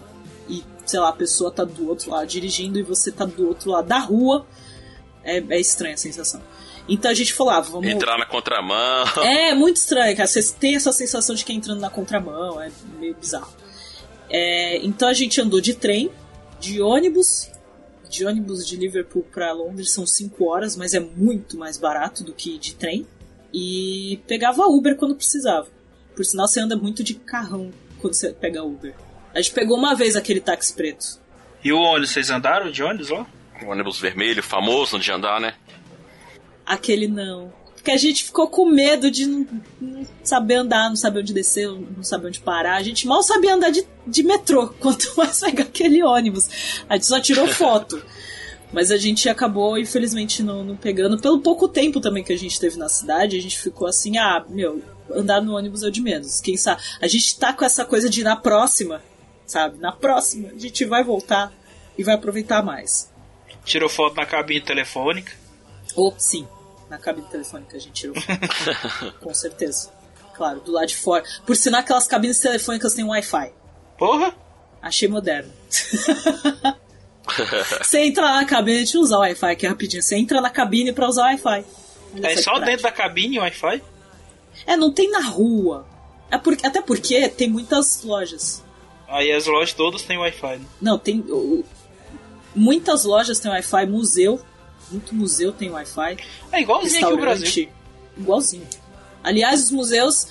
sei 0.84 1.00
lá, 1.00 1.08
a 1.08 1.12
pessoa 1.12 1.50
tá 1.50 1.64
do 1.64 1.88
outro 1.88 2.10
lado 2.10 2.26
dirigindo 2.26 2.78
e 2.78 2.82
você 2.82 3.10
tá 3.10 3.24
do 3.24 3.48
outro 3.48 3.70
lado 3.70 3.86
da 3.86 3.98
rua. 3.98 4.46
É, 5.22 5.38
é 5.38 5.60
estranha 5.60 5.94
a 5.94 5.98
sensação. 5.98 6.40
Então 6.88 7.10
a 7.10 7.14
gente 7.14 7.32
falou, 7.32 7.52
ah, 7.52 7.60
vamos. 7.60 7.88
Entrar 7.88 8.18
na 8.18 8.26
contramão. 8.26 9.04
É, 9.22 9.54
muito 9.54 9.76
estranho, 9.76 10.16
cara. 10.16 10.26
Você 10.26 10.42
tem 10.54 10.76
essa 10.76 10.92
sensação 10.92 11.34
de 11.34 11.44
que 11.44 11.52
é 11.52 11.54
entrando 11.54 11.80
na 11.80 11.90
contramão, 11.90 12.60
é 12.60 12.70
meio 12.98 13.14
bizarro. 13.14 13.52
É, 14.28 14.78
então 14.84 15.08
a 15.08 15.14
gente 15.14 15.40
andou 15.40 15.60
de 15.60 15.74
trem, 15.74 16.10
de 16.60 16.80
ônibus. 16.80 17.50
De 18.08 18.24
ônibus 18.24 18.66
de 18.66 18.76
Liverpool 18.76 19.24
para 19.32 19.52
Londres 19.52 19.90
são 19.90 20.06
5 20.06 20.44
horas, 20.44 20.76
mas 20.76 20.94
é 20.94 21.00
muito 21.00 21.56
mais 21.56 21.78
barato 21.78 22.22
do 22.22 22.32
que 22.32 22.58
de 22.58 22.74
trem. 22.74 23.06
E 23.52 24.20
pegava 24.26 24.66
Uber 24.66 24.96
quando 24.96 25.14
precisava. 25.14 25.66
Por 26.14 26.24
sinal, 26.24 26.46
você 26.46 26.60
anda 26.60 26.76
muito 26.76 27.02
de 27.02 27.14
carrão 27.14 27.72
quando 28.00 28.14
você 28.14 28.30
pega 28.30 28.62
Uber. 28.62 28.94
A 29.34 29.40
gente 29.40 29.52
pegou 29.52 29.76
uma 29.76 29.94
vez 29.94 30.14
aquele 30.14 30.40
táxi 30.40 30.72
preto. 30.74 31.18
E 31.62 31.72
o 31.72 31.78
ônibus, 31.78 32.10
vocês 32.10 32.30
andaram 32.30 32.70
de 32.70 32.82
ônibus 32.82 33.08
lá? 33.08 33.26
O 33.62 33.70
ônibus 33.70 33.98
vermelho, 33.98 34.42
famoso 34.42 34.98
de 34.98 35.10
andar, 35.10 35.40
né? 35.40 35.54
Aquele 36.64 37.08
não. 37.08 37.52
Porque 37.74 37.90
a 37.90 37.96
gente 37.96 38.24
ficou 38.24 38.48
com 38.48 38.64
medo 38.64 39.10
de 39.10 39.26
não, 39.26 39.46
não, 39.80 40.06
saber 40.22 40.54
andar, 40.54 40.88
não 40.88 40.96
saber 40.96 41.20
onde 41.20 41.34
descer, 41.34 41.68
não 41.68 42.02
saber 42.02 42.28
onde 42.28 42.40
parar. 42.40 42.76
A 42.76 42.82
gente 42.82 43.06
mal 43.06 43.22
sabia 43.22 43.54
andar 43.54 43.70
de, 43.70 43.86
de 44.06 44.22
metrô, 44.22 44.68
quanto 44.80 45.12
mais 45.16 45.40
pegar 45.40 45.64
aquele 45.64 46.02
ônibus. 46.02 46.48
A 46.88 46.94
gente 46.94 47.06
só 47.06 47.20
tirou 47.20 47.46
foto. 47.48 48.02
Mas 48.72 48.90
a 48.90 48.96
gente 48.96 49.28
acabou, 49.28 49.78
infelizmente, 49.78 50.42
não, 50.42 50.64
não 50.64 50.76
pegando. 50.76 51.20
Pelo 51.20 51.40
pouco 51.40 51.68
tempo 51.68 52.00
também 52.00 52.24
que 52.24 52.32
a 52.32 52.38
gente 52.38 52.58
teve 52.58 52.76
na 52.76 52.88
cidade, 52.88 53.36
a 53.36 53.40
gente 53.40 53.58
ficou 53.58 53.86
assim, 53.86 54.16
ah, 54.18 54.44
meu, 54.48 54.82
andar 55.12 55.40
no 55.40 55.54
ônibus 55.54 55.82
é 55.82 55.88
o 55.88 55.90
de 55.90 56.00
menos. 56.00 56.40
Quem 56.40 56.56
sabe? 56.56 56.82
A 57.00 57.06
gente 57.06 57.38
tá 57.38 57.52
com 57.52 57.64
essa 57.64 57.84
coisa 57.84 58.08
de 58.08 58.22
ir 58.22 58.24
na 58.24 58.34
próxima, 58.34 59.00
sabe? 59.46 59.78
Na 59.78 59.92
próxima, 59.92 60.50
a 60.50 60.58
gente 60.58 60.84
vai 60.84 61.02
voltar 61.02 61.52
e 61.96 62.02
vai 62.02 62.14
aproveitar 62.14 62.62
mais. 62.62 63.12
Tirou 63.64 63.88
foto 63.88 64.16
na 64.16 64.26
cabine 64.26 64.60
telefônica. 64.60 65.32
Oh, 65.96 66.12
sim 66.18 66.46
na 66.94 66.98
cabine 66.98 67.26
telefônica 67.26 67.76
a 67.76 67.80
gente 67.80 67.92
tirou. 67.92 68.16
Com 69.20 69.34
certeza. 69.34 69.90
Claro, 70.34 70.60
do 70.60 70.72
lado 70.72 70.86
de 70.86 70.96
fora. 70.96 71.24
Por 71.46 71.56
sinal, 71.56 71.80
aquelas 71.80 72.06
cabines 72.06 72.40
telefônicas 72.40 72.94
têm 72.94 73.04
Wi-Fi. 73.04 73.52
Porra! 73.98 74.34
Achei 74.82 75.08
moderno. 75.08 75.52
Você 77.80 78.00
entra 78.00 78.22
lá 78.22 78.34
na 78.36 78.44
cabine, 78.44 78.78
deixa 78.78 78.96
eu 78.96 79.00
usar 79.00 79.16
o 79.16 79.20
Wi-Fi 79.20 79.50
aqui 79.50 79.66
rapidinho. 79.66 80.02
Você 80.02 80.16
entra 80.16 80.40
na 80.40 80.50
cabine 80.50 80.92
pra 80.92 81.08
usar 81.08 81.22
o 81.22 81.26
Wi-Fi. 81.26 81.64
É 82.22 82.36
só 82.36 82.58
dentro 82.58 82.82
da 82.82 82.92
cabine 82.92 83.38
o 83.38 83.42
Wi-Fi? 83.42 83.82
É, 84.66 84.76
não 84.76 84.92
tem 84.92 85.10
na 85.10 85.22
rua. 85.22 85.86
É 86.30 86.38
por, 86.38 86.54
até 86.62 86.80
porque 86.82 87.28
tem 87.28 87.48
muitas 87.48 88.02
lojas. 88.02 88.63
Aí 89.08 89.32
as 89.32 89.46
lojas 89.46 89.72
todas 89.72 90.02
têm 90.02 90.18
Wi-Fi. 90.18 90.58
Né? 90.58 90.64
Não, 90.80 90.98
tem. 90.98 91.24
Muitas 92.54 93.04
lojas 93.04 93.38
têm 93.38 93.50
Wi-Fi, 93.50 93.86
museu 93.86 94.40
muito 94.90 95.14
museu 95.14 95.52
tem 95.52 95.70
Wi-Fi. 95.70 96.16
É 96.52 96.60
igualzinho 96.60 97.06
aqui 97.06 97.14
o 97.14 97.20
Brasil. 97.20 97.68
Igualzinho. 98.16 98.66
Aliás, 99.22 99.64
os 99.64 99.70
museus, 99.70 100.28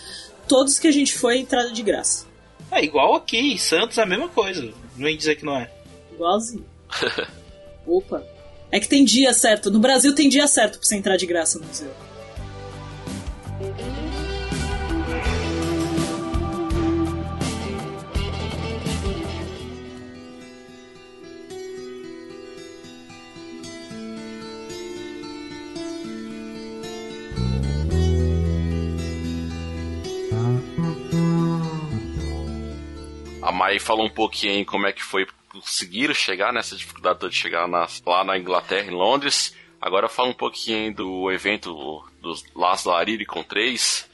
todos 0.47 0.79
que 0.79 0.87
a 0.87 0.91
gente 0.91 1.13
foi, 1.13 1.39
entrada 1.39 1.71
de 1.71 1.81
graça. 1.81 2.25
É 2.71 2.83
igual 2.83 3.15
aqui, 3.15 3.37
em 3.37 3.57
Santos 3.57 3.97
é 3.97 4.03
a 4.03 4.05
mesma 4.05 4.29
coisa. 4.29 4.71
Não 4.95 5.09
ia 5.09 5.17
dizer 5.17 5.35
que 5.35 5.45
não 5.45 5.57
é. 5.57 5.69
Igualzinho. 6.13 6.65
Opa. 7.85 8.23
É 8.71 8.79
que 8.79 8.87
tem 8.87 9.03
dia 9.03 9.33
certo. 9.33 9.69
No 9.69 9.79
Brasil 9.79 10.15
tem 10.15 10.29
dia 10.29 10.47
certo 10.47 10.79
pra 10.79 10.87
você 10.87 10.95
entrar 10.95 11.17
de 11.17 11.25
graça 11.25 11.59
no 11.59 11.65
museu. 11.65 11.91
Mai 33.53 33.79
falou 33.79 34.05
um 34.05 34.09
pouquinho 34.09 34.65
como 34.65 34.87
é 34.87 34.91
que 34.91 35.03
foi 35.03 35.25
conseguir 35.51 36.13
chegar 36.15 36.51
nessa 36.51 36.75
dificuldade 36.75 37.29
de 37.29 37.35
chegar 37.35 37.67
lá 37.67 38.23
na 38.23 38.37
Inglaterra, 38.37 38.87
em 38.87 38.95
Londres. 38.95 39.53
Agora 39.79 40.09
fala 40.09 40.29
um 40.29 40.33
pouquinho 40.33 40.93
do 40.93 41.31
evento 41.31 42.01
dos 42.21 42.43
Las 42.55 42.85
Lariri 42.85 43.25
com 43.25 43.43
três. 43.43 44.09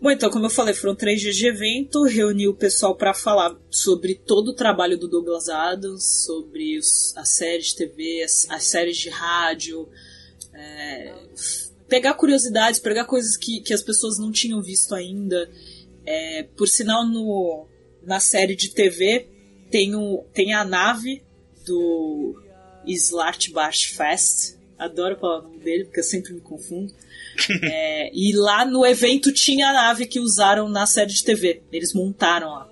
Bom, 0.00 0.10
então, 0.10 0.28
como 0.28 0.46
eu 0.46 0.50
falei, 0.50 0.74
foram 0.74 0.96
três 0.96 1.20
dias 1.20 1.36
de 1.36 1.46
evento, 1.46 2.02
reuni 2.02 2.48
o 2.48 2.54
pessoal 2.54 2.96
para 2.96 3.14
falar 3.14 3.56
sobre 3.70 4.16
todo 4.16 4.48
o 4.48 4.54
trabalho 4.54 4.98
do 4.98 5.08
Douglas 5.08 5.48
Adams, 5.48 6.24
sobre 6.24 6.76
os, 6.76 7.16
as 7.16 7.36
séries 7.36 7.66
de 7.68 7.76
TV, 7.76 8.22
as, 8.24 8.50
as 8.50 8.64
séries 8.64 8.96
de 8.96 9.08
rádio, 9.08 9.88
é, 10.52 11.14
pegar 11.88 12.14
curiosidades, 12.14 12.80
pegar 12.80 13.04
coisas 13.04 13.36
que, 13.36 13.60
que 13.60 13.72
as 13.72 13.82
pessoas 13.82 14.18
não 14.18 14.32
tinham 14.32 14.60
visto 14.60 14.92
ainda. 14.92 15.48
É, 16.04 16.48
por 16.56 16.66
sinal, 16.66 17.06
no, 17.06 17.68
na 18.04 18.20
série 18.20 18.56
de 18.56 18.70
TV 18.70 19.26
tem, 19.70 19.94
o, 19.94 20.24
tem 20.32 20.52
a 20.52 20.64
nave 20.64 21.22
do 21.64 22.34
Slartbach 22.86 23.88
Fest. 23.88 24.56
Adoro 24.78 25.16
falar 25.18 25.38
o 25.38 25.42
nome 25.42 25.58
dele, 25.58 25.84
porque 25.84 26.00
eu 26.00 26.04
sempre 26.04 26.32
me 26.32 26.40
confundo. 26.40 26.92
é, 27.64 28.10
e 28.12 28.32
lá 28.34 28.64
no 28.64 28.84
evento 28.84 29.32
tinha 29.32 29.68
a 29.68 29.72
nave 29.72 30.06
que 30.06 30.20
usaram 30.20 30.68
na 30.68 30.86
série 30.86 31.12
de 31.12 31.24
TV. 31.24 31.62
Eles 31.72 31.94
montaram 31.94 32.50
lá. 32.50 32.68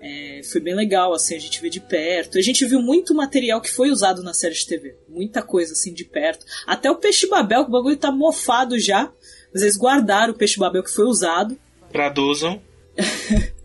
É, 0.00 0.40
foi 0.44 0.60
bem 0.60 0.74
legal, 0.74 1.12
assim, 1.12 1.34
a 1.34 1.40
gente 1.40 1.60
vê 1.60 1.68
de 1.68 1.80
perto. 1.80 2.38
A 2.38 2.40
gente 2.40 2.64
viu 2.64 2.80
muito 2.80 3.14
material 3.14 3.60
que 3.60 3.70
foi 3.70 3.90
usado 3.90 4.22
na 4.22 4.32
série 4.32 4.54
de 4.54 4.66
TV. 4.66 4.96
Muita 5.08 5.42
coisa, 5.42 5.72
assim, 5.72 5.92
de 5.92 6.04
perto. 6.04 6.46
Até 6.66 6.90
o 6.90 6.96
Peixe 6.96 7.28
Babel, 7.28 7.64
que 7.64 7.68
o 7.68 7.72
bagulho 7.72 7.96
tá 7.96 8.10
mofado 8.10 8.78
já. 8.78 9.12
Mas 9.52 9.62
eles 9.62 9.76
guardaram 9.76 10.32
o 10.32 10.36
peixe 10.36 10.58
babel 10.58 10.82
que 10.82 10.90
foi 10.90 11.06
usado. 11.06 11.58
Traduzam. 11.90 12.60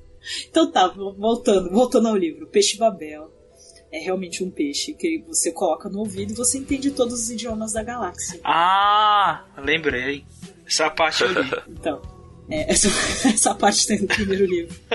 Então 0.49 0.71
tá, 0.71 0.88
voltando, 0.88 1.71
voltando 1.71 2.07
ao 2.07 2.15
livro. 2.15 2.47
Peixe 2.47 2.78
babel 2.78 3.32
é 3.91 3.99
realmente 3.99 4.43
um 4.43 4.49
peixe 4.49 4.93
que 4.93 5.24
você 5.28 5.51
coloca 5.51 5.88
no 5.88 5.99
ouvido 5.99 6.32
e 6.32 6.36
você 6.36 6.57
entende 6.57 6.89
todos 6.89 7.13
os 7.13 7.30
idiomas 7.30 7.74
da 7.74 7.84
galáxia. 7.84 8.39
Ah, 8.43 9.45
lembrei. 9.57 10.26
Essa 10.65 10.89
parte 10.89 11.21
eu 11.21 11.32
li. 11.32 11.51
Então, 11.69 12.01
é, 12.49 12.71
essa, 12.71 12.88
essa 13.28 13.53
parte 13.53 13.86
tem 13.86 14.01
no 14.01 14.07
primeiro 14.07 14.45
livro. 14.45 14.76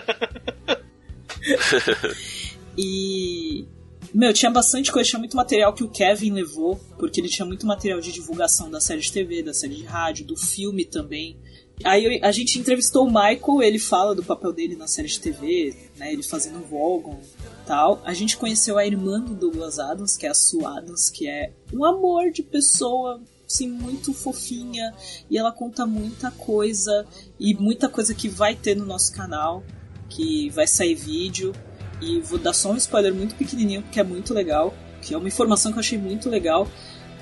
e. 2.76 3.66
Meu, 4.12 4.32
tinha 4.32 4.50
bastante 4.50 4.90
coisa, 4.90 5.10
tinha 5.10 5.18
muito 5.18 5.36
material 5.36 5.72
que 5.74 5.84
o 5.84 5.88
Kevin 5.88 6.32
levou, 6.32 6.76
porque 6.98 7.20
ele 7.20 7.28
tinha 7.28 7.44
muito 7.44 7.66
material 7.66 8.00
de 8.00 8.10
divulgação 8.10 8.70
da 8.70 8.80
série 8.80 9.00
de 9.00 9.12
TV, 9.12 9.42
da 9.42 9.52
série 9.52 9.76
de 9.76 9.84
rádio, 9.84 10.24
do 10.24 10.36
filme 10.36 10.84
também. 10.84 11.38
Aí 11.84 12.20
a 12.22 12.32
gente 12.32 12.58
entrevistou 12.58 13.06
o 13.06 13.08
Michael, 13.08 13.62
ele 13.62 13.78
fala 13.78 14.14
do 14.14 14.24
papel 14.24 14.52
dele 14.52 14.74
na 14.74 14.88
série 14.88 15.08
de 15.08 15.20
TV, 15.20 15.74
né, 15.96 16.12
ele 16.12 16.22
fazendo 16.22 16.66
Vogon 16.66 17.20
tal. 17.66 18.02
A 18.04 18.12
gente 18.12 18.36
conheceu 18.36 18.78
a 18.78 18.86
irmã 18.86 19.20
do 19.20 19.34
Douglas 19.34 19.78
Adams, 19.78 20.16
que 20.16 20.26
é 20.26 20.30
a 20.30 20.34
Sue 20.34 20.64
Adams, 20.64 21.08
que 21.08 21.28
é 21.28 21.52
um 21.72 21.84
amor 21.84 22.30
de 22.30 22.42
pessoa, 22.42 23.20
assim, 23.46 23.68
muito 23.68 24.12
fofinha, 24.12 24.92
e 25.30 25.38
ela 25.38 25.52
conta 25.52 25.86
muita 25.86 26.30
coisa, 26.32 27.06
e 27.38 27.54
muita 27.54 27.88
coisa 27.88 28.14
que 28.14 28.28
vai 28.28 28.56
ter 28.56 28.74
no 28.74 28.84
nosso 28.84 29.12
canal, 29.12 29.62
que 30.08 30.50
vai 30.50 30.66
sair 30.66 30.94
vídeo. 30.94 31.52
E 32.00 32.20
vou 32.20 32.38
dar 32.38 32.52
só 32.52 32.70
um 32.70 32.76
spoiler 32.76 33.12
muito 33.12 33.34
pequenininho, 33.34 33.82
porque 33.82 34.00
é 34.00 34.04
muito 34.04 34.32
legal, 34.32 34.72
que 35.02 35.14
é 35.14 35.18
uma 35.18 35.28
informação 35.28 35.72
que 35.72 35.78
eu 35.78 35.80
achei 35.80 35.98
muito 35.98 36.30
legal, 36.30 36.66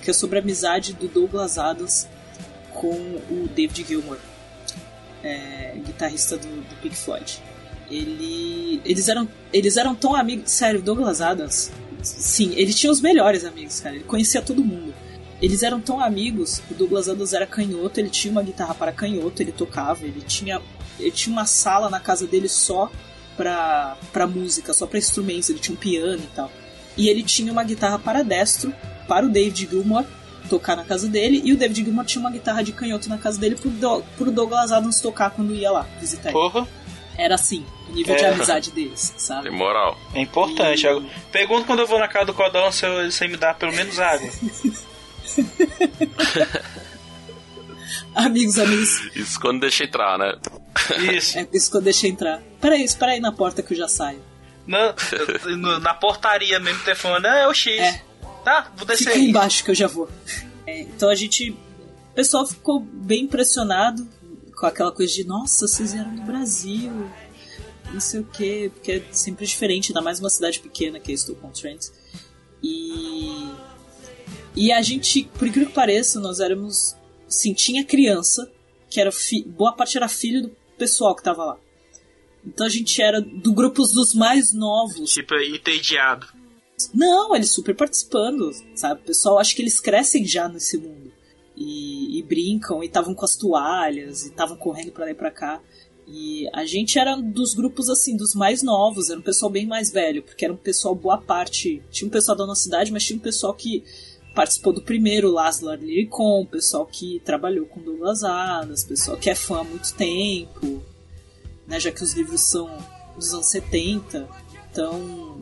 que 0.02 0.10
é 0.10 0.12
sobre 0.12 0.38
a 0.38 0.42
amizade 0.42 0.92
do 0.92 1.08
Douglas 1.08 1.58
Adams 1.58 2.06
com 2.72 2.94
o 3.30 3.48
David 3.54 3.84
Gilmour, 3.88 4.18
é, 5.26 5.74
guitarrista 5.84 6.36
do, 6.36 6.46
do 6.46 6.80
Pink 6.80 6.96
Floyd. 6.96 7.40
Ele, 7.90 8.80
eles, 8.84 9.08
eram, 9.08 9.28
eles 9.52 9.76
eram 9.76 9.94
tão 9.94 10.14
amigos. 10.14 10.50
Sério, 10.50 10.80
Douglas 10.80 11.20
Adams, 11.20 11.70
sim, 12.02 12.52
ele 12.56 12.72
tinha 12.72 12.90
os 12.90 13.00
melhores 13.00 13.44
amigos, 13.44 13.80
cara. 13.80 13.96
Ele 13.96 14.04
conhecia 14.04 14.40
todo 14.40 14.64
mundo. 14.64 14.94
Eles 15.40 15.62
eram 15.62 15.80
tão 15.80 16.00
amigos. 16.00 16.62
O 16.70 16.74
Douglas 16.74 17.08
Adams 17.08 17.32
era 17.32 17.46
canhoto, 17.46 18.00
ele 18.00 18.08
tinha 18.08 18.30
uma 18.30 18.42
guitarra 18.42 18.74
para 18.74 18.92
canhoto, 18.92 19.42
ele 19.42 19.52
tocava, 19.52 20.04
ele 20.04 20.22
tinha, 20.22 20.60
ele 20.98 21.10
tinha 21.10 21.32
uma 21.32 21.44
sala 21.44 21.90
na 21.90 22.00
casa 22.00 22.26
dele 22.26 22.48
só 22.48 22.90
pra, 23.36 23.96
pra 24.12 24.26
música, 24.26 24.72
só 24.72 24.86
pra 24.86 24.98
instrumentos, 24.98 25.50
ele 25.50 25.58
tinha 25.58 25.74
um 25.74 25.80
piano 25.80 26.22
e 26.22 26.34
tal. 26.34 26.50
E 26.96 27.08
ele 27.08 27.22
tinha 27.22 27.52
uma 27.52 27.62
guitarra 27.62 27.98
para 27.98 28.22
destro, 28.22 28.72
para 29.06 29.26
o 29.26 29.28
David 29.28 29.68
Gilmour 29.70 30.04
tocar 30.46 30.76
na 30.76 30.84
casa 30.84 31.08
dele, 31.08 31.40
e 31.44 31.52
o 31.52 31.56
David 31.56 31.84
Gilmour 31.84 32.04
tinha 32.04 32.20
uma 32.20 32.30
guitarra 32.30 32.62
de 32.62 32.72
canhoto 32.72 33.08
na 33.08 33.18
casa 33.18 33.38
dele 33.38 33.56
pro, 33.56 33.70
Do, 33.70 34.02
pro 34.16 34.30
Douglas 34.30 34.72
Adams 34.72 35.00
tocar 35.00 35.30
quando 35.30 35.54
ia 35.54 35.70
lá 35.70 35.86
visitar 36.00 36.30
ele. 36.30 36.38
Porra. 36.38 36.66
Era 37.18 37.34
assim, 37.34 37.64
o 37.88 37.92
nível 37.92 38.14
É. 38.14 38.18
de 38.18 38.24
amizade 38.26 38.70
deles, 38.70 39.14
sabe? 39.16 39.48
Tem 39.48 39.58
moral. 39.58 39.98
É 40.14 40.20
importante. 40.20 40.84
Eu 40.86 41.02
Pergunto 41.32 41.64
quando 41.64 41.78
eu 41.80 41.86
vou 41.86 41.98
na 41.98 42.06
casa 42.08 42.26
do 42.26 42.34
Codão 42.34 42.70
se 42.70 42.84
ele 42.86 43.32
me 43.32 43.36
dá 43.38 43.54
pelo 43.54 43.72
menos 43.72 43.98
água. 43.98 44.28
Amigos, 48.14 48.58
amigos, 48.58 49.10
Isso 49.14 49.38
quando 49.38 49.60
deixa 49.60 49.84
entrar, 49.84 50.18
né? 50.18 50.34
Isso. 51.12 51.38
é 51.38 51.46
isso 51.52 51.76
eu 51.76 51.80
deixei 51.82 52.10
entrar. 52.10 52.40
Peraí, 52.60 52.82
espera 52.82 53.12
aí 53.12 53.20
na 53.20 53.30
porta 53.32 53.62
que 53.62 53.74
eu 53.74 53.78
já 53.78 53.88
saio. 53.88 54.22
Na, 54.66 54.94
na 55.80 55.94
portaria 55.94 56.58
mesmo, 56.58 56.80
telefone. 56.82 57.26
Ah, 57.26 57.36
é 57.40 57.46
o 57.46 57.54
X. 57.54 57.78
É. 57.78 58.00
Tá, 58.46 58.72
vou 58.76 58.86
descer 58.86 59.06
Fica 59.06 59.16
aí 59.16 59.28
embaixo 59.28 59.64
que 59.64 59.72
eu 59.72 59.74
já 59.74 59.88
vou. 59.88 60.08
É, 60.64 60.82
então 60.82 61.08
a 61.08 61.16
gente. 61.16 61.50
O 61.50 62.14
pessoal 62.14 62.46
ficou 62.46 62.78
bem 62.78 63.24
impressionado 63.24 64.06
com 64.54 64.66
aquela 64.66 64.92
coisa 64.92 65.12
de 65.12 65.24
nossa, 65.24 65.66
vocês 65.66 65.92
vieram 65.92 66.14
do 66.14 66.22
Brasil. 66.22 67.10
Não 67.92 67.98
sei 67.98 68.20
o 68.20 68.24
que, 68.24 68.68
porque 68.68 68.92
é 68.92 69.04
sempre 69.10 69.44
diferente, 69.44 69.90
ainda 69.90 70.00
mais 70.00 70.20
uma 70.20 70.30
cidade 70.30 70.60
pequena 70.60 71.00
que 71.00 71.10
é 71.10 71.16
Stoke-on-Trent. 71.16 71.86
E. 72.62 73.50
E 74.54 74.70
a 74.70 74.80
gente, 74.80 75.24
por 75.36 75.48
incrível 75.48 75.68
que 75.68 75.74
pareça, 75.74 76.20
nós 76.20 76.38
éramos. 76.38 76.94
Sim, 77.26 77.52
tinha 77.52 77.84
criança, 77.84 78.48
que 78.88 79.00
era. 79.00 79.10
Fi, 79.10 79.42
boa 79.42 79.72
parte 79.72 79.96
era 79.96 80.06
filho 80.06 80.42
do 80.42 80.56
pessoal 80.78 81.16
que 81.16 81.22
tava 81.24 81.44
lá. 81.44 81.58
Então 82.46 82.64
a 82.64 82.70
gente 82.70 83.02
era 83.02 83.20
do 83.20 83.52
grupos 83.52 83.90
dos 83.92 84.14
mais 84.14 84.52
novos. 84.52 85.10
Tipo, 85.10 85.34
entediado. 85.34 86.35
Não, 86.92 87.34
eles 87.34 87.50
super 87.50 87.74
participando, 87.74 88.50
sabe? 88.74 89.00
O 89.00 89.04
pessoal 89.04 89.38
acha 89.38 89.54
que 89.54 89.62
eles 89.62 89.80
crescem 89.80 90.24
já 90.24 90.48
nesse 90.48 90.76
mundo. 90.76 91.12
E, 91.56 92.18
e 92.18 92.22
brincam, 92.22 92.82
e 92.82 92.86
estavam 92.86 93.14
com 93.14 93.24
as 93.24 93.34
toalhas, 93.34 94.24
e 94.24 94.28
estavam 94.28 94.56
correndo 94.56 94.92
pra 94.92 95.06
lá 95.06 95.10
e 95.10 95.14
pra 95.14 95.30
cá. 95.30 95.62
E 96.06 96.48
a 96.52 96.64
gente 96.64 96.98
era 96.98 97.16
dos 97.16 97.54
grupos, 97.54 97.88
assim, 97.88 98.16
dos 98.16 98.34
mais 98.34 98.62
novos, 98.62 99.10
era 99.10 99.18
um 99.18 99.22
pessoal 99.22 99.50
bem 99.50 99.66
mais 99.66 99.90
velho, 99.90 100.22
porque 100.22 100.44
era 100.44 100.54
um 100.54 100.56
pessoal 100.56 100.94
boa 100.94 101.18
parte. 101.18 101.82
Tinha 101.90 102.06
um 102.06 102.10
pessoal 102.10 102.36
da 102.36 102.46
nossa 102.46 102.62
cidade, 102.62 102.92
mas 102.92 103.04
tinha 103.04 103.18
um 103.18 103.22
pessoal 103.22 103.54
que 103.54 103.82
participou 104.34 104.72
do 104.72 104.82
primeiro 104.82 105.32
Laszlo 105.32 105.74
Liricon, 105.74 106.44
pessoal 106.44 106.86
que 106.86 107.20
trabalhou 107.24 107.64
com 107.64 107.80
Douglas 107.80 108.22
Adams, 108.22 108.84
pessoal 108.84 109.16
que 109.16 109.30
é 109.30 109.34
fã 109.34 109.60
há 109.60 109.64
muito 109.64 109.94
tempo, 109.94 110.82
né? 111.66 111.80
Já 111.80 111.90
que 111.90 112.04
os 112.04 112.12
livros 112.12 112.42
são 112.42 112.70
dos 113.16 113.32
anos 113.32 113.46
70. 113.46 114.28
Então, 114.70 115.40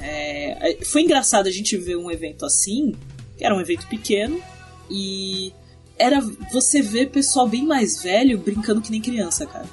é, 0.00 0.78
foi 0.84 1.02
engraçado 1.02 1.46
a 1.46 1.50
gente 1.50 1.76
ver 1.76 1.96
um 1.96 2.10
evento 2.10 2.44
assim, 2.44 2.94
que 3.36 3.44
era 3.44 3.54
um 3.54 3.60
evento 3.60 3.86
pequeno, 3.88 4.40
e 4.90 5.52
era 5.98 6.20
você 6.52 6.80
ver 6.80 7.10
pessoal 7.10 7.48
bem 7.48 7.64
mais 7.64 8.02
velho 8.02 8.38
brincando 8.38 8.80
que 8.80 8.90
nem 8.90 9.00
criança, 9.00 9.46
cara. 9.46 9.66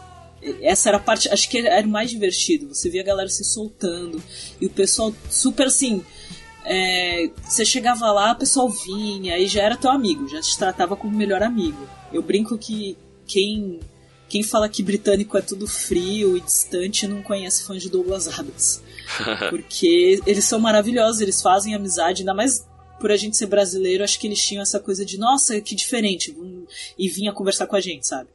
Essa 0.61 0.89
era 0.89 0.97
a 0.97 0.99
parte, 0.99 1.29
acho 1.29 1.49
que 1.49 1.57
era 1.59 1.87
mais 1.87 2.09
divertido. 2.09 2.73
Você 2.73 2.89
via 2.89 3.01
a 3.01 3.05
galera 3.05 3.29
se 3.29 3.43
soltando 3.43 4.21
e 4.59 4.65
o 4.65 4.69
pessoal 4.69 5.13
super 5.29 5.67
assim. 5.67 6.03
é, 6.65 7.29
você 7.43 7.63
chegava 7.63 8.11
lá, 8.11 8.33
o 8.33 8.37
pessoal 8.37 8.69
vinha 8.69 9.37
e 9.37 9.47
já 9.47 9.61
era 9.61 9.77
teu 9.77 9.91
amigo, 9.91 10.27
já 10.27 10.41
te 10.41 10.57
tratava 10.57 10.95
como 10.95 11.15
melhor 11.15 11.43
amigo. 11.43 11.87
Eu 12.11 12.21
brinco 12.21 12.57
que 12.57 12.97
quem 13.27 13.79
quem 14.27 14.41
fala 14.41 14.67
que 14.67 14.81
britânico 14.81 15.37
é 15.37 15.41
tudo 15.41 15.67
frio 15.67 16.35
e 16.35 16.41
distante 16.41 17.07
não 17.07 17.21
conhece 17.21 17.63
fãs 17.63 17.81
de 17.81 17.89
Douglas 17.89 18.27
Adams. 18.27 18.81
Porque 19.49 20.19
eles 20.25 20.45
são 20.45 20.59
maravilhosos, 20.59 21.21
eles 21.21 21.41
fazem 21.41 21.73
amizade, 21.73 22.21
ainda 22.21 22.33
mais 22.33 22.65
por 22.99 23.11
a 23.11 23.17
gente 23.17 23.37
ser 23.37 23.47
brasileiro, 23.47 24.03
acho 24.03 24.19
que 24.19 24.27
eles 24.27 24.43
tinham 24.43 24.61
essa 24.61 24.79
coisa 24.79 25.05
de, 25.05 25.17
nossa, 25.17 25.59
que 25.59 25.75
diferente, 25.75 26.35
e 26.97 27.09
vinha 27.09 27.33
conversar 27.33 27.67
com 27.67 27.75
a 27.75 27.81
gente, 27.81 28.07
sabe? 28.07 28.29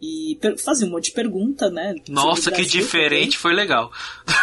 E 0.00 0.36
fazia 0.64 0.86
um 0.86 0.90
monte 0.90 1.06
de 1.06 1.12
pergunta, 1.12 1.70
né? 1.70 1.94
Nossa, 2.08 2.50
que 2.50 2.64
diferente, 2.64 3.38
foi 3.38 3.54
legal. 3.54 3.92
também. 4.26 4.42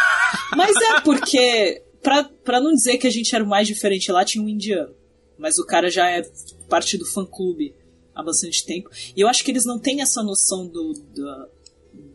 Mas 0.56 0.76
é 0.76 1.00
porque, 1.02 1.82
pra, 2.02 2.24
pra 2.24 2.60
não 2.60 2.72
dizer 2.72 2.96
que 2.96 3.06
a 3.06 3.10
gente 3.10 3.34
era 3.34 3.44
o 3.44 3.46
mais 3.46 3.68
diferente 3.68 4.10
lá, 4.10 4.24
tinha 4.24 4.42
um 4.42 4.48
indiano. 4.48 4.94
Mas 5.36 5.58
o 5.58 5.66
cara 5.66 5.90
já 5.90 6.08
é 6.08 6.22
parte 6.68 6.96
do 6.96 7.04
fã-clube 7.04 7.74
há 8.14 8.22
bastante 8.22 8.64
tempo. 8.64 8.90
E 9.14 9.20
eu 9.20 9.28
acho 9.28 9.44
que 9.44 9.50
eles 9.50 9.66
não 9.66 9.78
têm 9.78 10.00
essa 10.00 10.22
noção 10.22 10.66
do, 10.66 10.92
do, 10.92 11.48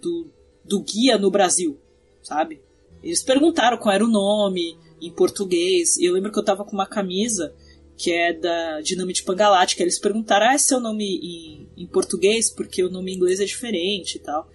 do, 0.02 0.32
do 0.64 0.82
guia 0.82 1.18
no 1.18 1.30
Brasil, 1.30 1.80
sabe? 2.24 2.62
Eles 3.06 3.22
perguntaram 3.22 3.78
qual 3.78 3.94
era 3.94 4.04
o 4.04 4.10
nome 4.10 4.76
em 5.00 5.12
português. 5.12 5.96
Eu 6.00 6.14
lembro 6.14 6.32
que 6.32 6.40
eu 6.40 6.44
tava 6.44 6.66
com 6.66 6.72
uma 6.72 6.88
camisa 6.88 7.54
que 7.96 8.12
é 8.12 8.34
da 8.34 8.82
Dinamite 8.82 9.24
Pangalática. 9.24 9.84
Eles 9.84 10.00
perguntaram, 10.00 10.48
ah, 10.48 10.54
é 10.54 10.58
seu 10.58 10.80
nome 10.80 11.06
em, 11.06 11.84
em 11.84 11.88
português? 11.88 12.50
Porque 12.50 12.84
o 12.84 12.90
nome 12.90 13.12
em 13.12 13.16
inglês 13.16 13.40
é 13.40 13.46
diferente 13.46 14.16
e 14.16 14.20
tal. 14.20 14.50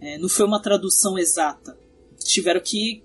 É, 0.00 0.18
não 0.18 0.28
foi 0.28 0.46
uma 0.46 0.60
tradução 0.60 1.18
exata. 1.18 1.76
Tiveram 2.22 2.60
que 2.60 3.02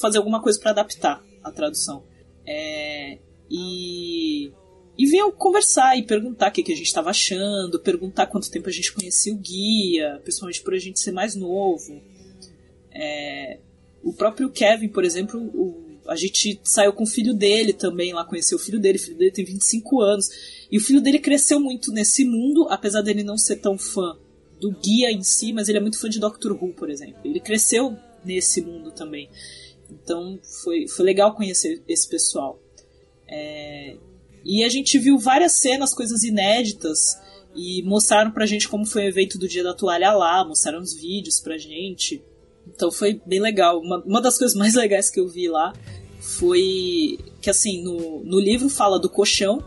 fazer 0.00 0.18
alguma 0.18 0.42
coisa 0.42 0.58
para 0.58 0.72
adaptar 0.72 1.24
a 1.42 1.50
tradução. 1.50 2.04
É, 2.44 3.18
e, 3.48 4.52
e 4.98 5.06
vinham 5.06 5.30
conversar 5.30 5.96
e 5.96 6.02
perguntar 6.02 6.50
o 6.50 6.52
que, 6.52 6.62
que 6.62 6.72
a 6.72 6.76
gente 6.76 6.86
estava 6.86 7.10
achando, 7.10 7.80
perguntar 7.80 8.26
quanto 8.26 8.50
tempo 8.50 8.68
a 8.68 8.72
gente 8.72 8.92
conhecia 8.92 9.32
o 9.32 9.38
guia, 9.38 10.20
principalmente 10.22 10.62
por 10.62 10.74
a 10.74 10.78
gente 10.78 11.00
ser 11.00 11.12
mais 11.12 11.34
novo. 11.34 12.02
É, 12.92 13.49
o 14.02 14.12
próprio 14.12 14.50
Kevin, 14.50 14.88
por 14.88 15.04
exemplo, 15.04 15.40
o- 15.40 15.90
a 16.06 16.16
gente 16.16 16.60
saiu 16.64 16.92
com 16.92 17.04
o 17.04 17.06
filho 17.06 17.32
dele 17.34 17.72
também 17.72 18.12
lá, 18.12 18.24
conheceu 18.24 18.56
o 18.58 18.60
filho 18.60 18.80
dele, 18.80 18.98
o 18.98 19.00
filho 19.00 19.16
dele 19.18 19.30
tem 19.30 19.44
25 19.44 20.00
anos. 20.00 20.28
E 20.70 20.76
o 20.76 20.80
filho 20.80 21.00
dele 21.00 21.18
cresceu 21.18 21.60
muito 21.60 21.92
nesse 21.92 22.24
mundo, 22.24 22.66
apesar 22.68 23.02
dele 23.02 23.22
não 23.22 23.38
ser 23.38 23.56
tão 23.56 23.78
fã 23.78 24.16
do 24.60 24.72
guia 24.72 25.10
em 25.12 25.22
si, 25.22 25.52
mas 25.52 25.68
ele 25.68 25.78
é 25.78 25.80
muito 25.80 25.98
fã 25.98 26.08
de 26.08 26.18
Doctor 26.18 26.52
Who, 26.52 26.74
por 26.74 26.90
exemplo. 26.90 27.16
Ele 27.24 27.38
cresceu 27.40 27.96
nesse 28.24 28.60
mundo 28.60 28.90
também. 28.90 29.28
Então 29.90 30.38
foi, 30.64 30.86
foi 30.88 31.04
legal 31.04 31.34
conhecer 31.34 31.82
esse 31.88 32.08
pessoal. 32.08 32.60
É, 33.28 33.96
e 34.44 34.64
a 34.64 34.68
gente 34.68 34.98
viu 34.98 35.16
várias 35.18 35.52
cenas, 35.52 35.94
coisas 35.94 36.22
inéditas, 36.24 37.16
e 37.54 37.82
mostraram 37.82 38.30
pra 38.30 38.46
gente 38.46 38.68
como 38.68 38.84
foi 38.86 39.04
o 39.04 39.08
evento 39.08 39.38
do 39.38 39.48
Dia 39.48 39.62
da 39.62 39.74
Toalha 39.74 40.12
lá, 40.12 40.44
mostraram 40.46 40.80
os 40.80 40.94
vídeos 40.94 41.40
pra 41.40 41.58
gente. 41.58 42.22
Então 42.74 42.90
foi 42.90 43.20
bem 43.26 43.40
legal. 43.40 43.80
Uma, 43.80 44.02
uma 44.04 44.20
das 44.20 44.38
coisas 44.38 44.56
mais 44.56 44.74
legais 44.76 45.10
que 45.10 45.20
eu 45.20 45.28
vi 45.28 45.48
lá 45.48 45.72
foi 46.20 47.18
que, 47.40 47.50
assim, 47.50 47.82
no, 47.82 48.22
no 48.24 48.38
livro 48.38 48.68
fala 48.68 48.98
do 48.98 49.08
colchão, 49.08 49.62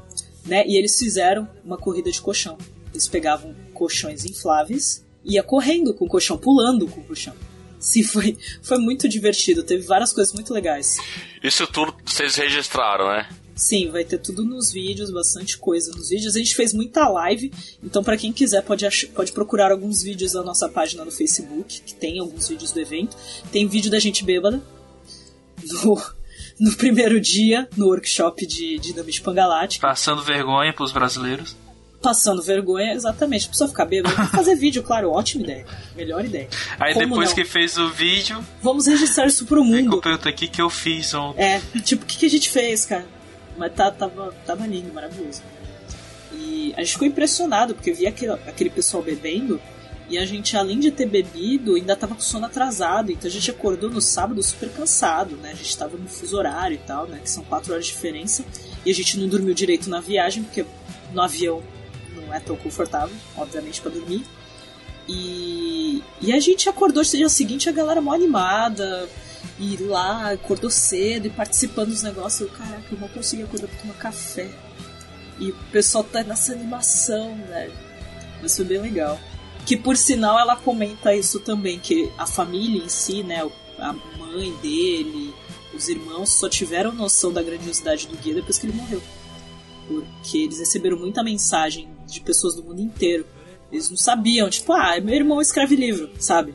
né? 0.46 0.64
E 0.68 0.78
eles 0.78 0.98
fizeram 0.98 1.48
uma 1.64 1.78
corrida 1.78 2.12
de 2.12 2.22
colchão. 2.22 2.58
Eles 2.92 3.08
pegavam 3.08 3.56
colchões 3.74 4.24
infláveis, 4.24 5.06
ia 5.24 5.42
correndo 5.42 5.94
com 5.94 6.06
o 6.06 6.08
colchão, 6.08 6.38
pulando 6.38 6.88
com 6.88 7.02
o 7.02 7.04
colchão. 7.04 7.34
Sim, 7.80 8.04
foi, 8.04 8.38
foi 8.62 8.78
muito 8.78 9.10
divertido, 9.10 9.62
teve 9.62 9.86
várias 9.86 10.14
coisas 10.14 10.34
muito 10.34 10.54
legais. 10.54 10.98
Isso 11.44 11.68
tudo 11.68 11.94
vocês 12.06 12.36
registraram, 12.36 13.08
né? 13.08 13.28
Sim, 13.56 13.90
vai 13.92 14.04
ter 14.04 14.18
tudo 14.18 14.44
nos 14.44 14.72
vídeos, 14.72 15.12
bastante 15.12 15.58
coisa 15.58 15.92
nos 15.92 16.10
vídeos. 16.10 16.36
A 16.36 16.40
gente 16.40 16.56
fez 16.56 16.74
muita 16.74 17.08
live, 17.08 17.52
então 17.84 18.04
para 18.04 18.18
quem 18.18 18.34
quiser 18.34 18.64
pode, 18.64 18.86
pode 19.08 19.32
procurar 19.32 19.72
alguns 19.72 20.02
vídeos 20.02 20.34
da 20.34 20.44
nossa 20.44 20.68
página 20.68 21.06
no 21.06 21.12
Facebook, 21.12 21.82
que 21.82 21.94
tem 21.94 22.20
alguns 22.20 22.50
vídeos 22.50 22.72
do 22.72 22.80
evento. 22.80 23.16
Tem 23.52 23.68
vídeo 23.68 23.92
da 23.92 24.00
gente 24.00 24.24
bêbada 24.24 24.62
no, 25.84 26.02
no 26.60 26.76
primeiro 26.76 27.22
dia, 27.22 27.70
no 27.78 27.88
workshop 27.88 28.46
de 28.48 28.80
Dinamite 28.80 29.22
Pangalática. 29.22 29.88
Passando 29.88 30.24
vergonha 30.24 30.74
pros 30.74 30.92
brasileiros 30.92 31.56
passando 32.04 32.42
vergonha, 32.42 32.94
exatamente. 32.94 33.48
A 33.48 33.50
pessoa 33.50 33.70
ficar 33.70 33.86
bêbada. 33.86 34.14
fazer 34.28 34.56
vídeo, 34.56 34.84
claro, 34.84 35.10
ótima 35.10 35.44
ideia. 35.44 35.66
Melhor 35.96 36.26
ideia. 36.26 36.50
Aí 36.78 36.94
Como 36.94 37.08
depois 37.08 37.30
não? 37.30 37.36
que 37.36 37.46
fez 37.46 37.78
o 37.78 37.90
vídeo. 37.90 38.46
Vamos 38.62 38.86
registrar 38.86 39.26
isso 39.26 39.46
pro 39.46 39.64
mundo. 39.64 40.02
Pergunta 40.02 40.28
aqui 40.28 40.50
que 40.50 40.62
eu 40.62 40.70
fiz 40.70 41.14
ontem. 41.14 41.42
É, 41.42 41.62
tipo, 41.80 42.04
o 42.04 42.06
que, 42.06 42.18
que 42.18 42.26
a 42.26 42.30
gente 42.30 42.50
fez, 42.50 42.86
cara? 42.86 43.06
Mas 43.58 43.74
tá, 43.74 43.92
tava, 43.92 44.34
tava 44.46 44.66
lindo, 44.66 44.94
maravilhoso. 44.94 45.42
E 46.32 46.74
a 46.76 46.82
gente 46.82 46.94
ficou 46.94 47.08
impressionado, 47.08 47.76
porque 47.76 47.92
via 47.92 48.10
aquele, 48.10 48.32
aquele 48.32 48.70
pessoal 48.70 49.04
bebendo. 49.04 49.62
E 50.10 50.18
a 50.18 50.26
gente, 50.26 50.58
além 50.58 50.80
de 50.80 50.92
ter 50.92 51.06
bebido, 51.06 51.76
ainda 51.76 51.96
tava 51.96 52.16
com 52.16 52.22
sono 52.22 52.46
atrasado. 52.46 53.12
Então 53.12 53.28
a 53.28 53.32
gente 53.32 53.50
acordou 53.50 53.90
no 53.90 54.02
sábado 54.02 54.42
super 54.44 54.70
cansado, 54.70 55.36
né? 55.38 55.52
A 55.52 55.56
gente 55.56 55.78
tava 55.78 55.98
no 55.98 56.08
fuso 56.08 56.38
horário 56.38 56.76
e 56.76 56.80
tal, 56.80 57.08
né? 57.08 57.20
Que 57.22 57.30
são 57.30 57.44
quatro 57.44 57.72
horas 57.72 57.86
de 57.86 57.92
diferença. 57.94 58.44
E 58.86 58.92
a 58.92 58.94
gente 58.94 59.18
não 59.20 59.28
dormiu 59.28 59.54
direito 59.54 59.90
na 59.90 60.02
viagem, 60.02 60.44
porque 60.44 60.66
no 61.14 61.22
avião 61.22 61.64
não 62.16 62.34
é 62.34 62.40
tão 62.40 62.56
confortável, 62.56 63.16
obviamente, 63.38 63.80
para 63.82 63.92
dormir. 63.92 64.24
E, 65.08 66.02
e 66.22 66.34
a 66.34 66.40
gente 66.40 66.70
acordou 66.70 67.04
no 67.04 67.10
dia 67.10 67.30
seguinte, 67.30 67.70
a 67.70 67.72
galera 67.72 68.02
mó 68.02 68.14
animada, 68.14 69.10
e 69.60 69.78
lá, 69.78 70.32
acordou 70.32 70.70
cedo 70.70 71.28
e 71.28 71.30
participando 71.30 71.90
dos 71.90 72.04
negócios. 72.04 72.42
Eu, 72.42 72.58
caraca, 72.58 72.84
eu 72.92 73.00
não 73.00 73.08
consegui 73.08 73.44
acordar 73.44 73.68
pra 73.68 73.80
tomar 73.80 73.94
café. 73.96 74.50
E 75.40 75.52
o 75.52 75.56
pessoal 75.72 76.04
tá 76.04 76.24
nessa 76.24 76.54
animação, 76.54 77.38
velho. 77.48 77.74
Mas 78.42 78.56
foi 78.56 78.66
bem 78.66 78.80
legal. 78.80 79.20
Que 79.66 79.78
por 79.78 79.96
sinal 79.96 80.40
ela 80.40 80.56
comenta 80.56 81.16
isso 81.16 81.40
também, 81.40 81.80
que 81.80 82.12
a 82.18 82.26
família 82.26 82.84
em 82.84 82.90
si, 82.90 83.24
né, 83.24 83.50
a 83.80 83.94
mãe 84.18 84.54
dele, 84.58 85.34
os 85.74 85.88
irmãos 85.88 86.30
só 86.30 86.50
tiveram 86.50 86.92
noção 86.92 87.32
da 87.32 87.42
grandiosidade 87.42 88.08
do 88.08 88.18
guia 88.18 88.36
depois 88.36 88.58
que 88.58 88.68
ele 88.68 88.76
morreu. 88.76 89.02
Porque 89.88 90.40
eles 90.40 90.60
receberam 90.60 90.98
muita 90.98 91.24
mensagem 91.24 91.90
de 92.06 92.22
pessoas 92.22 92.56
do 92.56 92.64
mundo 92.64 92.82
inteiro. 92.82 93.26
Eles 93.72 93.90
não 93.90 93.98
sabiam, 93.98 94.50
tipo, 94.50 94.72
ah, 94.74 95.00
meu 95.02 95.16
irmão 95.16 95.42
escreve 95.42 95.76
livro, 95.76 96.12
sabe? 96.20 96.54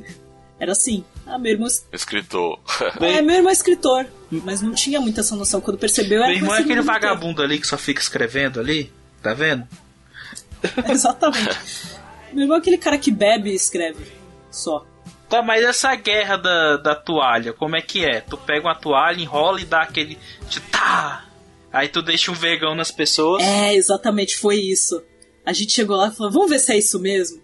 Era 0.58 0.72
assim. 0.72 1.04
Ah, 1.30 1.38
meu 1.38 1.52
irmão. 1.52 1.68
Escritor. 1.92 2.58
é, 3.00 3.22
meu 3.22 3.36
irmão 3.36 3.50
é 3.50 3.52
escritor. 3.52 4.06
Mas 4.30 4.60
não 4.60 4.74
tinha 4.74 5.00
muita 5.00 5.20
essa 5.20 5.36
noção. 5.36 5.60
Quando 5.60 5.78
percebeu, 5.78 6.18
era. 6.18 6.28
Meu 6.28 6.36
irmão 6.36 6.54
é 6.54 6.60
aquele 6.60 6.82
vagabundo 6.82 7.42
ali 7.42 7.58
que 7.58 7.66
só 7.66 7.78
fica 7.78 8.00
escrevendo 8.00 8.58
ali. 8.58 8.92
Tá 9.22 9.32
vendo? 9.32 9.66
Exatamente. 10.90 11.56
meu 12.32 12.42
irmão 12.42 12.56
é 12.56 12.60
aquele 12.60 12.78
cara 12.78 12.98
que 12.98 13.10
bebe 13.10 13.50
e 13.50 13.54
escreve. 13.54 14.04
Só. 14.50 14.84
Tá, 15.28 15.40
mas 15.42 15.64
essa 15.64 15.94
guerra 15.94 16.36
da, 16.36 16.76
da 16.78 16.94
toalha, 16.96 17.52
como 17.52 17.76
é 17.76 17.80
que 17.80 18.04
é? 18.04 18.20
Tu 18.20 18.36
pega 18.36 18.66
uma 18.66 18.74
toalha, 18.74 19.20
enrola 19.20 19.60
e 19.60 19.64
dá 19.64 19.82
aquele. 19.82 20.18
Tá! 20.72 21.26
Aí 21.72 21.88
tu 21.88 22.02
deixa 22.02 22.32
um 22.32 22.34
vergão 22.34 22.74
nas 22.74 22.90
pessoas. 22.90 23.40
É, 23.44 23.74
exatamente, 23.74 24.36
foi 24.36 24.56
isso. 24.56 25.00
A 25.46 25.52
gente 25.52 25.72
chegou 25.72 25.96
lá 25.96 26.08
e 26.08 26.10
falou, 26.10 26.32
vamos 26.32 26.50
ver 26.50 26.58
se 26.58 26.72
é 26.72 26.78
isso 26.78 26.98
mesmo. 26.98 27.40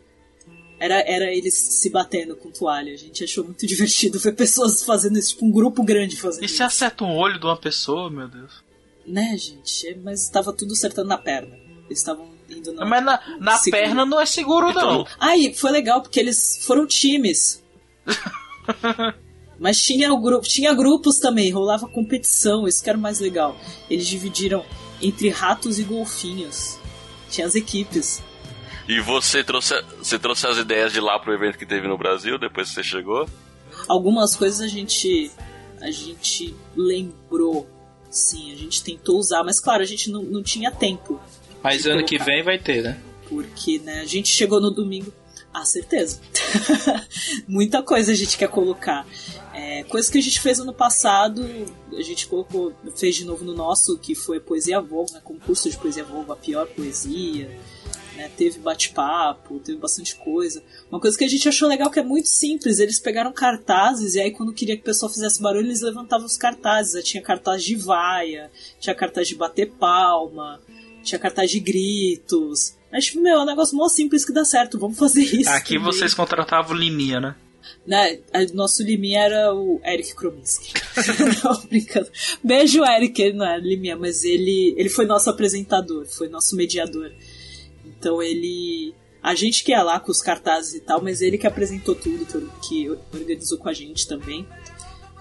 Era, 0.79 1.01
era 1.01 1.33
eles 1.33 1.55
se 1.55 1.89
batendo 1.91 2.37
com 2.37 2.51
toalha. 2.51 2.93
A 2.93 2.97
gente 2.97 3.25
achou 3.25 3.45
muito 3.45 3.65
divertido 3.67 4.19
ver 4.19 4.35
pessoas 4.35 4.83
fazendo 4.83 5.19
isso, 5.19 5.31
tipo 5.31 5.47
um 5.47 5.51
grupo 5.51 5.83
grande 5.83 6.17
fazendo 6.17 6.43
e 6.43 6.47
isso. 6.47 6.55
E 6.55 6.57
se 6.59 6.63
acerta 6.63 7.05
um 7.05 7.17
olho 7.17 7.39
de 7.39 7.47
uma 7.47 7.57
pessoa, 7.57 8.11
meu 8.11 8.29
Deus? 8.29 8.65
Né, 9.07 9.37
gente? 9.39 9.89
É, 9.89 9.97
mas 9.97 10.23
estava 10.23 10.53
tudo 10.53 10.73
acertando 10.73 11.09
na 11.09 11.19
perna. 11.19 11.57
Eles 11.87 11.99
estavam 11.99 12.29
indo 12.51 12.73
na. 12.73 12.85
Mas 12.85 13.05
na, 13.05 13.21
na 13.39 13.59
perna 13.59 14.05
não 14.05 14.21
é 14.21 14.27
seguro, 14.27 14.71
então... 14.71 14.99
não. 14.99 15.07
Aí, 15.19 15.55
foi 15.55 15.71
legal 15.71 16.03
porque 16.03 16.19
eles 16.19 16.59
foram 16.63 16.87
times. 16.87 17.63
Mas 19.59 19.81
tinha, 19.81 20.13
o 20.13 20.21
grupo, 20.21 20.47
tinha 20.47 20.75
grupos 20.75 21.19
também, 21.19 21.51
rolava 21.51 21.89
competição, 21.89 22.69
isso 22.69 22.83
que 22.83 22.91
era 22.91 22.99
o 22.99 23.01
mais 23.01 23.21
legal. 23.21 23.57
Eles 23.89 24.07
dividiram 24.07 24.65
entre 25.01 25.29
ratos 25.31 25.79
e 25.79 25.83
golfinhos. 25.83 26.79
Tinha 27.31 27.47
as 27.47 27.55
equipes. 27.55 28.23
E 28.89 29.01
você 29.01 29.43
trouxe, 29.43 29.75
você 29.99 30.19
trouxe 30.19 30.47
as 30.47 30.59
ideias 30.59 30.93
de 30.93 31.01
lá 31.01 31.19
pro 31.19 31.35
evento 31.35 31.59
que 31.59 31.67
teve 31.67 31.89
no 31.89 31.99
Brasil, 31.99 32.39
depois 32.39 32.69
que 32.69 32.75
você 32.75 32.85
chegou? 32.85 33.29
Algumas 33.89 34.37
coisas 34.37 34.61
a 34.61 34.69
gente 34.69 35.31
a 35.81 35.91
gente 35.91 36.55
lembrou, 36.75 37.69
sim, 38.11 38.53
a 38.53 38.57
gente 38.57 38.83
tentou 38.83 39.19
usar, 39.19 39.45
mas 39.45 39.61
claro, 39.61 39.83
a 39.83 39.87
gente 39.87 40.11
não, 40.11 40.23
não 40.23 40.43
tinha 40.43 40.71
tempo. 40.71 41.21
Mas 41.63 41.85
ano 41.85 41.97
colocar. 41.97 42.09
que 42.09 42.19
vem 42.19 42.43
vai 42.43 42.59
ter, 42.59 42.83
né? 42.83 43.01
Porque, 43.29 43.79
né, 43.81 44.01
a 44.01 44.07
gente 44.07 44.29
chegou 44.29 44.61
no 44.61 44.71
domingo. 44.71 45.13
Ah, 45.53 45.65
certeza. 45.65 46.21
Muita 47.49 47.83
coisa 47.83 48.13
a 48.13 48.15
gente 48.15 48.37
quer 48.37 48.49
colocar. 48.49 49.07
É, 49.55 49.85
coisa 49.85 50.11
que 50.11 50.19
a 50.19 50.23
gente 50.23 50.39
fez 50.41 50.61
ano 50.61 50.73
passado, 50.73 51.49
a 51.93 52.03
gente 52.03 52.27
colocou, 52.27 52.75
fez 52.95 53.17
de 53.17 53.25
novo 53.25 53.43
no 53.43 53.55
nosso, 53.55 53.99
que 53.99 54.15
foi 54.15 54.39
Poesia 54.39 54.81
Vogo, 54.81 55.13
né, 55.13 55.21
concurso 55.25 55.71
de 55.71 55.77
Poesia 55.79 56.05
Vogo, 56.05 56.31
a 56.31 56.37
pior 56.37 56.67
poesia. 56.67 57.51
Né, 58.17 58.31
teve 58.35 58.59
bate-papo, 58.59 59.61
teve 59.61 59.79
bastante 59.79 60.17
coisa. 60.17 60.63
Uma 60.91 60.99
coisa 60.99 61.19
que 61.19 61.25
a 61.25 61.29
gente 61.29 61.47
achou 61.47 61.69
legal 61.69 61.91
que 61.91 61.99
é 61.99 62.03
muito 62.03 62.29
simples, 62.29 62.79
eles 62.79 62.99
pegaram 62.99 63.31
cartazes 63.31 64.15
e 64.15 64.21
aí 64.21 64.31
quando 64.31 64.55
queria 64.55 64.75
que 64.75 64.81
o 64.81 64.87
pessoal 64.87 65.13
fizesse 65.13 65.43
barulho, 65.43 65.67
eles 65.67 65.83
levantavam 65.83 66.25
os 66.25 66.39
cartazes. 66.39 66.95
Aí 66.95 67.03
tinha 67.03 67.23
cartaz 67.23 67.63
de 67.63 67.75
vaia, 67.77 68.51
tinha 68.81 68.95
cartaz 68.95 69.29
de 69.29 69.35
bater 69.35 69.71
palma, 69.73 70.63
tinha 71.03 71.19
cartaz 71.19 71.51
de 71.51 71.61
gritos. 71.61 72.75
Acho, 72.91 73.21
meu, 73.21 73.39
é 73.39 73.43
um 73.43 73.47
negócio 73.47 73.77
mó 73.77 73.87
simples 73.89 74.25
que 74.25 74.33
dá 74.33 74.45
certo, 74.47 74.79
vamos 74.79 74.99
fazer 74.99 75.23
isso. 75.23 75.51
Aqui 75.51 75.75
também. 75.75 75.93
vocês 75.93 76.15
contratavam 76.15 76.75
o 76.75 76.79
Liminha, 76.79 77.21
né? 77.21 77.37
Né, 77.87 78.19
nosso 78.53 78.83
Liminha 78.83 79.21
era 79.21 79.55
o 79.55 79.81
Eric 79.85 80.15
Krominski. 80.15 80.73
não, 81.45 81.61
brincando. 81.69 82.09
Beijo, 82.43 82.85
Eric, 82.85 83.21
ele 83.21 83.37
não 83.37 83.47
era 83.47 83.59
Liminha, 83.59 83.97
mas 83.97 84.25
ele, 84.25 84.75
ele 84.77 84.89
foi 84.89 85.05
nosso 85.07 85.29
apresentador, 85.29 86.07
foi 86.07 86.29
nosso 86.29 86.57
mediador. 86.57 87.13
Então 88.07 88.23
ele. 88.23 88.95
A 89.21 89.35
gente 89.35 89.65
que 89.65 89.73
ia 89.73 89.83
lá 89.83 89.99
com 89.99 90.13
os 90.13 90.23
cartazes 90.23 90.75
e 90.75 90.81
tal, 90.81 91.03
mas 91.03 91.21
ele 91.21 91.37
que 91.37 91.49
apresentou 91.49 91.97
tudo, 91.97 92.25
que, 92.25 92.69
que 92.69 92.91
organizou 93.13 93.59
com 93.59 93.69
a 93.69 93.73
gente 93.73 94.07
também. 94.07 94.47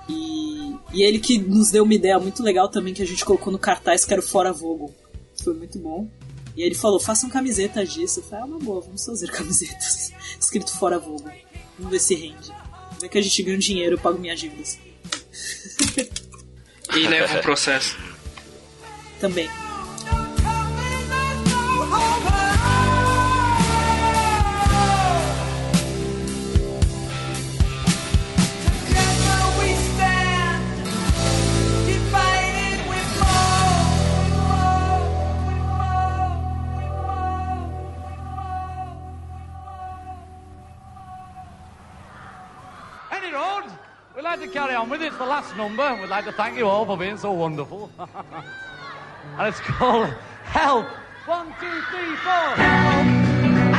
E, 0.07 0.75
e 0.93 1.01
ele 1.01 1.17
que 1.17 1.39
nos 1.39 1.71
deu 1.71 1.83
uma 1.83 1.93
ideia 1.95 2.19
muito 2.19 2.43
legal 2.43 2.69
também 2.69 2.93
que 2.93 3.01
a 3.01 3.07
gente 3.07 3.25
colocou 3.25 3.51
no 3.51 3.57
cartaz, 3.57 4.05
que 4.05 4.13
era 4.13 4.21
o 4.21 4.23
Fora 4.25 4.53
Vogel. 4.53 4.93
Foi 5.43 5.55
muito 5.55 5.79
bom. 5.79 6.07
E 6.55 6.61
ele 6.61 6.75
falou, 6.75 6.99
façam 6.99 7.27
camisetas 7.27 7.91
disso. 7.91 8.19
Eu 8.19 8.23
falei, 8.25 8.43
ah, 8.43 8.45
uma 8.45 8.59
boa, 8.59 8.81
vamos 8.81 9.03
fazer 9.03 9.25
camisetas. 9.33 10.13
Escrito 10.39 10.77
Fora 10.77 10.99
Vogel. 10.99 11.33
Vamos 11.79 11.91
ver 11.91 11.99
se 11.99 12.13
rende. 12.13 12.51
Vamos 12.89 13.01
ver 13.01 13.09
que 13.09 13.17
a 13.17 13.21
gente 13.23 13.41
ganha 13.41 13.57
dinheiro, 13.57 13.95
eu 13.95 13.99
pago 13.99 14.19
minhas 14.19 14.39
dívidas. 14.39 14.77
e 16.95 17.07
leva 17.07 17.39
o 17.39 17.41
processo. 17.41 17.97
Também. 19.19 19.49
On 44.85 44.91
with 44.91 45.01
it. 45.01 45.07
It's 45.07 45.17
the 45.17 45.25
last 45.25 45.55
number. 45.57 45.97
We'd 46.01 46.09
like 46.09 46.25
to 46.25 46.31
thank 46.31 46.57
you 46.57 46.67
all 46.67 46.85
for 46.85 46.97
being 46.97 47.17
so 47.17 47.31
wonderful. 47.31 47.89
and 49.37 49.47
it's 49.47 49.59
called 49.59 50.13
Help. 50.43 50.85
One, 51.25 51.47
two, 51.59 51.77
three, 51.91 52.15
four. 52.25 52.47
Help. 52.63 53.07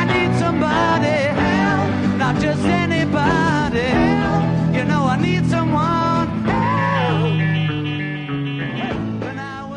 I 0.00 0.02
need 0.14 0.38
somebody. 0.38 1.18
Help. 1.46 2.18
Not 2.18 2.34
just 2.40 2.62
anybody. 2.64 3.88
Help. 4.18 4.74
You 4.74 4.84
know 4.84 5.06
I 5.06 5.16
need 5.20 5.46
someone. 5.46 6.26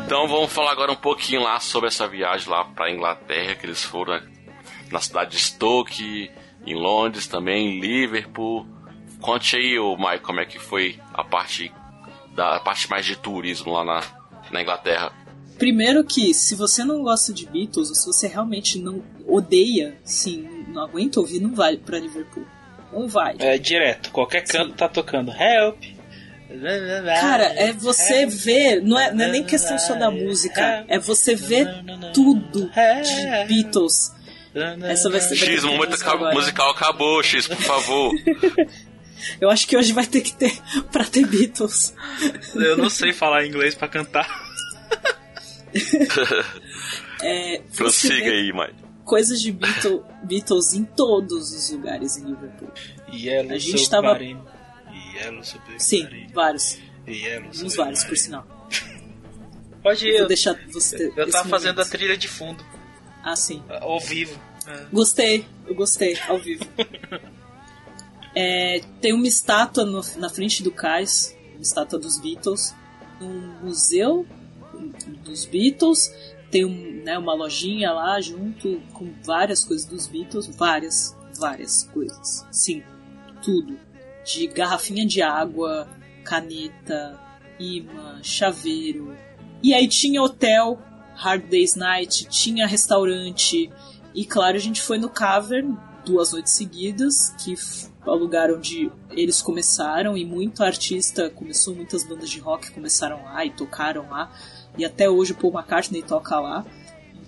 Então 0.04 0.26
vamos 0.26 0.52
falar 0.52 0.72
agora 0.72 0.90
um 0.90 0.96
pouquinho 0.96 1.44
lá 1.44 1.60
sobre 1.60 1.86
essa 1.86 2.08
viagem 2.08 2.50
lá 2.50 2.64
para 2.64 2.90
Inglaterra 2.90 3.54
que 3.54 3.64
eles 3.64 3.84
foram 3.84 4.20
na 4.90 4.98
cidade 4.98 5.30
de 5.30 5.38
Stoke, 5.38 6.28
em 6.66 6.74
Londres 6.74 7.28
também, 7.28 7.68
em 7.68 7.80
Liverpool, 7.80 8.66
Conte 9.20 9.56
aí, 9.56 9.78
o 9.78 9.96
Mike, 9.96 10.24
como 10.24 10.40
é 10.40 10.46
que 10.46 10.58
foi 10.58 10.98
a 11.12 11.22
parte 11.22 11.72
da 12.34 12.56
a 12.56 12.60
parte 12.60 12.88
mais 12.88 13.04
de 13.04 13.16
turismo 13.16 13.72
lá 13.72 13.84
na, 13.84 14.02
na 14.50 14.62
Inglaterra. 14.62 15.12
Primeiro 15.58 16.02
que, 16.04 16.32
se 16.32 16.54
você 16.54 16.82
não 16.82 17.02
gosta 17.02 17.32
de 17.32 17.46
Beatles, 17.46 17.90
ou 17.90 17.94
se 17.94 18.06
você 18.06 18.26
realmente 18.26 18.78
não 18.78 19.02
odeia, 19.26 19.98
sim, 20.02 20.64
não 20.68 20.82
aguenta 20.82 21.20
ouvir, 21.20 21.38
não 21.38 21.54
vai 21.54 21.76
pra 21.76 21.98
Liverpool. 21.98 22.46
Não 22.90 23.06
vai. 23.06 23.36
É 23.38 23.58
direto, 23.58 24.10
qualquer 24.10 24.42
canto 24.42 24.70
Sim. 24.70 24.76
tá 24.76 24.88
tocando 24.88 25.30
Help. 25.30 25.82
Cara, 27.20 27.44
é 27.44 27.72
você 27.72 28.26
ver, 28.26 28.82
não 28.82 28.98
é, 28.98 29.12
não 29.12 29.24
é 29.24 29.28
nem 29.28 29.44
questão 29.44 29.78
só 29.78 29.94
da 29.94 30.10
música, 30.10 30.84
é 30.88 30.98
você 30.98 31.36
ver 31.36 31.68
tudo 32.12 32.68
de 32.68 33.46
Beatles. 33.46 34.12
Essa 34.82 35.08
vai 35.08 35.20
ser. 35.20 35.36
X, 35.36 35.62
o 35.62 35.68
momento 35.68 35.96
musical 36.34 36.70
acabou, 36.70 37.22
X, 37.22 37.46
por 37.46 37.56
favor. 37.58 38.12
Eu 39.40 39.50
acho 39.50 39.66
que 39.66 39.76
hoje 39.76 39.92
vai 39.92 40.06
ter 40.06 40.20
que 40.20 40.32
ter 40.34 40.52
pra 40.92 41.04
ter 41.04 41.26
Beatles. 41.26 41.94
Eu 42.54 42.76
não 42.76 42.88
sei 42.90 43.12
falar 43.12 43.46
inglês 43.46 43.74
pra 43.74 43.88
cantar. 43.88 44.28
É, 47.22 47.60
Prossiga 47.76 48.30
aí, 48.30 48.52
Mike. 48.52 48.74
coisas 49.04 49.40
de 49.42 49.52
Beatles, 49.52 50.00
Beatles 50.24 50.72
em 50.72 50.84
todos 50.84 51.52
os 51.52 51.70
lugares 51.70 52.16
em 52.16 52.24
Liverpool. 52.24 52.70
Yellow 53.12 53.52
A 53.52 53.58
gente 53.58 53.88
tava-. 53.90 54.18
Yellow 54.18 55.44
submarine. 55.44 55.78
Sim, 55.80 56.08
vários. 56.32 56.78
Yellow 57.06 57.48
Uns 57.50 57.56
submarine. 57.58 57.76
vários, 57.76 58.04
por 58.04 58.16
sinal. 58.16 58.68
Pode 59.82 60.06
ir. 60.06 60.12
Vou 60.12 60.20
Eu, 60.22 60.28
deixar 60.28 60.58
você 60.72 61.12
eu 61.16 61.30
tava 61.30 61.48
fazendo 61.48 61.72
a 61.80 61.84
momento. 61.84 61.90
trilha 61.90 62.16
de 62.16 62.26
fundo, 62.28 62.64
Ah, 63.22 63.36
sim. 63.36 63.62
ao 63.68 64.00
vivo. 64.00 64.40
É. 64.66 64.84
Gostei, 64.92 65.44
eu 65.66 65.74
gostei, 65.74 66.18
ao 66.28 66.38
vivo. 66.38 66.64
É, 68.34 68.80
tem 69.00 69.12
uma 69.12 69.26
estátua 69.26 69.84
no- 69.84 70.02
na 70.16 70.28
frente 70.28 70.62
do 70.62 70.70
cais, 70.70 71.36
uma 71.54 71.62
estátua 71.62 71.98
dos 71.98 72.18
Beatles, 72.20 72.74
um 73.20 73.64
museu 73.66 74.26
dos 75.24 75.44
Beatles, 75.44 76.10
tem 76.50 76.64
um, 76.64 77.02
né, 77.04 77.18
uma 77.18 77.34
lojinha 77.34 77.92
lá 77.92 78.20
junto 78.20 78.80
com 78.92 79.12
várias 79.24 79.64
coisas 79.64 79.86
dos 79.86 80.06
Beatles, 80.06 80.46
várias, 80.46 81.16
várias 81.38 81.84
coisas. 81.92 82.46
Sim, 82.50 82.82
tudo. 83.42 83.78
De 84.24 84.46
garrafinha 84.46 85.06
de 85.06 85.22
água, 85.22 85.88
caneta, 86.24 87.18
imã, 87.58 88.20
chaveiro. 88.22 89.16
E 89.62 89.74
aí 89.74 89.86
tinha 89.88 90.22
hotel, 90.22 90.80
Hard 91.14 91.48
Day's 91.48 91.74
Night, 91.74 92.26
tinha 92.28 92.66
restaurante, 92.66 93.70
e 94.14 94.24
claro, 94.24 94.56
a 94.56 94.60
gente 94.60 94.80
foi 94.80 94.98
no 94.98 95.08
Cavern 95.08 95.76
duas 96.04 96.32
noites 96.32 96.52
seguidas, 96.52 97.34
que 97.44 97.54
o 98.04 98.14
lugar 98.14 98.50
onde 98.50 98.90
eles 99.10 99.42
começaram 99.42 100.16
e 100.16 100.24
muito 100.24 100.62
artista 100.62 101.28
começou, 101.30 101.74
muitas 101.74 102.02
bandas 102.02 102.30
de 102.30 102.38
rock 102.40 102.70
começaram 102.70 103.22
lá 103.24 103.44
e 103.44 103.50
tocaram 103.50 104.08
lá. 104.08 104.32
E 104.78 104.84
até 104.84 105.08
hoje 105.08 105.32
o 105.32 105.34
Paul 105.34 105.52
McCartney 105.52 106.02
toca 106.02 106.38
lá. 106.40 106.64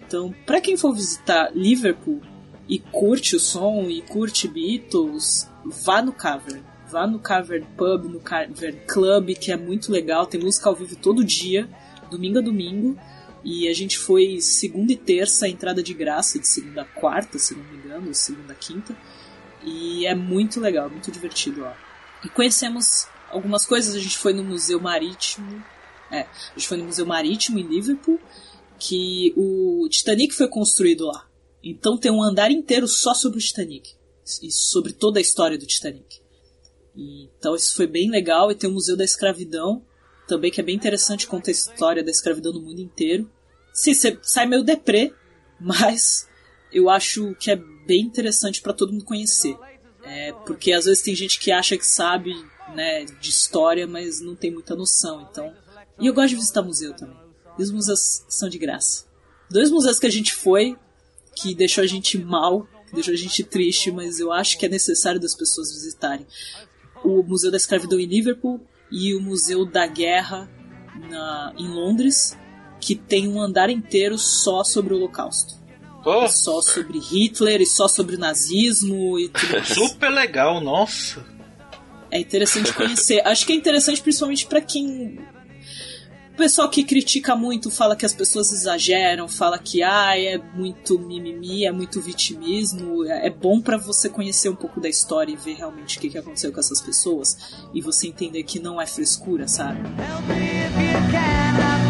Então, 0.07 0.35
pra 0.47 0.61
quem 0.61 0.77
for 0.77 0.95
visitar 0.95 1.51
Liverpool 1.55 2.21
e 2.69 2.79
curte 2.79 3.37
o 3.37 3.41
som 3.41 3.83
e 3.89 4.03
curte 4.03 4.49
Beatles, 4.49 5.49
vá 5.85 6.01
no 6.01 6.13
Cavern. 6.13 6.63
Vá 6.91 7.07
no 7.07 7.19
Cavern 7.19 7.67
Pub, 7.77 8.05
no 8.05 8.21
Cavern 8.21 8.79
Club, 8.87 9.31
que 9.35 9.51
é 9.51 9.57
muito 9.57 9.91
legal, 9.91 10.27
tem 10.27 10.41
música 10.41 10.69
ao 10.69 10.75
vivo 10.75 10.95
todo 10.97 11.25
dia, 11.25 11.69
domingo 12.11 12.39
a 12.39 12.43
domingo. 12.43 12.99
E 13.45 13.67
a 13.67 13.75
gente 13.75 13.99
foi 13.99 14.41
segunda 14.41 14.93
e 14.93 14.97
terça, 14.97 15.49
entrada 15.49 15.83
de 15.83 15.95
graça, 15.95 16.39
de 16.39 16.47
segunda 16.47 16.83
a 16.83 16.85
quarta, 16.85 17.39
se 17.39 17.57
não 17.57 17.65
me 17.65 17.79
engano, 17.79 18.09
ou 18.09 18.15
segunda 18.15 18.53
a 18.53 18.57
quinta. 18.57 18.97
E 19.65 20.07
é 20.07 20.15
muito 20.15 20.61
legal, 20.61 20.91
muito 20.91 21.11
divertido 21.11 21.61
lá. 21.61 21.77
E 22.25 22.29
conhecemos 22.29 23.07
algumas 23.31 23.65
coisas, 23.65 23.95
a 23.95 23.99
gente 23.99 24.19
foi 24.19 24.33
no 24.33 24.45
Museu 24.45 24.81
Marítimo. 24.81 25.65
É, 26.11 26.21
a 26.21 26.59
gente 26.59 26.69
foi 26.69 26.77
no 26.77 26.85
Museu 26.85 27.07
Marítimo 27.07 27.59
em 27.59 27.67
Liverpool, 27.67 28.21
que 28.79 29.33
o 29.37 29.89
Titanic 29.89 30.35
foi 30.35 30.49
construído 30.49 31.07
lá. 31.07 31.27
Então 31.63 31.97
tem 31.97 32.11
um 32.11 32.23
andar 32.23 32.51
inteiro 32.51 32.87
só 32.87 33.15
sobre 33.15 33.39
o 33.39 33.43
Titanic. 33.43 33.95
E 34.43 34.51
sobre 34.51 34.93
toda 34.93 35.19
a 35.19 35.23
história 35.23 35.59
do 35.59 35.67
Titanic. 35.67 36.21
E, 36.95 37.25
então 37.39 37.55
isso 37.55 37.75
foi 37.75 37.87
bem 37.87 38.11
legal. 38.11 38.51
E 38.51 38.55
tem 38.55 38.69
o 38.69 38.73
Museu 38.73 38.97
da 38.97 39.05
Escravidão, 39.05 39.85
também 40.27 40.51
que 40.51 40.61
é 40.61 40.65
bem 40.65 40.77
interessante, 40.77 41.27
conta 41.27 41.51
a 41.51 41.53
história 41.53 42.03
da 42.03 42.11
escravidão 42.11 42.53
no 42.53 42.61
mundo 42.61 42.81
inteiro. 42.81 43.31
Sim, 43.73 43.95
você 43.95 44.19
sai 44.23 44.47
meio 44.47 44.63
deprê, 44.63 45.13
mas 45.59 46.29
eu 46.73 46.89
acho 46.89 47.35
que 47.37 47.51
é 47.51 47.57
bem 47.87 48.03
interessante 48.03 48.61
para 48.61 48.73
todo 48.73 48.93
mundo 48.93 49.05
conhecer. 49.05 49.57
É, 50.05 50.33
porque 50.47 50.73
às 50.73 50.85
vezes 50.85 51.03
tem 51.03 51.15
gente 51.15 51.39
que 51.39 51.53
acha 51.53 51.77
que 51.77 51.87
sabe 51.87 52.35
né, 52.75 53.05
de 53.05 53.29
história, 53.29 53.87
mas 53.87 54.21
não 54.21 54.35
tem 54.35 54.51
muita 54.51 54.75
noção. 54.75 55.29
Então, 55.31 55.55
e 56.01 56.07
eu 56.07 56.15
gosto 56.15 56.31
de 56.31 56.37
visitar 56.37 56.63
museu 56.63 56.95
também. 56.95 57.17
E 57.59 57.63
os 57.63 57.71
museus 57.71 58.25
são 58.29 58.49
de 58.49 58.59
graça. 58.59 59.07
Dois 59.51 59.71
museus 59.71 59.99
que 59.99 60.07
a 60.07 60.11
gente 60.11 60.35
foi, 60.35 60.77
que 61.37 61.55
deixou 61.55 61.85
a 61.85 61.87
gente 61.87 62.19
mal, 62.19 62.67
que 62.87 62.95
deixou 62.95 63.15
a 63.15 63.17
gente 63.17 63.45
triste, 63.45 63.91
mas 63.91 64.19
eu 64.19 64.33
acho 64.33 64.59
que 64.59 64.67
é 64.67 64.69
necessário 64.69 65.21
das 65.21 65.35
pessoas 65.35 65.73
visitarem. 65.73 66.27
O 67.05 67.23
Museu 67.23 67.51
da 67.51 67.57
Escravidão 67.57 68.01
em 68.01 68.07
Liverpool 68.07 68.61
e 68.91 69.15
o 69.15 69.21
Museu 69.21 69.65
da 69.65 69.87
Guerra 69.87 70.51
na, 71.09 71.55
em 71.59 71.69
Londres, 71.69 72.37
que 72.81 72.95
tem 72.95 73.29
um 73.29 73.41
andar 73.41 73.71
inteiro 73.71 74.19
só 74.19 74.65
sobre 74.65 74.95
o 74.95 74.97
Holocausto. 74.97 75.62
Pô, 76.03 76.27
Só 76.29 76.61
sobre 76.61 76.99
Hitler 76.99 77.61
e 77.61 77.67
só 77.67 77.87
sobre 77.87 78.17
o 78.17 78.19
nazismo 78.19 79.19
e 79.19 79.29
tudo 79.29 79.53
mais. 79.53 79.69
super 79.69 80.11
legal, 80.11 80.61
nossa. 80.61 81.25
É 82.11 82.19
interessante 82.19 82.73
conhecer. 82.75 83.27
Acho 83.27 83.47
que 83.47 83.53
é 83.53 83.57
interessante 83.57 84.03
principalmente 84.03 84.47
pra 84.47 84.61
quem. 84.61 85.19
O 86.33 86.37
pessoal 86.37 86.69
que 86.69 86.83
critica 86.83 87.37
muito 87.37 87.71
fala 87.71 87.95
que 87.95 88.07
as 88.07 88.15
pessoas 88.15 88.53
exageram, 88.53 89.29
fala 89.29 89.59
que 89.59 89.83
ah, 89.83 90.19
é 90.19 90.39
muito 90.55 90.99
mimimi, 90.99 91.65
é 91.67 91.71
muito 91.73 92.01
vitimismo. 92.01 93.05
É 93.07 93.27
é 93.27 93.31
bom 93.31 93.61
pra 93.61 93.77
você 93.77 94.09
conhecer 94.09 94.49
um 94.49 94.57
pouco 94.57 94.81
da 94.81 94.89
história 94.89 95.33
e 95.33 95.37
ver 95.37 95.55
realmente 95.55 95.99
o 95.99 96.01
que 96.01 96.11
que 96.11 96.19
aconteceu 96.19 96.53
com 96.53 96.59
essas 96.59 96.81
pessoas 96.81 97.37
e 97.73 97.81
você 97.81 98.09
entender 98.09 98.43
que 98.43 98.59
não 98.59 98.81
é 98.81 98.87
frescura, 98.87 99.47
sabe? 99.47 99.81
Help 99.81 100.29
me 100.29 100.35
if 100.35 100.77
you 100.77 101.13
can, 101.13 101.82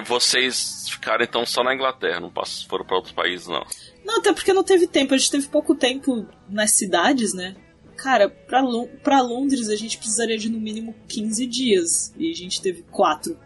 vocês 0.00 0.88
ficaram 0.88 1.24
então 1.24 1.44
só 1.46 1.62
na 1.62 1.74
Inglaterra, 1.74 2.20
não 2.20 2.32
foram 2.68 2.84
para 2.84 2.96
outros 2.96 3.14
países, 3.14 3.46
não. 3.46 3.64
Não, 4.04 4.18
até 4.18 4.32
porque 4.32 4.52
não 4.52 4.64
teve 4.64 4.86
tempo. 4.86 5.14
A 5.14 5.18
gente 5.18 5.30
teve 5.30 5.48
pouco 5.48 5.74
tempo 5.74 6.26
nas 6.48 6.72
cidades, 6.72 7.34
né? 7.34 7.56
Cara, 7.96 8.28
pra 8.30 9.20
Londres 9.20 9.68
a 9.68 9.76
gente 9.76 9.98
precisaria 9.98 10.38
de 10.38 10.48
no 10.48 10.58
mínimo 10.58 10.94
15 11.08 11.46
dias. 11.46 12.14
E 12.16 12.30
a 12.30 12.34
gente 12.34 12.60
teve 12.60 12.82
4. 12.90 13.38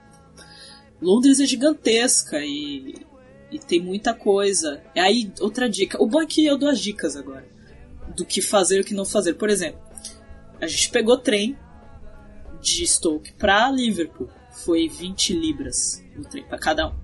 Londres 1.02 1.40
é 1.40 1.46
gigantesca 1.46 2.38
e, 2.40 2.94
e 3.50 3.58
tem 3.58 3.80
muita 3.80 4.14
coisa. 4.14 4.82
E 4.94 5.00
aí, 5.00 5.32
outra 5.40 5.68
dica. 5.68 6.02
O 6.02 6.06
bom 6.06 6.22
é 6.22 6.26
que 6.26 6.46
eu 6.46 6.56
dou 6.56 6.68
as 6.68 6.80
dicas 6.80 7.16
agora. 7.16 7.46
Do 8.16 8.24
que 8.24 8.40
fazer 8.40 8.78
e 8.78 8.80
o 8.80 8.84
que 8.84 8.94
não 8.94 9.04
fazer. 9.04 9.34
Por 9.34 9.50
exemplo, 9.50 9.80
a 10.60 10.66
gente 10.66 10.90
pegou 10.90 11.18
trem 11.18 11.58
de 12.60 12.86
Stoke 12.86 13.32
pra 13.32 13.70
Liverpool. 13.70 14.28
Foi 14.64 14.88
20 14.88 15.32
libras 15.32 16.03
o 16.18 16.22
trem 16.22 16.44
pra 16.44 16.58
cada 16.58 16.88
um. 16.88 16.94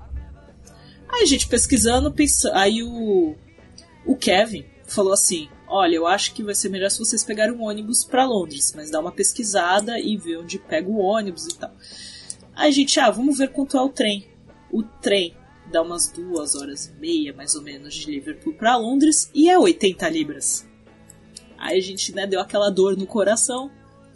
Aí 1.09 1.23
a 1.23 1.27
gente 1.27 1.49
pesquisando, 1.49 2.15
aí 2.53 2.83
o, 2.83 3.35
o 4.07 4.17
Kevin 4.17 4.65
falou 4.87 5.13
assim: 5.13 5.49
Olha, 5.67 5.95
eu 5.95 6.07
acho 6.07 6.35
que 6.35 6.43
vai 6.43 6.55
ser 6.55 6.69
melhor 6.69 6.91
se 6.91 6.99
vocês 6.99 7.25
pegarem 7.25 7.55
um 7.55 7.63
ônibus 7.63 8.05
pra 8.05 8.27
Londres, 8.27 8.73
mas 8.75 8.91
dá 8.91 9.01
uma 9.01 9.13
pesquisada 9.13 9.99
e 9.99 10.17
ver 10.17 10.39
onde 10.39 10.59
pega 10.59 10.89
o 10.89 10.99
ônibus 10.99 11.47
e 11.47 11.57
tal. 11.57 11.73
Aí 12.55 12.69
a 12.69 12.73
gente, 12.73 12.99
ah, 12.99 13.11
vamos 13.11 13.39
ver 13.39 13.53
quanto 13.53 13.77
é 13.77 13.81
o 13.81 13.89
trem. 13.89 14.27
O 14.71 14.83
trem 14.83 15.37
dá 15.71 15.83
umas 15.83 16.11
duas 16.11 16.55
horas 16.55 16.87
e 16.87 17.01
meia, 17.01 17.33
mais 17.33 17.55
ou 17.55 17.63
menos, 17.63 17.95
de 17.95 18.11
Liverpool 18.11 18.53
pra 18.55 18.77
Londres 18.77 19.31
e 19.35 19.49
é 19.49 19.59
80 19.59 20.09
libras. 20.09 20.69
Aí 21.57 21.79
a 21.79 21.83
gente 21.83 22.13
né, 22.15 22.27
deu 22.27 22.41
aquela 22.41 22.71
dor 22.71 22.97
no 22.97 23.07
coração. 23.07 23.71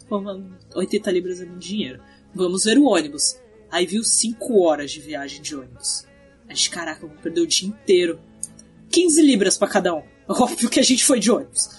Vamos, 0.09 0.51
80 0.75 1.11
libras 1.11 1.41
é 1.41 1.45
muito 1.45 1.65
dinheiro. 1.65 2.01
Vamos 2.33 2.65
ver 2.65 2.77
o 2.77 2.85
ônibus. 2.85 3.39
Aí 3.75 3.85
viu 3.85 4.05
5 4.05 4.61
horas 4.61 4.89
de 4.89 5.01
viagem 5.01 5.41
de 5.41 5.53
ônibus. 5.53 6.07
A 6.47 6.53
gente, 6.53 6.69
caraca, 6.69 7.05
vamos 7.05 7.21
perder 7.21 7.41
o 7.41 7.47
dia 7.47 7.67
inteiro. 7.67 8.21
15 8.89 9.21
libras 9.21 9.57
pra 9.57 9.67
cada 9.67 9.93
um. 9.93 10.01
Óbvio 10.29 10.69
que 10.69 10.79
a 10.79 10.83
gente 10.83 11.03
foi 11.03 11.19
de 11.19 11.29
ônibus. 11.29 11.69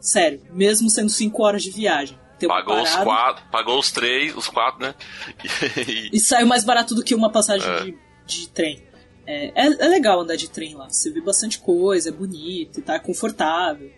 Sério, 0.00 0.42
mesmo 0.50 0.90
sendo 0.90 1.08
5 1.10 1.40
horas 1.40 1.62
de 1.62 1.70
viagem. 1.70 2.18
Pagou 2.44 2.82
os 2.82 2.96
quatro, 2.96 3.44
pagou 3.52 3.78
os 3.78 3.92
três, 3.92 4.36
os 4.36 4.48
quatro, 4.48 4.80
né? 4.84 4.96
E- 6.12 6.18
saiu 6.18 6.44
mais 6.44 6.64
barato 6.64 6.92
do 6.92 7.04
que 7.04 7.14
uma 7.14 7.30
passagem 7.30 7.70
É. 7.70 7.84
de, 7.84 7.96
de 8.26 8.48
trem. 8.48 8.82
É, 9.24 9.52
é, 9.54 9.66
é 9.66 9.86
legal 9.86 10.20
andar 10.22 10.34
de 10.34 10.50
trem 10.50 10.74
lá. 10.74 10.88
Você 10.88 11.08
vê 11.12 11.20
bastante 11.20 11.60
coisa, 11.60 12.08
é 12.08 12.12
bonito, 12.12 12.80
e 12.80 12.82
tá 12.82 12.94
é 12.94 12.98
confortável. 12.98 13.92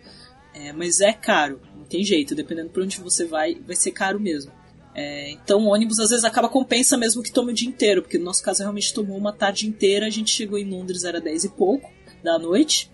É, 0.53 0.71
mas 0.73 1.01
é 1.01 1.11
caro, 1.11 1.59
não 1.75 1.85
tem 1.85 2.03
jeito. 2.03 2.35
Dependendo 2.35 2.69
por 2.69 2.83
onde 2.83 3.01
você 3.01 3.25
vai, 3.25 3.55
vai 3.55 3.75
ser 3.75 3.89
caro 3.89 4.19
mesmo. 4.19 4.51
É, 4.95 5.31
então 5.31 5.65
o 5.65 5.67
ônibus 5.67 5.99
às 5.99 6.09
vezes 6.09 6.23
acaba 6.23 6.47
compensa 6.47 6.97
mesmo 6.97 7.21
que 7.21 7.31
tome 7.31 7.51
o 7.51 7.55
dia 7.55 7.67
inteiro, 7.67 8.01
porque 8.01 8.17
no 8.17 8.23
nosso 8.23 8.41
caso 8.41 8.61
realmente 8.61 8.93
tomou 8.93 9.17
uma 9.17 9.33
tarde 9.33 9.67
inteira. 9.67 10.07
A 10.07 10.09
gente 10.09 10.31
chegou 10.31 10.57
em 10.57 10.69
Londres, 10.69 11.03
era 11.03 11.19
10 11.19 11.43
e 11.43 11.49
pouco 11.49 11.91
da 12.23 12.39
noite. 12.39 12.89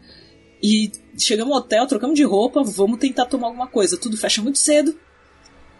E 0.63 0.91
chegamos 1.17 1.51
no 1.51 1.57
hotel, 1.57 1.87
trocamos 1.87 2.15
de 2.15 2.23
roupa, 2.23 2.63
vamos 2.63 2.99
tentar 2.99 3.25
tomar 3.25 3.47
alguma 3.47 3.67
coisa. 3.67 3.97
Tudo 3.97 4.17
fecha 4.17 4.41
muito 4.41 4.57
cedo. 4.57 4.97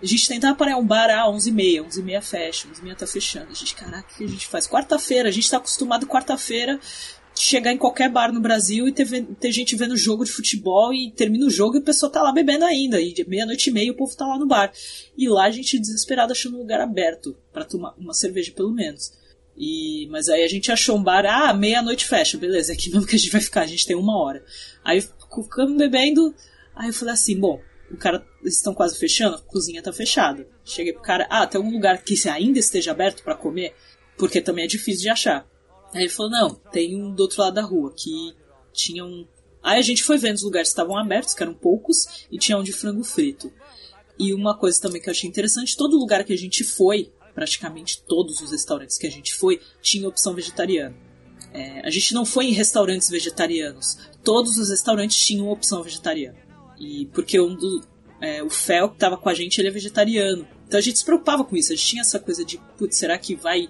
A 0.01 0.05
gente 0.05 0.27
tentava 0.27 0.55
parar 0.55 0.77
um 0.77 0.85
bar, 0.85 1.09
ah, 1.11 1.27
11h30, 1.27 1.85
11h30 1.87 2.21
fecha, 2.21 2.67
11h30 2.67 2.95
tá 2.95 3.07
fechando. 3.07 3.51
A 3.51 3.53
gente, 3.53 3.75
caraca, 3.75 4.07
o 4.11 4.17
que 4.17 4.23
a 4.23 4.27
gente 4.27 4.47
faz? 4.47 4.67
Quarta-feira, 4.67 5.29
a 5.29 5.31
gente 5.31 5.49
tá 5.49 5.57
acostumado 5.57 6.07
quarta-feira 6.07 6.79
chegar 7.41 7.71
em 7.71 7.77
qualquer 7.77 8.07
bar 8.07 8.31
no 8.31 8.39
Brasil 8.39 8.87
e 8.87 8.91
ter, 8.91 9.25
ter 9.39 9.51
gente 9.51 9.75
vendo 9.75 9.97
jogo 9.97 10.23
de 10.23 10.31
futebol 10.31 10.93
e 10.93 11.11
termina 11.11 11.47
o 11.47 11.49
jogo 11.49 11.75
e 11.75 11.79
a 11.79 11.83
pessoa 11.83 12.11
tá 12.11 12.21
lá 12.21 12.31
bebendo 12.31 12.65
ainda. 12.65 13.01
E 13.01 13.15
meia-noite 13.27 13.69
e 13.69 13.73
meia 13.73 13.91
o 13.91 13.95
povo 13.95 14.15
tá 14.15 14.27
lá 14.27 14.37
no 14.37 14.45
bar. 14.45 14.71
E 15.17 15.27
lá 15.27 15.45
a 15.45 15.51
gente 15.51 15.79
desesperado 15.79 16.31
achando 16.31 16.55
um 16.55 16.59
lugar 16.59 16.79
aberto 16.79 17.35
para 17.51 17.65
tomar 17.65 17.95
uma 17.97 18.13
cerveja 18.13 18.51
pelo 18.51 18.71
menos. 18.71 19.11
E, 19.57 20.07
mas 20.11 20.29
aí 20.29 20.43
a 20.43 20.47
gente 20.47 20.71
achou 20.71 20.95
um 20.97 21.03
bar, 21.03 21.25
ah, 21.25 21.51
meia-noite 21.53 22.05
fecha, 22.05 22.37
beleza, 22.37 22.71
é 22.71 22.75
aqui 22.75 22.89
mesmo 22.93 23.07
que 23.07 23.15
a 23.15 23.19
gente 23.19 23.31
vai 23.31 23.41
ficar, 23.41 23.61
a 23.61 23.67
gente 23.67 23.87
tem 23.87 23.95
uma 23.95 24.17
hora. 24.17 24.43
Aí 24.83 25.01
ficamos 25.01 25.77
bebendo, 25.77 26.33
aí 26.75 26.89
eu 26.89 26.93
falei 26.93 27.15
assim, 27.15 27.39
bom, 27.39 27.59
o 27.89 27.97
cara, 27.97 28.23
eles 28.41 28.57
estão 28.57 28.73
quase 28.73 28.97
fechando, 28.97 29.35
a 29.35 29.41
cozinha 29.41 29.81
tá 29.81 29.91
fechada. 29.91 30.47
Cheguei 30.63 30.93
pro 30.93 31.01
cara, 31.01 31.27
ah, 31.29 31.45
tem 31.47 31.57
algum 31.57 31.71
lugar 31.71 32.03
que 32.03 32.15
ainda 32.29 32.59
esteja 32.59 32.91
aberto 32.91 33.23
para 33.23 33.35
comer? 33.35 33.73
Porque 34.15 34.39
também 34.41 34.65
é 34.65 34.67
difícil 34.67 35.01
de 35.01 35.09
achar. 35.09 35.50
Aí 35.93 36.03
ele 36.03 36.09
falou, 36.09 36.31
não, 36.31 36.55
tem 36.71 36.95
um 36.95 37.13
do 37.13 37.21
outro 37.21 37.41
lado 37.41 37.53
da 37.53 37.61
rua, 37.61 37.93
que 37.95 38.33
tinha 38.73 39.03
um... 39.05 39.25
Aí 39.61 39.77
a 39.77 39.83
gente 39.83 40.03
foi 40.03 40.17
vendo 40.17 40.35
os 40.35 40.43
lugares 40.43 40.69
que 40.69 40.73
estavam 40.73 40.97
abertos, 40.97 41.33
que 41.33 41.43
eram 41.43 41.53
poucos, 41.53 42.25
e 42.31 42.37
tinha 42.37 42.57
um 42.57 42.63
de 42.63 42.71
frango 42.71 43.03
frito. 43.03 43.51
E 44.17 44.33
uma 44.33 44.57
coisa 44.57 44.79
também 44.79 45.01
que 45.01 45.09
eu 45.09 45.11
achei 45.11 45.29
interessante, 45.29 45.75
todo 45.75 45.97
lugar 45.97 46.23
que 46.23 46.33
a 46.33 46.37
gente 46.37 46.63
foi, 46.63 47.11
praticamente 47.33 48.01
todos 48.03 48.39
os 48.41 48.51
restaurantes 48.51 48.97
que 48.97 49.07
a 49.07 49.11
gente 49.11 49.35
foi, 49.35 49.59
tinha 49.81 50.07
opção 50.07 50.33
vegetariana. 50.33 50.95
É, 51.53 51.85
a 51.85 51.89
gente 51.89 52.13
não 52.13 52.25
foi 52.25 52.45
em 52.45 52.53
restaurantes 52.53 53.09
vegetarianos, 53.09 53.97
todos 54.23 54.57
os 54.57 54.69
restaurantes 54.69 55.17
tinham 55.17 55.49
opção 55.49 55.83
vegetariana. 55.83 56.37
E 56.79 57.07
porque 57.07 57.39
um 57.39 57.55
do, 57.55 57.83
é, 58.21 58.41
o 58.41 58.49
Fel 58.49 58.89
que 58.89 58.95
estava 58.95 59.17
com 59.17 59.27
a 59.27 59.33
gente, 59.33 59.59
ele 59.59 59.67
é 59.67 59.71
vegetariano. 59.71 60.47
Então 60.67 60.77
a 60.77 60.81
gente 60.81 60.99
se 60.99 61.05
preocupava 61.05 61.43
com 61.43 61.57
isso, 61.57 61.73
a 61.73 61.75
gente 61.75 61.87
tinha 61.87 62.01
essa 62.01 62.19
coisa 62.19 62.45
de, 62.45 62.57
putz, 62.77 62.97
será 62.97 63.17
que 63.17 63.35
vai 63.35 63.67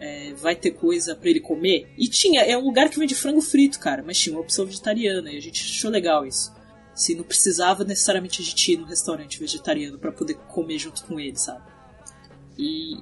é, 0.00 0.32
vai 0.34 0.54
ter 0.54 0.72
coisa 0.72 1.14
para 1.14 1.28
ele 1.28 1.40
comer? 1.40 1.92
E 1.96 2.08
tinha, 2.08 2.42
é 2.42 2.56
um 2.56 2.64
lugar 2.64 2.88
que 2.88 2.98
vende 2.98 3.14
frango 3.14 3.40
frito, 3.40 3.78
cara, 3.78 4.02
mas 4.02 4.18
tinha 4.18 4.34
uma 4.34 4.42
opção 4.42 4.64
vegetariana 4.66 5.30
e 5.30 5.36
a 5.36 5.40
gente 5.40 5.62
achou 5.62 5.90
legal 5.90 6.26
isso. 6.26 6.52
Se 6.94 7.14
não 7.14 7.24
precisava 7.24 7.84
necessariamente 7.84 8.42
a 8.42 8.44
gente 8.44 8.72
ir 8.72 8.76
no 8.76 8.86
restaurante 8.86 9.38
vegetariano 9.38 9.98
para 9.98 10.12
poder 10.12 10.34
comer 10.34 10.78
junto 10.78 11.04
com 11.04 11.18
ele, 11.18 11.36
sabe? 11.36 11.62
E 12.58 12.94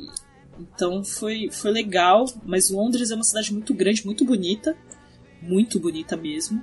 então 0.58 1.04
foi, 1.04 1.50
foi 1.50 1.70
legal, 1.70 2.24
mas 2.44 2.70
Londres 2.70 3.10
é 3.10 3.14
uma 3.14 3.24
cidade 3.24 3.52
muito 3.52 3.74
grande, 3.74 4.04
muito 4.04 4.24
bonita, 4.24 4.76
muito 5.40 5.78
bonita 5.78 6.16
mesmo. 6.16 6.62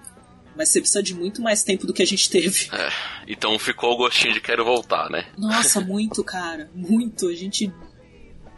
Mas 0.56 0.70
você 0.70 0.80
precisa 0.80 1.02
de 1.02 1.16
muito 1.16 1.42
mais 1.42 1.64
tempo 1.64 1.88
do 1.88 1.94
que 1.94 2.04
a 2.04 2.06
gente 2.06 2.30
teve. 2.30 2.70
É, 2.72 2.90
então 3.28 3.58
ficou 3.58 3.94
o 3.94 3.98
gostinho 3.98 4.34
de 4.34 4.42
quero 4.42 4.64
voltar, 4.64 5.10
né? 5.10 5.26
Nossa, 5.36 5.82
muito, 5.82 6.24
cara. 6.24 6.70
Muito. 6.76 7.28
A 7.28 7.34
gente 7.34 7.74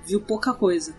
viu 0.06 0.20
pouca 0.20 0.54
coisa. 0.54 0.94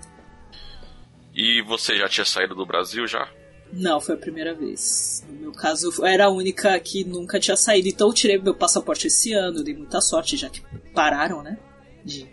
E 1.37 1.61
você 1.61 1.99
já 1.99 2.09
tinha 2.09 2.25
saído 2.25 2.55
do 2.55 2.65
Brasil 2.65 3.07
já? 3.07 3.29
Não, 3.71 4.01
foi 4.01 4.15
a 4.15 4.19
primeira 4.19 4.55
vez. 4.55 5.23
No 5.29 5.35
meu 5.35 5.53
caso, 5.53 5.93
eu 5.99 6.07
era 6.07 6.27
a 6.27 6.31
única 6.31 6.79
que 6.81 7.05
nunca 7.05 7.39
tinha 7.39 7.57
saído. 7.57 7.89
Então 7.89 8.09
eu 8.09 8.15
tirei 8.15 8.39
meu 8.39 8.55
passaporte 8.55 9.09
esse 9.09 9.35
ano, 9.35 9.63
dei 9.63 9.75
muita 9.75 10.01
sorte, 10.01 10.37
já 10.37 10.49
que 10.49 10.63
pararam, 10.95 11.43
né? 11.43 11.59
De 12.03 12.27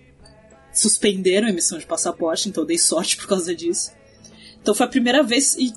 suspenderam 0.71 1.47
a 1.47 1.49
emissão 1.51 1.77
de 1.77 1.85
passaporte, 1.85 2.49
então 2.49 2.63
eu 2.63 2.67
dei 2.67 2.77
sorte 2.77 3.17
por 3.17 3.27
causa 3.27 3.53
disso. 3.53 3.91
Então 4.61 4.73
foi 4.73 4.85
a 4.85 4.89
primeira 4.89 5.21
vez 5.21 5.55
e. 5.55 5.73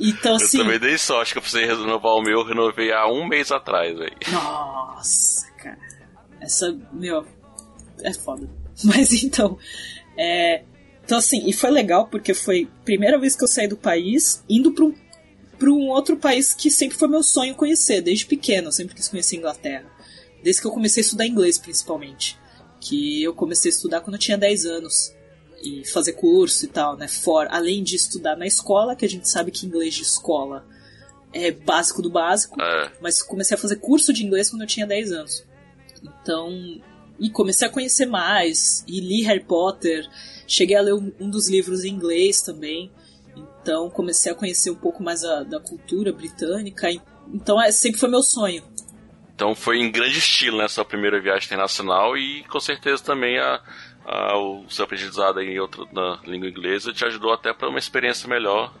Então, 0.00 0.36
assim, 0.36 0.58
eu 0.58 0.64
também 0.64 0.80
dei 0.80 0.96
sorte 0.96 1.32
que 1.32 1.38
eu 1.38 1.42
precisei 1.42 1.66
renovar 1.66 2.14
o 2.14 2.22
meu, 2.22 2.40
eu 2.40 2.44
renovei 2.44 2.90
há 2.90 3.06
um 3.06 3.26
mês 3.26 3.52
atrás, 3.52 3.96
velho. 3.96 4.16
Nossa, 4.32 5.46
cara. 5.52 5.78
Essa, 6.40 6.74
meu, 6.92 7.26
é 8.02 8.12
foda. 8.14 8.48
Mas 8.82 9.22
então, 9.22 9.58
é, 10.16 10.64
então 11.08 11.16
assim, 11.16 11.42
e 11.46 11.54
foi 11.54 11.70
legal 11.70 12.06
porque 12.08 12.34
foi 12.34 12.68
a 12.70 12.84
primeira 12.84 13.18
vez 13.18 13.34
que 13.34 13.42
eu 13.42 13.48
saí 13.48 13.66
do 13.66 13.78
país, 13.78 14.44
indo 14.46 14.72
para 14.72 14.84
um, 14.84 14.94
pra 15.58 15.70
um 15.70 15.88
outro 15.88 16.18
país 16.18 16.52
que 16.52 16.70
sempre 16.70 16.98
foi 16.98 17.08
meu 17.08 17.22
sonho 17.22 17.54
conhecer, 17.54 18.02
desde 18.02 18.26
pequeno, 18.26 18.68
eu 18.68 18.72
sempre 18.72 18.94
quis 18.94 19.08
conhecer 19.08 19.36
a 19.36 19.38
Inglaterra. 19.38 19.90
Desde 20.42 20.60
que 20.60 20.68
eu 20.68 20.70
comecei 20.70 21.00
a 21.00 21.04
estudar 21.06 21.26
inglês, 21.26 21.56
principalmente 21.56 22.38
que 22.78 23.22
eu 23.22 23.32
comecei 23.32 23.70
a 23.70 23.74
estudar 23.74 24.02
quando 24.02 24.16
eu 24.16 24.20
tinha 24.20 24.36
10 24.36 24.66
anos 24.66 25.14
e 25.62 25.82
fazer 25.86 26.12
curso 26.12 26.66
e 26.66 26.68
tal, 26.68 26.94
né? 26.94 27.08
For, 27.08 27.46
além 27.50 27.82
de 27.82 27.96
estudar 27.96 28.36
na 28.36 28.46
escola, 28.46 28.94
que 28.94 29.06
a 29.06 29.08
gente 29.08 29.30
sabe 29.30 29.50
que 29.50 29.64
inglês 29.64 29.94
de 29.94 30.02
escola 30.02 30.66
é 31.32 31.50
básico 31.50 32.02
do 32.02 32.10
básico, 32.10 32.60
é. 32.60 32.92
mas 33.00 33.22
comecei 33.22 33.54
a 33.54 33.58
fazer 33.58 33.76
curso 33.76 34.12
de 34.12 34.26
inglês 34.26 34.50
quando 34.50 34.60
eu 34.60 34.68
tinha 34.68 34.86
10 34.86 35.12
anos. 35.12 35.42
Então, 36.02 36.52
e 37.18 37.30
comecei 37.30 37.66
a 37.66 37.70
conhecer 37.70 38.06
mais, 38.06 38.84
e 38.86 39.00
li 39.00 39.22
Harry 39.22 39.44
Potter, 39.44 40.08
cheguei 40.46 40.76
a 40.76 40.80
ler 40.80 40.94
um, 40.94 41.12
um 41.20 41.30
dos 41.30 41.48
livros 41.48 41.84
em 41.84 41.90
inglês 41.90 42.40
também. 42.40 42.90
Então, 43.60 43.90
comecei 43.90 44.32
a 44.32 44.34
conhecer 44.34 44.70
um 44.70 44.76
pouco 44.76 45.02
mais 45.02 45.24
a, 45.24 45.42
da 45.42 45.60
cultura 45.60 46.12
britânica. 46.12 46.88
Então, 47.32 47.60
é, 47.60 47.70
sempre 47.70 48.00
foi 48.00 48.08
meu 48.08 48.22
sonho 48.22 48.62
então 49.38 49.54
foi 49.54 49.78
em 49.78 49.88
grande 49.88 50.18
estilo, 50.18 50.58
né? 50.58 50.66
Sua 50.66 50.84
primeira 50.84 51.20
viagem 51.20 51.46
internacional 51.46 52.18
e 52.18 52.42
com 52.48 52.58
certeza 52.58 53.04
também 53.04 53.38
a, 53.38 53.62
a 54.04 54.36
o 54.36 54.68
seu 54.68 54.84
aprendizado 54.84 55.40
em 55.40 55.60
outro, 55.60 55.86
na 55.92 56.20
língua 56.26 56.48
inglesa 56.48 56.92
te 56.92 57.04
ajudou 57.04 57.32
até 57.32 57.54
para 57.54 57.68
uma 57.68 57.78
experiência 57.78 58.28
melhor 58.28 58.74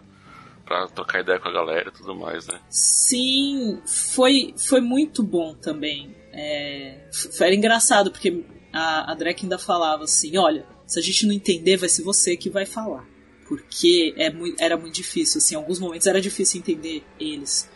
para 0.64 0.88
trocar 0.88 1.20
ideia 1.20 1.38
com 1.38 1.48
a 1.48 1.52
galera 1.52 1.90
e 1.90 1.92
tudo 1.92 2.12
mais, 2.12 2.48
né? 2.48 2.58
Sim, 2.68 3.80
foi, 3.86 4.52
foi 4.58 4.80
muito 4.80 5.22
bom 5.22 5.54
também. 5.54 6.12
É, 6.40 7.08
era 7.40 7.54
engraçado 7.54 8.12
porque 8.12 8.44
a, 8.72 9.10
a 9.10 9.14
Drake 9.14 9.44
ainda 9.44 9.58
falava 9.58 10.04
assim: 10.04 10.36
olha, 10.38 10.64
se 10.86 10.98
a 10.98 11.02
gente 11.02 11.26
não 11.26 11.34
entender, 11.34 11.76
vai 11.76 11.88
ser 11.88 12.02
você 12.02 12.36
que 12.36 12.48
vai 12.48 12.64
falar. 12.64 13.04
Porque 13.48 14.14
é 14.16 14.30
muito, 14.30 14.62
era 14.62 14.76
muito 14.76 14.94
difícil, 14.94 15.38
assim, 15.38 15.54
em 15.54 15.58
alguns 15.58 15.80
momentos 15.80 16.06
era 16.06 16.20
difícil 16.20 16.60
entender 16.60 17.02
eles 17.18 17.68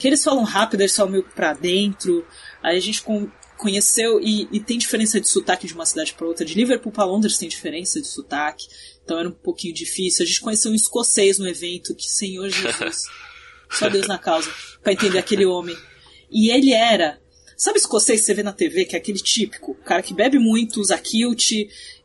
que 0.00 0.08
eles 0.08 0.24
falam 0.24 0.44
rápido, 0.44 0.80
eles 0.80 0.96
falam 0.96 1.12
meio 1.12 1.24
pra 1.24 1.52
dentro. 1.52 2.26
Aí 2.62 2.78
a 2.78 2.80
gente 2.80 3.04
conheceu 3.58 4.18
e, 4.18 4.48
e, 4.50 4.58
tem 4.58 4.78
diferença 4.78 5.20
de 5.20 5.28
sotaque 5.28 5.66
de 5.66 5.74
uma 5.74 5.84
cidade 5.84 6.14
para 6.14 6.26
outra. 6.26 6.44
De 6.44 6.54
Liverpool 6.54 6.90
para 6.90 7.04
Londres 7.04 7.36
tem 7.36 7.48
diferença 7.48 8.00
de 8.00 8.06
sotaque, 8.06 8.66
então 9.04 9.18
era 9.18 9.28
um 9.28 9.32
pouquinho 9.32 9.74
difícil. 9.74 10.24
A 10.24 10.26
gente 10.26 10.40
conheceu 10.40 10.72
um 10.72 10.74
escocês 10.74 11.38
no 11.38 11.46
evento, 11.46 11.94
que 11.94 12.04
Senhor 12.04 12.48
Jesus, 12.48 13.02
só 13.70 13.90
Deus 13.90 14.08
na 14.08 14.16
causa, 14.16 14.50
para 14.82 14.94
entender 14.94 15.18
aquele 15.18 15.44
homem. 15.44 15.76
E 16.32 16.50
ele 16.50 16.72
era 16.72 17.20
Sabe 17.60 17.78
escocês 17.78 18.20
que 18.20 18.26
você 18.26 18.34
vê 18.34 18.42
na 18.42 18.52
TV, 18.52 18.86
que 18.86 18.96
é 18.96 18.98
aquele 18.98 19.18
típico, 19.18 19.74
cara 19.74 20.02
que 20.02 20.14
bebe 20.14 20.38
muito, 20.38 20.80
usa 20.80 20.96
kilt 20.96 21.50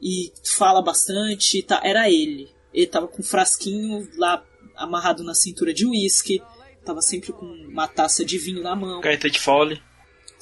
e 0.01 0.31
fala 0.43 0.81
bastante, 0.81 1.61
tá? 1.61 1.79
Era 1.81 2.09
ele. 2.09 2.49
Ele 2.73 2.87
tava 2.87 3.07
com 3.07 3.21
um 3.21 3.25
frasquinho 3.25 4.05
lá 4.17 4.43
amarrado 4.75 5.23
na 5.23 5.33
cintura 5.33 5.73
de 5.73 5.85
uísque 5.85 6.41
tava 6.85 7.01
sempre 7.01 7.33
com 7.33 7.45
uma 7.45 7.87
taça 7.87 8.23
de 8.23 8.37
vinho 8.37 8.61
na 8.61 8.75
mão. 8.75 9.01
Gaita 9.01 9.29
de 9.29 9.39
fole. 9.39 9.81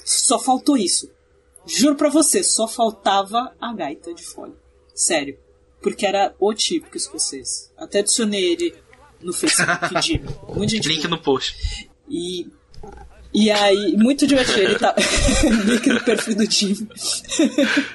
Só 0.03 0.37
faltou 0.37 0.75
isso. 0.75 1.09
Juro 1.65 1.95
pra 1.95 2.09
você, 2.09 2.43
só 2.43 2.67
faltava 2.67 3.55
a 3.59 3.73
gaita 3.73 4.13
de 4.13 4.23
fole. 4.23 4.53
Sério. 4.93 5.39
Porque 5.81 6.05
era 6.05 6.35
o 6.39 6.53
típico 6.53 6.97
escocês. 6.97 7.71
Até 7.77 7.99
adicionei 7.99 8.43
ele 8.51 8.75
no 9.21 9.31
Facebook 9.31 10.01
de 10.01 10.19
Link 10.89 11.07
no 11.07 11.21
post. 11.21 11.89
E. 12.09 12.47
E 13.33 13.49
aí, 13.49 13.97
muito 13.97 14.27
divertido. 14.27 14.61
Ele 14.61 14.79
tá. 14.79 14.93
Link 15.65 15.87
no 15.87 16.03
perfil 16.03 16.35
do 16.35 16.49
Jimmy. 16.49 16.87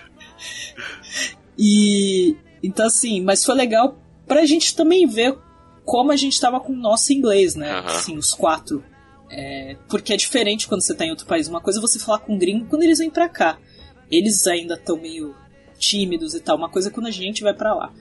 e. 1.56 2.36
Então, 2.62 2.86
assim, 2.86 3.20
mas 3.20 3.44
foi 3.44 3.54
legal 3.54 3.96
pra 4.26 4.44
gente 4.44 4.74
também 4.74 5.06
ver 5.06 5.38
como 5.84 6.10
a 6.10 6.16
gente 6.16 6.32
estava 6.32 6.60
com 6.60 6.72
o 6.72 6.76
nosso 6.76 7.12
inglês, 7.12 7.54
né? 7.54 7.80
Uhum. 7.80 7.86
Assim, 7.86 8.16
os 8.16 8.34
quatro. 8.34 8.84
É, 9.30 9.76
porque 9.88 10.12
é 10.12 10.16
diferente 10.16 10.66
quando 10.66 10.82
você 10.82 10.94
tá 10.94 11.04
em 11.06 11.10
outro 11.10 11.26
país. 11.26 11.48
Uma 11.48 11.60
coisa 11.60 11.78
é 11.78 11.82
você 11.82 11.98
falar 11.98 12.18
com 12.18 12.34
um 12.34 12.38
gringo 12.38 12.66
quando 12.66 12.82
eles 12.82 12.98
vêm 12.98 13.10
pra 13.10 13.28
cá. 13.28 13.58
Eles 14.10 14.46
ainda 14.46 14.74
estão 14.74 14.96
meio 14.96 15.34
tímidos 15.78 16.34
e 16.34 16.40
tal. 16.40 16.56
Uma 16.56 16.68
coisa 16.68 16.88
é 16.88 16.90
quando 16.92 17.06
a 17.06 17.12
gente 17.12 17.42
vai 17.42 17.54
para 17.54 17.74
lá. 17.74 17.92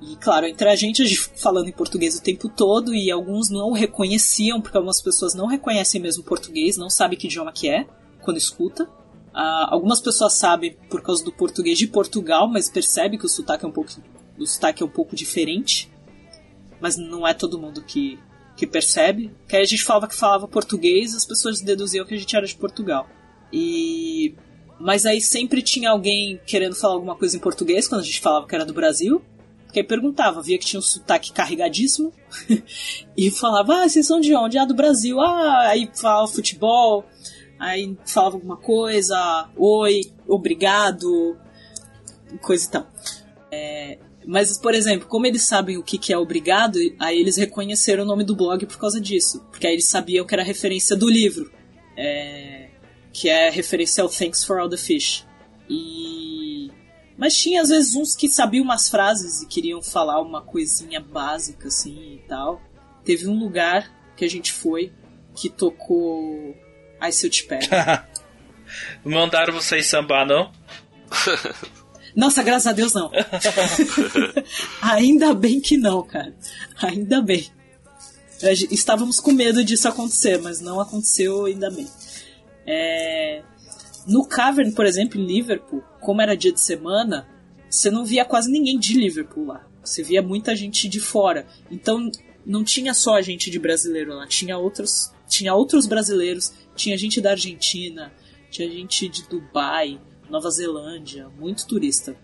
E 0.00 0.16
claro, 0.16 0.46
entre 0.46 0.68
a 0.68 0.74
gente, 0.74 1.02
a 1.02 1.04
gente 1.04 1.20
falando 1.36 1.68
em 1.68 1.72
português 1.72 2.16
o 2.16 2.22
tempo 2.22 2.48
todo 2.48 2.94
e 2.94 3.10
alguns 3.10 3.50
não 3.50 3.72
reconheciam, 3.72 4.60
porque 4.60 4.76
algumas 4.76 5.00
pessoas 5.00 5.34
não 5.34 5.46
reconhecem 5.46 6.00
mesmo 6.00 6.24
português, 6.24 6.76
não 6.76 6.88
sabem 6.88 7.18
que 7.18 7.26
idioma 7.26 7.52
que 7.52 7.68
é 7.68 7.86
quando 8.22 8.38
escuta. 8.38 8.84
Uh, 8.84 9.68
algumas 9.68 10.00
pessoas 10.00 10.32
sabem 10.32 10.76
por 10.88 11.02
causa 11.02 11.22
do 11.22 11.30
português 11.30 11.78
de 11.78 11.86
Portugal, 11.86 12.48
mas 12.48 12.68
percebe 12.68 13.18
que 13.18 13.26
o 13.26 13.28
sotaque 13.28 13.64
é 13.64 13.68
um 13.68 13.72
pouco, 13.72 13.90
o 14.38 14.46
sotaque 14.46 14.82
é 14.82 14.86
um 14.86 14.90
pouco 14.90 15.14
diferente 15.14 15.90
mas 16.80 16.96
não 16.96 17.28
é 17.28 17.34
todo 17.34 17.58
mundo 17.58 17.82
que, 17.82 18.18
que 18.56 18.66
percebe. 18.66 19.30
Que 19.46 19.56
a 19.56 19.64
gente 19.64 19.84
falava 19.84 20.08
que 20.08 20.16
falava 20.16 20.48
português, 20.48 21.14
as 21.14 21.26
pessoas 21.26 21.60
deduziam 21.60 22.06
que 22.06 22.14
a 22.14 22.16
gente 22.16 22.34
era 22.34 22.46
de 22.46 22.56
Portugal. 22.56 23.06
E 23.52 24.34
mas 24.82 25.04
aí 25.04 25.20
sempre 25.20 25.60
tinha 25.60 25.90
alguém 25.90 26.40
querendo 26.46 26.74
falar 26.74 26.94
alguma 26.94 27.14
coisa 27.14 27.36
em 27.36 27.40
português 27.40 27.86
quando 27.86 28.00
a 28.00 28.04
gente 28.04 28.20
falava 28.20 28.46
que 28.46 28.54
era 28.54 28.64
do 28.64 28.72
Brasil. 28.72 29.22
Porque 29.70 29.78
aí 29.78 29.86
perguntava, 29.86 30.42
via 30.42 30.58
que 30.58 30.66
tinha 30.66 30.80
um 30.80 30.82
sotaque 30.82 31.32
carregadíssimo 31.32 32.12
e 33.16 33.30
falava: 33.30 33.84
"Ah, 33.84 33.88
vocês 33.88 34.04
são 34.04 34.18
de 34.18 34.34
onde? 34.34 34.58
Ah, 34.58 34.64
do 34.64 34.74
Brasil". 34.74 35.20
Ah, 35.20 35.68
aí 35.68 35.88
falava 35.94 36.26
futebol. 36.26 37.04
Aí 37.56 37.96
falava 38.06 38.36
alguma 38.36 38.56
coisa, 38.56 39.48
oi, 39.54 40.00
obrigado, 40.26 41.36
coisa 42.40 42.66
e 42.66 42.70
tal. 42.70 42.86
É, 43.52 43.98
mas, 44.26 44.56
por 44.56 44.74
exemplo, 44.74 45.06
como 45.06 45.26
eles 45.26 45.42
sabem 45.42 45.76
o 45.76 45.82
que, 45.82 45.98
que 45.98 46.10
é 46.10 46.18
obrigado, 46.18 46.78
aí 46.98 47.20
eles 47.20 47.36
reconheceram 47.36 48.04
o 48.04 48.06
nome 48.06 48.24
do 48.24 48.34
blog 48.34 48.64
por 48.64 48.78
causa 48.78 48.98
disso. 48.98 49.44
Porque 49.50 49.66
aí 49.66 49.74
eles 49.74 49.88
sabiam 49.88 50.26
que 50.26 50.34
era 50.34 50.42
referência 50.42 50.96
do 50.96 51.08
livro. 51.08 51.52
É, 51.96 52.70
que 53.12 53.28
é 53.28 53.50
referência 53.50 54.02
ao 54.02 54.08
Thanks 54.08 54.42
for 54.42 54.58
All 54.58 54.68
the 54.68 54.78
Fish. 54.78 55.26
E. 55.68 56.19
Mas 57.20 57.36
tinha 57.36 57.60
às 57.60 57.68
vezes 57.68 57.94
uns 57.94 58.16
que 58.16 58.30
sabiam 58.30 58.64
umas 58.64 58.88
frases 58.88 59.42
e 59.42 59.46
queriam 59.46 59.82
falar 59.82 60.22
uma 60.22 60.40
coisinha 60.40 61.00
básica 61.00 61.68
assim 61.68 62.14
e 62.14 62.18
tal. 62.26 62.62
Teve 63.04 63.28
um 63.28 63.38
lugar 63.38 63.92
que 64.16 64.24
a 64.24 64.28
gente 64.28 64.50
foi 64.50 64.90
que 65.34 65.50
tocou 65.50 66.56
Ai 66.98 67.12
Se 67.12 67.26
Eu 67.26 67.30
Te 67.30 67.44
Pego. 67.44 67.66
Mandaram 69.04 69.52
vocês 69.52 69.86
sambar, 69.86 70.26
não? 70.26 70.50
Nossa, 72.16 72.42
graças 72.42 72.66
a 72.66 72.72
Deus 72.72 72.94
não. 72.94 73.10
Ainda 74.80 75.34
bem 75.34 75.60
que 75.60 75.76
não, 75.76 76.02
cara. 76.02 76.34
Ainda 76.80 77.20
bem. 77.20 77.46
Estávamos 78.70 79.20
com 79.20 79.32
medo 79.32 79.62
disso 79.62 79.86
acontecer, 79.86 80.38
mas 80.40 80.58
não 80.58 80.80
aconteceu 80.80 81.44
ainda 81.44 81.70
bem. 81.70 81.86
É... 82.66 83.42
No 84.10 84.26
Cavern, 84.26 84.72
por 84.72 84.84
exemplo, 84.84 85.20
em 85.20 85.24
Liverpool, 85.24 85.84
como 86.00 86.20
era 86.20 86.36
dia 86.36 86.52
de 86.52 86.60
semana, 86.60 87.28
você 87.68 87.90
não 87.90 88.04
via 88.04 88.24
quase 88.24 88.50
ninguém 88.50 88.76
de 88.76 88.94
Liverpool 88.94 89.46
lá. 89.46 89.64
Você 89.84 90.02
via 90.02 90.20
muita 90.20 90.56
gente 90.56 90.88
de 90.88 90.98
fora. 90.98 91.46
Então 91.70 92.10
não 92.44 92.64
tinha 92.64 92.92
só 92.92 93.14
a 93.14 93.22
gente 93.22 93.50
de 93.50 93.58
brasileiro 93.58 94.14
lá, 94.14 94.26
tinha 94.26 94.58
outros, 94.58 95.12
tinha 95.28 95.54
outros 95.54 95.86
brasileiros, 95.86 96.52
tinha 96.74 96.98
gente 96.98 97.20
da 97.20 97.30
Argentina, 97.30 98.12
tinha 98.50 98.68
gente 98.68 99.08
de 99.08 99.28
Dubai, 99.28 100.00
Nova 100.28 100.50
Zelândia, 100.50 101.28
muito 101.38 101.66
turista. 101.66 102.16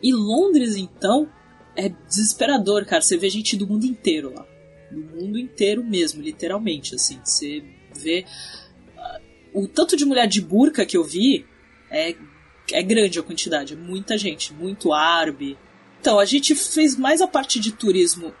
E 0.00 0.12
Londres, 0.12 0.76
então, 0.76 1.28
é 1.74 1.88
desesperador, 1.88 2.84
cara. 2.84 3.02
Você 3.02 3.16
vê 3.16 3.28
gente 3.28 3.56
do 3.56 3.66
mundo 3.66 3.84
inteiro 3.86 4.32
lá. 4.32 4.46
Do 4.90 5.00
mundo 5.00 5.38
inteiro 5.38 5.82
mesmo, 5.82 6.22
literalmente, 6.22 6.94
assim. 6.94 7.18
Você 7.24 7.64
vê. 7.92 8.24
O 9.54 9.68
tanto 9.68 9.96
de 9.96 10.04
mulher 10.04 10.26
de 10.26 10.40
burca 10.40 10.84
que 10.84 10.96
eu 10.96 11.04
vi 11.04 11.46
é, 11.90 12.14
é 12.72 12.82
grande 12.82 13.18
a 13.18 13.22
quantidade. 13.22 13.74
É 13.74 13.76
muita 13.76 14.18
gente, 14.18 14.52
muito 14.52 14.92
árabe. 14.92 15.56
Então, 16.00 16.18
a 16.18 16.24
gente 16.24 16.54
fez 16.54 16.96
mais 16.96 17.22
a 17.22 17.26
parte 17.26 17.58
de 17.60 17.72
turismo 17.72 18.34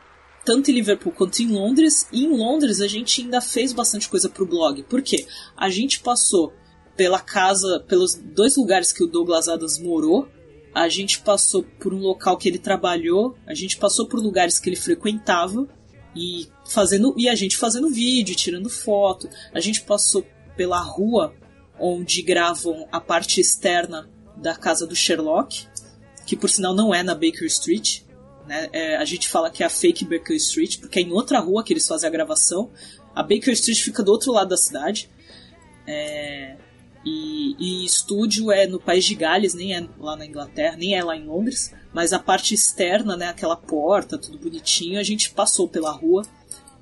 tanto 0.44 0.70
em 0.70 0.74
Liverpool 0.74 1.12
quanto 1.12 1.40
em 1.40 1.48
Londres. 1.48 2.06
E 2.12 2.24
em 2.24 2.36
Londres 2.36 2.80
a 2.80 2.86
gente 2.86 3.22
ainda 3.22 3.40
fez 3.40 3.72
bastante 3.72 4.08
coisa 4.08 4.28
pro 4.28 4.46
blog. 4.46 4.82
Por 4.84 5.02
quê? 5.02 5.26
A 5.56 5.70
gente 5.70 6.00
passou 6.00 6.52
pela 6.96 7.18
casa, 7.18 7.80
pelos 7.88 8.14
dois 8.14 8.56
lugares 8.56 8.92
que 8.92 9.02
o 9.02 9.06
Douglas 9.06 9.48
Adams 9.48 9.78
morou. 9.78 10.28
A 10.74 10.88
gente 10.88 11.20
passou 11.20 11.62
por 11.62 11.94
um 11.94 12.00
local 12.00 12.36
que 12.36 12.48
ele 12.48 12.58
trabalhou, 12.58 13.36
a 13.46 13.54
gente 13.54 13.76
passou 13.76 14.08
por 14.08 14.18
lugares 14.18 14.58
que 14.58 14.68
ele 14.68 14.76
frequentava 14.76 15.68
e 16.16 16.48
fazendo 16.66 17.14
e 17.16 17.28
a 17.28 17.34
gente 17.36 17.56
fazendo 17.56 17.90
vídeo, 17.90 18.34
tirando 18.34 18.68
foto. 18.68 19.28
A 19.52 19.60
gente 19.60 19.82
passou 19.82 20.26
pela 20.56 20.80
rua 20.80 21.34
onde 21.78 22.22
gravam 22.22 22.88
a 22.90 23.00
parte 23.00 23.40
externa 23.40 24.08
da 24.36 24.54
casa 24.54 24.86
do 24.86 24.94
Sherlock, 24.94 25.66
que 26.26 26.36
por 26.36 26.48
sinal 26.48 26.74
não 26.74 26.94
é 26.94 27.02
na 27.02 27.14
Baker 27.14 27.46
Street. 27.46 28.02
Né? 28.46 28.68
É, 28.72 28.96
a 28.96 29.04
gente 29.04 29.28
fala 29.28 29.50
que 29.50 29.62
é 29.62 29.66
a 29.66 29.70
fake 29.70 30.04
Baker 30.04 30.36
Street, 30.36 30.78
porque 30.78 30.98
é 30.98 31.02
em 31.02 31.12
outra 31.12 31.38
rua 31.40 31.64
que 31.64 31.72
eles 31.72 31.86
fazem 31.86 32.08
a 32.08 32.12
gravação. 32.12 32.70
A 33.14 33.22
Baker 33.22 33.52
Street 33.52 33.80
fica 33.80 34.02
do 34.02 34.10
outro 34.10 34.32
lado 34.32 34.48
da 34.48 34.56
cidade. 34.56 35.10
É, 35.86 36.56
e, 37.04 37.54
e, 37.58 37.84
estúdio 37.84 38.50
é 38.50 38.66
no 38.66 38.80
País 38.80 39.04
de 39.04 39.14
Gales, 39.14 39.52
nem 39.52 39.76
é 39.76 39.86
lá 39.98 40.16
na 40.16 40.24
Inglaterra, 40.24 40.76
nem 40.76 40.96
é 40.96 41.04
lá 41.04 41.16
em 41.16 41.26
Londres. 41.26 41.74
Mas 41.92 42.12
a 42.12 42.18
parte 42.18 42.54
externa, 42.54 43.16
né, 43.16 43.28
aquela 43.28 43.56
porta, 43.56 44.16
tudo 44.16 44.38
bonitinho, 44.38 44.98
a 44.98 45.02
gente 45.02 45.30
passou 45.30 45.68
pela 45.68 45.90
rua 45.90 46.24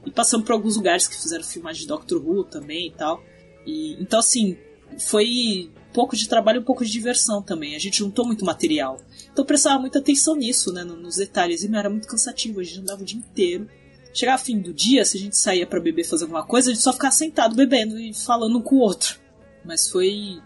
e 0.06 0.10
passamos 0.10 0.46
por 0.46 0.52
alguns 0.52 0.76
lugares 0.76 1.06
que 1.08 1.20
fizeram 1.20 1.44
filmagem 1.44 1.82
de 1.82 1.88
Doctor 1.88 2.24
Who 2.24 2.44
também 2.44 2.88
e 2.88 2.92
tal. 2.92 3.22
E, 3.66 4.00
então, 4.00 4.18
assim, 4.18 4.56
foi 4.98 5.70
um 5.90 5.92
pouco 5.92 6.16
de 6.16 6.28
trabalho 6.28 6.58
e 6.58 6.60
um 6.60 6.64
pouco 6.64 6.84
de 6.84 6.90
diversão 6.90 7.42
também. 7.42 7.74
A 7.74 7.78
gente 7.78 7.98
juntou 7.98 8.26
muito 8.26 8.44
material. 8.44 9.00
Então 9.32 9.44
prestava 9.44 9.78
muita 9.78 9.98
atenção 9.98 10.36
nisso, 10.36 10.72
né, 10.72 10.84
nos 10.84 11.16
detalhes. 11.16 11.62
E 11.62 11.68
não 11.68 11.78
era 11.78 11.90
muito 11.90 12.08
cansativo, 12.08 12.60
a 12.60 12.62
gente 12.62 12.80
andava 12.80 13.02
o 13.02 13.04
dia 13.04 13.18
inteiro. 13.18 13.68
Chegava 14.14 14.42
fim 14.42 14.60
do 14.60 14.74
dia, 14.74 15.04
se 15.04 15.16
a 15.16 15.20
gente 15.20 15.38
saía 15.38 15.66
para 15.66 15.80
beber, 15.80 16.04
fazer 16.04 16.24
alguma 16.24 16.44
coisa, 16.44 16.70
a 16.70 16.74
gente 16.74 16.82
só 16.82 16.92
ficava 16.92 17.12
sentado 17.12 17.54
bebendo 17.54 17.98
e 17.98 18.12
falando 18.12 18.58
um 18.58 18.62
com 18.62 18.76
o 18.76 18.80
outro. 18.80 19.18
Mas 19.64 19.88
foi. 19.88 20.38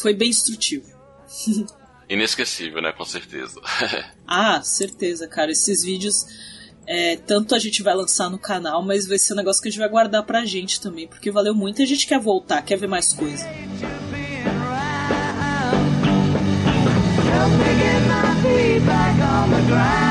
Foi 0.00 0.14
bem 0.14 0.30
instrutivo. 0.30 0.86
Inesquecível, 2.08 2.80
né? 2.80 2.92
Com 2.92 3.04
certeza. 3.04 3.60
ah, 4.26 4.62
certeza, 4.62 5.28
cara. 5.28 5.52
Esses 5.52 5.84
vídeos. 5.84 6.26
É, 6.90 7.16
tanto 7.16 7.54
a 7.54 7.58
gente 7.58 7.82
vai 7.82 7.94
lançar 7.94 8.30
no 8.30 8.38
canal, 8.38 8.82
mas 8.82 9.06
vai 9.06 9.18
ser 9.18 9.34
um 9.34 9.36
negócio 9.36 9.60
que 9.60 9.68
a 9.68 9.70
gente 9.70 9.78
vai 9.78 9.90
guardar 9.90 10.22
pra 10.22 10.46
gente 10.46 10.80
também, 10.80 11.06
porque 11.06 11.30
valeu 11.30 11.54
muito 11.54 11.80
e 11.80 11.82
a 11.82 11.86
gente 11.86 12.06
quer 12.06 12.18
voltar, 12.18 12.62
quer 12.62 12.78
ver 12.78 12.86
mais 12.86 13.12
coisa. 13.12 13.44
Help 13.44 13.52
me 17.52 17.74
get 17.78 18.00
my 18.08 18.34
feet 18.42 18.80
back 18.86 19.20
on 19.20 19.50
the 19.50 19.60
ground. 19.70 20.07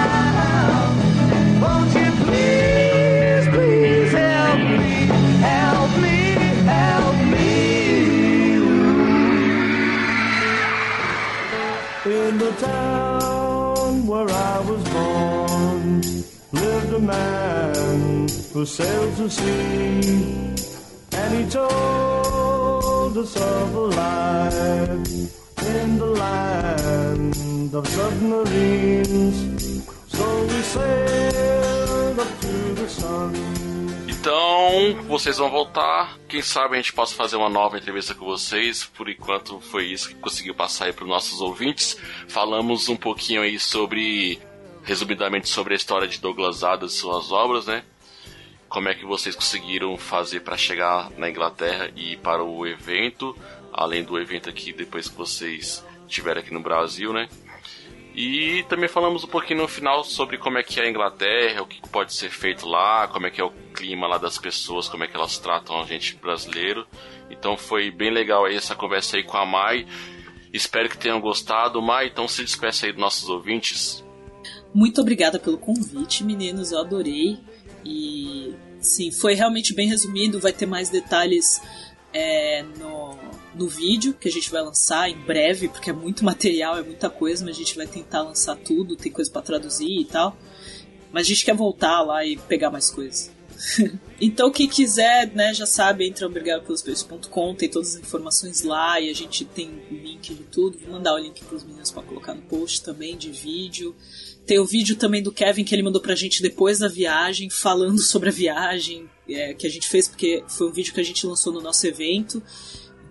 Man 17.08 18.28
who 18.54 18.66
sailed 18.66 19.16
to 19.16 19.30
sea, 19.30 20.56
and 21.14 21.30
he 21.38 21.50
told 21.50 23.18
us 23.18 23.36
of 23.36 23.76
a 23.76 23.86
life 24.04 25.38
in 25.76 25.98
the 25.98 26.06
land 26.06 27.74
of 27.74 27.88
submarines. 27.88 29.38
So 30.08 30.26
we 30.50 30.62
sailed 30.62 32.20
up 32.20 32.28
to 32.42 32.76
the 32.76 32.88
sun. 32.90 33.34
Então, 34.10 35.04
vocês 35.08 35.38
vão 35.38 35.50
voltar. 35.50 36.18
Quem 36.28 36.42
sabe 36.42 36.74
a 36.74 36.78
gente 36.78 36.92
possa 36.92 37.16
fazer 37.16 37.38
uma 37.38 37.48
nova 37.48 37.78
entrevista 37.78 38.14
com 38.14 38.26
vocês. 38.26 38.84
Por 38.84 39.08
enquanto, 39.08 39.62
foi 39.62 39.86
isso 39.86 40.10
que 40.10 40.16
conseguiu 40.16 40.54
passar 40.54 40.86
aí 40.86 40.92
para 40.92 41.06
os 41.06 41.10
nossos 41.10 41.40
ouvintes. 41.40 41.96
Falamos 42.28 42.90
um 42.90 42.98
pouquinho 42.98 43.42
aí 43.42 43.58
sobre, 43.58 44.38
resumidamente, 44.88 45.50
sobre 45.50 45.74
a 45.74 45.76
história 45.76 46.08
de 46.08 46.20
Douglas 46.20 46.64
Adams 46.64 46.94
e 46.94 46.98
suas 46.98 47.30
obras, 47.30 47.68
né? 47.68 47.84
Como 48.70 48.88
é 48.88 48.96
que 48.96 49.06
vocês 49.06 49.36
conseguiram 49.36 49.98
fazer 49.98 50.40
para 50.40 50.56
chegar 50.56 51.12
na 51.18 51.30
Inglaterra 51.30 51.92
e 51.94 52.16
para 52.16 52.42
o 52.42 52.66
evento, 52.66 53.38
além 53.74 54.02
do 54.02 54.18
evento 54.18 54.50
aqui 54.50 54.72
depois 54.72 55.10
que 55.10 55.16
vocês 55.18 55.86
estiveram 56.08 56.40
aqui 56.40 56.54
no 56.54 56.62
Brasil, 56.62 57.12
né? 57.12 57.28
E 58.16 58.64
também 58.70 58.88
falamos 58.88 59.26
um 59.26 59.28
pouquinho 59.28 59.62
no 59.62 59.68
final 59.68 60.06
sobre 60.06 60.38
como 60.38 60.58
é 60.58 60.64
que 60.64 60.80
é 60.80 60.86
a 60.86 60.90
Inglaterra, 60.90 61.62
o 61.62 61.68
que 61.68 61.82
pode 61.90 62.14
ser 62.14 62.30
feito 62.30 62.66
lá, 62.66 63.10
como 63.10 63.28
é 63.28 63.30
que 63.30 63.42
é 63.42 63.44
o 63.44 63.52
clima 63.76 64.08
lá 64.08 64.18
das 64.18 64.38
pessoas, 64.38 64.88
como 64.88 65.04
é 65.04 65.08
que 65.08 65.16
elas 65.16 65.38
tratam 65.38 65.82
a 65.82 65.86
gente 65.86 66.16
brasileiro. 66.16 66.88
Então 67.30 67.58
foi 67.58 67.92
bem 67.92 68.10
legal 68.10 68.46
aí 68.46 68.56
essa 68.56 68.74
conversa 68.74 69.18
aí 69.18 69.24
com 69.24 69.38
a 69.38 69.46
Mai. 69.46 69.86
Espero 70.54 70.90
que 70.90 70.98
tenham 70.98 71.20
gostado. 71.20 71.82
Mai, 71.82 72.08
então 72.08 72.28
se 72.28 72.42
despeça 72.44 72.86
aí 72.86 72.92
dos 72.92 73.02
nossos 73.02 73.30
ouvintes. 73.30 74.07
Muito 74.78 75.02
obrigada 75.02 75.40
pelo 75.40 75.58
convite, 75.58 76.24
meninos. 76.24 76.72
Eu 76.72 76.78
adorei. 76.78 77.40
E 77.84 78.54
sim, 78.80 79.10
foi 79.10 79.34
realmente 79.34 79.74
bem 79.74 79.88
resumido. 79.88 80.40
Vai 80.40 80.54
ter 80.54 80.68
mais 80.68 80.88
detalhes 80.88 81.60
é, 82.14 82.62
no, 82.78 83.18
no 83.56 83.68
vídeo 83.68 84.14
que 84.14 84.28
a 84.28 84.32
gente 84.32 84.52
vai 84.52 84.62
lançar 84.62 85.10
em 85.10 85.18
breve, 85.18 85.68
porque 85.68 85.90
é 85.90 85.94
muito 85.94 86.24
material, 86.24 86.78
é 86.78 86.84
muita 86.84 87.10
coisa, 87.10 87.44
mas 87.44 87.56
a 87.56 87.58
gente 87.58 87.76
vai 87.76 87.88
tentar 87.88 88.22
lançar 88.22 88.56
tudo, 88.56 88.96
tem 88.96 89.12
coisa 89.12 89.32
para 89.32 89.42
traduzir 89.42 90.02
e 90.02 90.06
tal. 90.06 90.38
Mas 91.12 91.26
a 91.26 91.30
gente 91.30 91.44
quer 91.44 91.56
voltar 91.56 92.04
lá 92.04 92.24
e 92.24 92.38
pegar 92.38 92.70
mais 92.70 92.92
coisas. 92.92 93.32
então, 94.22 94.52
quem 94.52 94.70
quiser, 94.70 95.34
né, 95.34 95.56
já 95.56 95.66
sabe, 95.66 96.08
entra 96.08 96.28
obrigadopelospeixes.com, 96.28 97.56
tem 97.56 97.68
todas 97.68 97.96
as 97.96 98.02
informações 98.04 98.62
lá 98.62 99.02
e 99.02 99.10
a 99.10 99.16
gente 99.16 99.44
tem 99.44 99.72
link 99.90 100.36
de 100.36 100.44
tudo. 100.44 100.78
Vou 100.78 100.92
mandar 100.92 101.16
o 101.16 101.18
link 101.18 101.44
para 101.44 101.56
os 101.56 101.64
meninos 101.64 101.90
para 101.90 102.04
colocar 102.04 102.36
no 102.36 102.44
post 102.44 102.84
também 102.84 103.18
de 103.18 103.32
vídeo. 103.32 103.96
Tem 104.48 104.60
o 104.60 104.66
vídeo 104.66 104.96
também 104.96 105.22
do 105.22 105.30
Kevin 105.30 105.66
que 105.66 105.76
ele 105.76 105.84
mandou 105.84 106.02
pra 106.02 106.16
gente 106.16 106.42
depois 106.42 106.80
da 106.80 106.88
viagem, 106.88 107.50
falando 107.50 108.00
sobre 108.02 108.30
a 108.30 108.32
viagem 108.32 109.10
é, 109.30 109.54
que 109.54 109.68
a 109.68 109.70
gente 109.70 109.90
fez, 109.90 110.08
porque 110.08 110.42
foi 110.48 110.70
um 110.70 110.72
vídeo 110.72 110.94
que 110.94 111.02
a 111.02 111.04
gente 111.04 111.28
lançou 111.28 111.52
no 111.52 111.60
nosso 111.60 111.86
evento. 111.86 112.42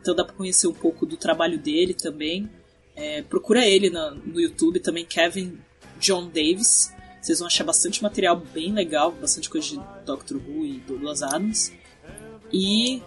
Então 0.00 0.14
dá 0.14 0.24
para 0.24 0.34
conhecer 0.34 0.66
um 0.66 0.72
pouco 0.72 1.04
do 1.04 1.16
trabalho 1.16 1.58
dele 1.58 1.92
também. 1.92 2.48
É, 2.96 3.20
procura 3.20 3.66
ele 3.66 3.90
no, 3.90 4.14
no 4.14 4.40
YouTube 4.40 4.80
também, 4.80 5.04
Kevin 5.04 5.58
John 6.00 6.26
Davis. 6.26 6.90
Vocês 7.20 7.38
vão 7.38 7.48
achar 7.48 7.64
bastante 7.64 8.02
material 8.02 8.36
bem 8.54 8.72
legal, 8.72 9.12
bastante 9.12 9.50
coisa 9.50 9.68
de 9.68 9.80
Doctor 10.06 10.38
Who 10.38 10.64
e 10.64 10.78
Douglas 10.78 11.22
Adams. 11.22 11.70
E 12.50 13.02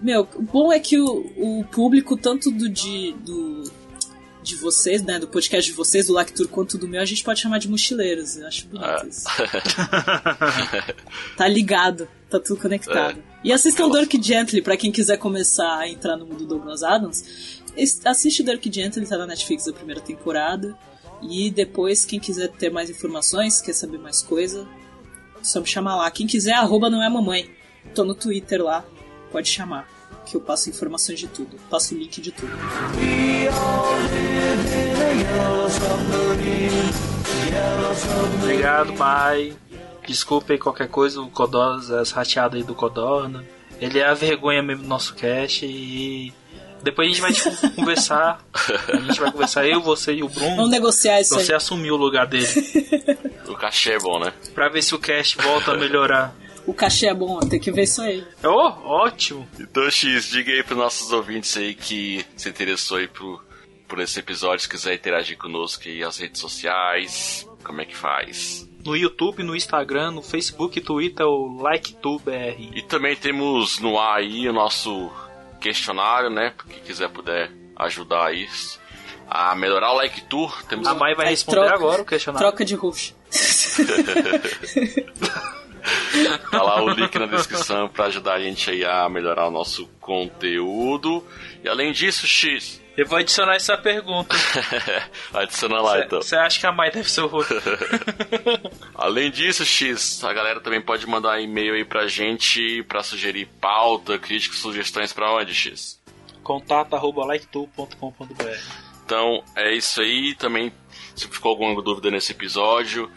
Meu, 0.00 0.26
o 0.36 0.42
bom 0.42 0.72
é 0.72 0.80
que 0.80 0.98
o, 0.98 1.60
o 1.60 1.64
público, 1.64 2.16
tanto 2.16 2.50
do 2.50 2.66
de, 2.68 3.12
do 3.14 3.64
de 4.42 4.56
vocês, 4.56 5.02
né, 5.02 5.18
do 5.18 5.28
podcast 5.28 5.70
de 5.70 5.76
vocês, 5.76 6.06
do 6.06 6.12
Lactur, 6.12 6.48
quanto 6.48 6.76
do 6.76 6.88
meu, 6.88 7.00
a 7.00 7.04
gente 7.04 7.22
pode 7.22 7.40
chamar 7.40 7.58
de 7.58 7.68
mochileiros. 7.68 8.36
Eu 8.36 8.46
acho 8.48 8.66
bonito 8.66 8.84
É. 8.88 9.06
isso. 9.08 9.24
Tá 11.36 11.48
ligado, 11.48 12.08
tá 12.30 12.38
tudo 12.40 12.60
conectado. 12.60 13.18
É. 13.18 13.22
E 13.44 13.52
assistam 13.52 13.90
Dirk 13.90 14.20
Gently, 14.22 14.62
pra 14.62 14.76
quem 14.76 14.90
quiser 14.92 15.16
começar 15.16 15.78
a 15.78 15.88
entrar 15.88 16.16
no 16.16 16.26
mundo 16.26 16.38
do 16.40 16.46
Douglas 16.46 16.82
Adams. 16.82 17.60
Assiste 18.04 18.42
Dirk 18.42 18.70
Gently, 18.72 19.06
tá 19.06 19.16
na 19.16 19.26
Netflix 19.26 19.66
a 19.68 19.72
primeira 19.72 20.00
temporada. 20.00 20.76
E 21.22 21.50
depois, 21.50 22.04
quem 22.04 22.18
quiser 22.18 22.48
ter 22.48 22.70
mais 22.70 22.90
informações, 22.90 23.60
quer 23.60 23.72
saber 23.72 23.98
mais 23.98 24.22
coisa, 24.22 24.66
só 25.42 25.60
me 25.60 25.66
chamar 25.66 25.96
lá. 25.96 26.10
Quem 26.10 26.26
quiser, 26.26 26.54
arroba 26.54 26.90
não 26.90 27.02
é 27.02 27.08
mamãe. 27.08 27.48
Tô 27.94 28.04
no 28.04 28.14
Twitter 28.14 28.62
lá, 28.62 28.84
pode 29.30 29.48
chamar. 29.48 29.88
Que 30.32 30.36
eu 30.38 30.40
passo 30.40 30.70
informações 30.70 31.20
de 31.20 31.28
tudo. 31.28 31.58
Passo 31.68 31.94
o 31.94 31.98
link 31.98 32.18
de 32.18 32.32
tudo. 32.32 32.50
Obrigado, 38.42 38.94
pai. 38.94 39.54
Desculpa 40.06 40.54
aí 40.54 40.58
qualquer 40.58 40.88
coisa, 40.88 41.20
o 41.20 41.28
Codós, 41.28 41.90
as 41.90 42.12
rateadas 42.12 42.58
aí 42.58 42.64
do 42.66 42.74
Codorna. 42.74 43.44
Ele 43.78 43.98
é 43.98 44.06
a 44.06 44.14
vergonha 44.14 44.62
mesmo 44.62 44.84
do 44.84 44.88
nosso 44.88 45.14
cast 45.14 45.66
e 45.66 46.32
depois 46.82 47.08
a 47.08 47.10
gente 47.10 47.20
vai 47.20 47.32
tipo, 47.34 47.50
conversar. 47.76 48.42
A 48.88 48.96
gente 48.96 49.20
vai 49.20 49.30
conversar, 49.30 49.66
eu, 49.66 49.82
você 49.82 50.14
e 50.14 50.22
o 50.22 50.30
Bruno. 50.30 50.56
Vamos 50.56 50.70
negociar 50.70 51.20
isso 51.20 51.34
Você 51.34 51.52
aí. 51.52 51.56
assumiu 51.56 51.92
o 51.92 51.98
lugar 51.98 52.26
dele. 52.26 52.48
O 53.48 53.54
cachê 53.54 53.92
é 53.92 53.98
bom, 53.98 54.18
né? 54.18 54.32
Pra 54.54 54.70
ver 54.70 54.80
se 54.80 54.94
o 54.94 54.98
cast 54.98 55.36
volta 55.36 55.72
a 55.72 55.76
melhorar. 55.76 56.34
O 56.66 56.74
cachê 56.74 57.06
é 57.06 57.14
bom, 57.14 57.40
tem 57.40 57.58
que 57.58 57.72
ver 57.72 57.84
isso 57.84 58.02
aí. 58.02 58.24
Oh, 58.44 58.72
ótimo. 58.84 59.48
Então, 59.58 59.90
X, 59.90 60.28
diga 60.30 60.52
aí 60.52 60.62
pros 60.62 60.78
nossos 60.78 61.10
ouvintes 61.12 61.56
aí 61.56 61.74
que 61.74 62.24
se 62.36 62.48
interessou 62.48 62.98
aí 62.98 63.08
por, 63.08 63.44
por 63.88 63.98
esse 63.98 64.20
episódio, 64.20 64.60
se 64.60 64.68
quiser 64.68 64.94
interagir 64.94 65.36
conosco 65.36 65.82
aí 65.86 66.00
nas 66.00 66.18
redes 66.18 66.40
sociais, 66.40 67.48
como 67.64 67.80
é 67.80 67.84
que 67.84 67.96
faz? 67.96 68.68
No 68.84 68.96
YouTube, 68.96 69.42
no 69.42 69.56
Instagram, 69.56 70.12
no 70.12 70.22
Facebook, 70.22 70.80
Twitter, 70.80 71.26
o 71.26 71.68
LikeTubeBR. 71.68 72.70
E 72.74 72.82
também 72.82 73.16
temos 73.16 73.78
no 73.80 73.98
ar 73.98 74.18
aí 74.18 74.48
o 74.48 74.52
nosso 74.52 75.10
questionário, 75.60 76.30
né? 76.30 76.52
Quem 76.68 76.80
quiser 76.82 77.08
puder 77.08 77.50
ajudar 77.76 78.26
aí 78.26 78.48
a 79.28 79.54
melhorar 79.54 79.92
o 79.92 79.96
Like 79.96 80.22
Tour. 80.22 80.62
Temos 80.68 80.86
A 80.86 80.94
Mai 80.94 81.14
vai 81.14 81.26
Aí 81.26 81.30
responder 81.32 81.60
troca- 81.60 81.74
agora 81.74 82.02
o 82.02 82.04
questionário. 82.04 82.48
Troca 82.48 82.64
de 82.64 82.74
host. 82.74 83.14
Tá 86.50 86.62
lá 86.62 86.82
o 86.82 86.90
link 86.90 87.18
na 87.18 87.26
descrição 87.26 87.88
pra 87.88 88.06
ajudar 88.06 88.34
a 88.34 88.40
gente 88.40 88.70
aí 88.70 88.84
a 88.84 89.08
melhorar 89.08 89.48
o 89.48 89.50
nosso 89.50 89.86
conteúdo. 90.00 91.26
E 91.64 91.68
além 91.68 91.92
disso, 91.92 92.26
X, 92.26 92.80
Eu 92.96 93.06
vou 93.06 93.18
adicionar 93.18 93.54
essa 93.54 93.76
pergunta. 93.76 94.36
adiciona 95.32 95.80
lá 95.80 96.00
então. 96.00 96.20
Você 96.20 96.36
acha 96.36 96.60
que 96.60 96.66
a 96.66 96.72
Mai 96.72 96.90
deve 96.90 97.10
ser 97.10 97.22
o 97.22 97.26
rosto? 97.26 97.54
Além 98.94 99.30
disso, 99.30 99.64
X, 99.64 100.22
a 100.22 100.32
galera 100.32 100.60
também 100.60 100.80
pode 100.80 101.06
mandar 101.06 101.40
e-mail 101.40 101.74
aí 101.74 101.84
pra 101.86 102.06
gente 102.06 102.82
pra 102.84 103.02
sugerir 103.02 103.46
pauta, 103.60 104.18
críticas, 104.18 104.58
sugestões 104.58 105.12
pra 105.12 105.32
onde, 105.32 105.54
X? 105.54 105.98
Contato 106.42 106.94
arroba 106.94 107.24
Então 109.06 109.42
é 109.56 109.74
isso 109.74 110.02
aí. 110.02 110.34
Também, 110.34 110.70
se 111.16 111.26
ficou 111.28 111.50
alguma 111.50 111.80
dúvida 111.80 112.10
nesse 112.10 112.32
episódio, 112.32 113.10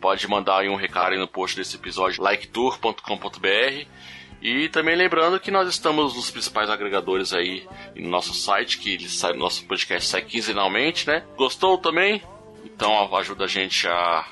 pode 0.00 0.26
mandar 0.28 0.60
aí 0.60 0.68
um 0.68 0.76
recado 0.76 1.12
aí 1.12 1.18
no 1.18 1.28
post 1.28 1.56
desse 1.56 1.76
episódio, 1.76 2.22
liketour.com.br. 2.22 3.86
E 4.40 4.68
também 4.68 4.94
lembrando 4.94 5.40
que 5.40 5.50
nós 5.50 5.68
estamos 5.68 6.14
nos 6.14 6.30
principais 6.30 6.70
agregadores 6.70 7.32
aí 7.32 7.66
no 7.96 8.08
nosso 8.08 8.32
site, 8.32 8.78
que 8.78 9.08
sai, 9.08 9.32
nosso 9.32 9.66
podcast 9.66 10.08
sai 10.08 10.22
quinzenalmente, 10.22 11.06
né? 11.08 11.24
Gostou 11.36 11.76
também? 11.76 12.22
Então 12.64 13.16
ajuda 13.16 13.44
a 13.44 13.48
gente 13.48 13.88
a 13.88 14.24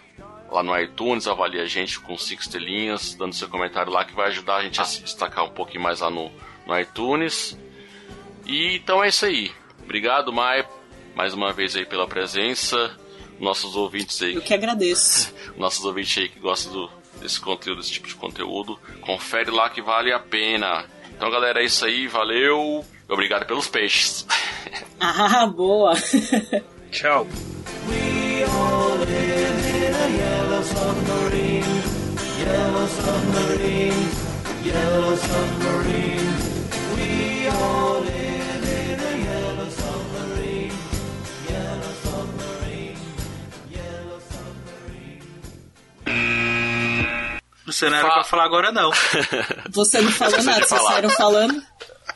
lá 0.50 0.62
no 0.62 0.78
iTunes, 0.78 1.26
avalia 1.26 1.62
a 1.62 1.66
gente 1.66 1.98
com 1.98 2.16
cinco 2.16 2.40
estrelinhas, 2.40 3.14
dando 3.14 3.34
seu 3.34 3.48
comentário 3.48 3.92
lá 3.92 4.04
que 4.04 4.14
vai 4.14 4.28
ajudar 4.28 4.56
a 4.56 4.62
gente 4.62 4.80
a 4.80 4.84
se 4.84 5.02
destacar 5.02 5.44
um 5.44 5.50
pouquinho 5.50 5.82
mais 5.82 6.00
lá 6.00 6.10
no, 6.10 6.30
no 6.64 6.78
iTunes. 6.78 7.58
E 8.46 8.76
então 8.76 9.02
é 9.02 9.08
isso 9.08 9.26
aí. 9.26 9.50
Obrigado, 9.82 10.32
Mai, 10.32 10.64
mais 11.16 11.34
uma 11.34 11.52
vez 11.52 11.74
aí 11.74 11.84
pela 11.84 12.06
presença. 12.06 12.96
Nossos 13.40 13.76
ouvintes 13.76 14.20
aí, 14.22 14.34
Eu 14.34 14.40
que 14.42 14.54
agradeço. 14.54 15.32
nossos 15.58 15.84
ouvintes 15.84 16.16
aí 16.18 16.28
que 16.28 16.38
gostam 16.40 16.72
do- 16.72 16.90
desse 17.20 17.38
conteúdo, 17.40 17.80
desse 17.80 17.92
tipo 17.92 18.08
de 18.08 18.14
conteúdo, 18.14 18.78
confere 19.00 19.50
lá 19.50 19.68
que 19.70 19.80
vale 19.82 20.12
a 20.12 20.18
pena. 20.18 20.84
Então, 21.14 21.30
galera, 21.30 21.62
é 21.62 21.64
isso 21.64 21.84
aí, 21.84 22.06
valeu. 22.06 22.84
Obrigado 23.08 23.46
pelos 23.46 23.68
peixes. 23.68 24.26
Ah, 24.98 25.46
boa. 25.46 25.92
Tchau. 26.90 27.26
Você 47.66 47.90
não 47.90 47.96
era 47.98 48.08
Fa- 48.08 48.14
pra 48.14 48.24
falar 48.24 48.44
agora, 48.44 48.70
não. 48.72 48.90
Você 49.70 50.00
não 50.00 50.10
falou 50.12 50.40
nada, 50.44 50.64
vocês 50.66 50.82
saíram 50.82 51.10
falando. 51.10 51.62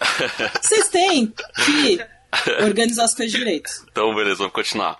Vocês 0.62 0.88
têm 0.88 1.26
que 1.64 1.98
organizar 2.62 3.05
as 3.05 3.14
coisas 3.14 3.36
direito. 3.36 3.70
Então, 3.90 4.14
beleza, 4.14 4.36
vamos 4.38 4.53
continuar. 4.53 4.98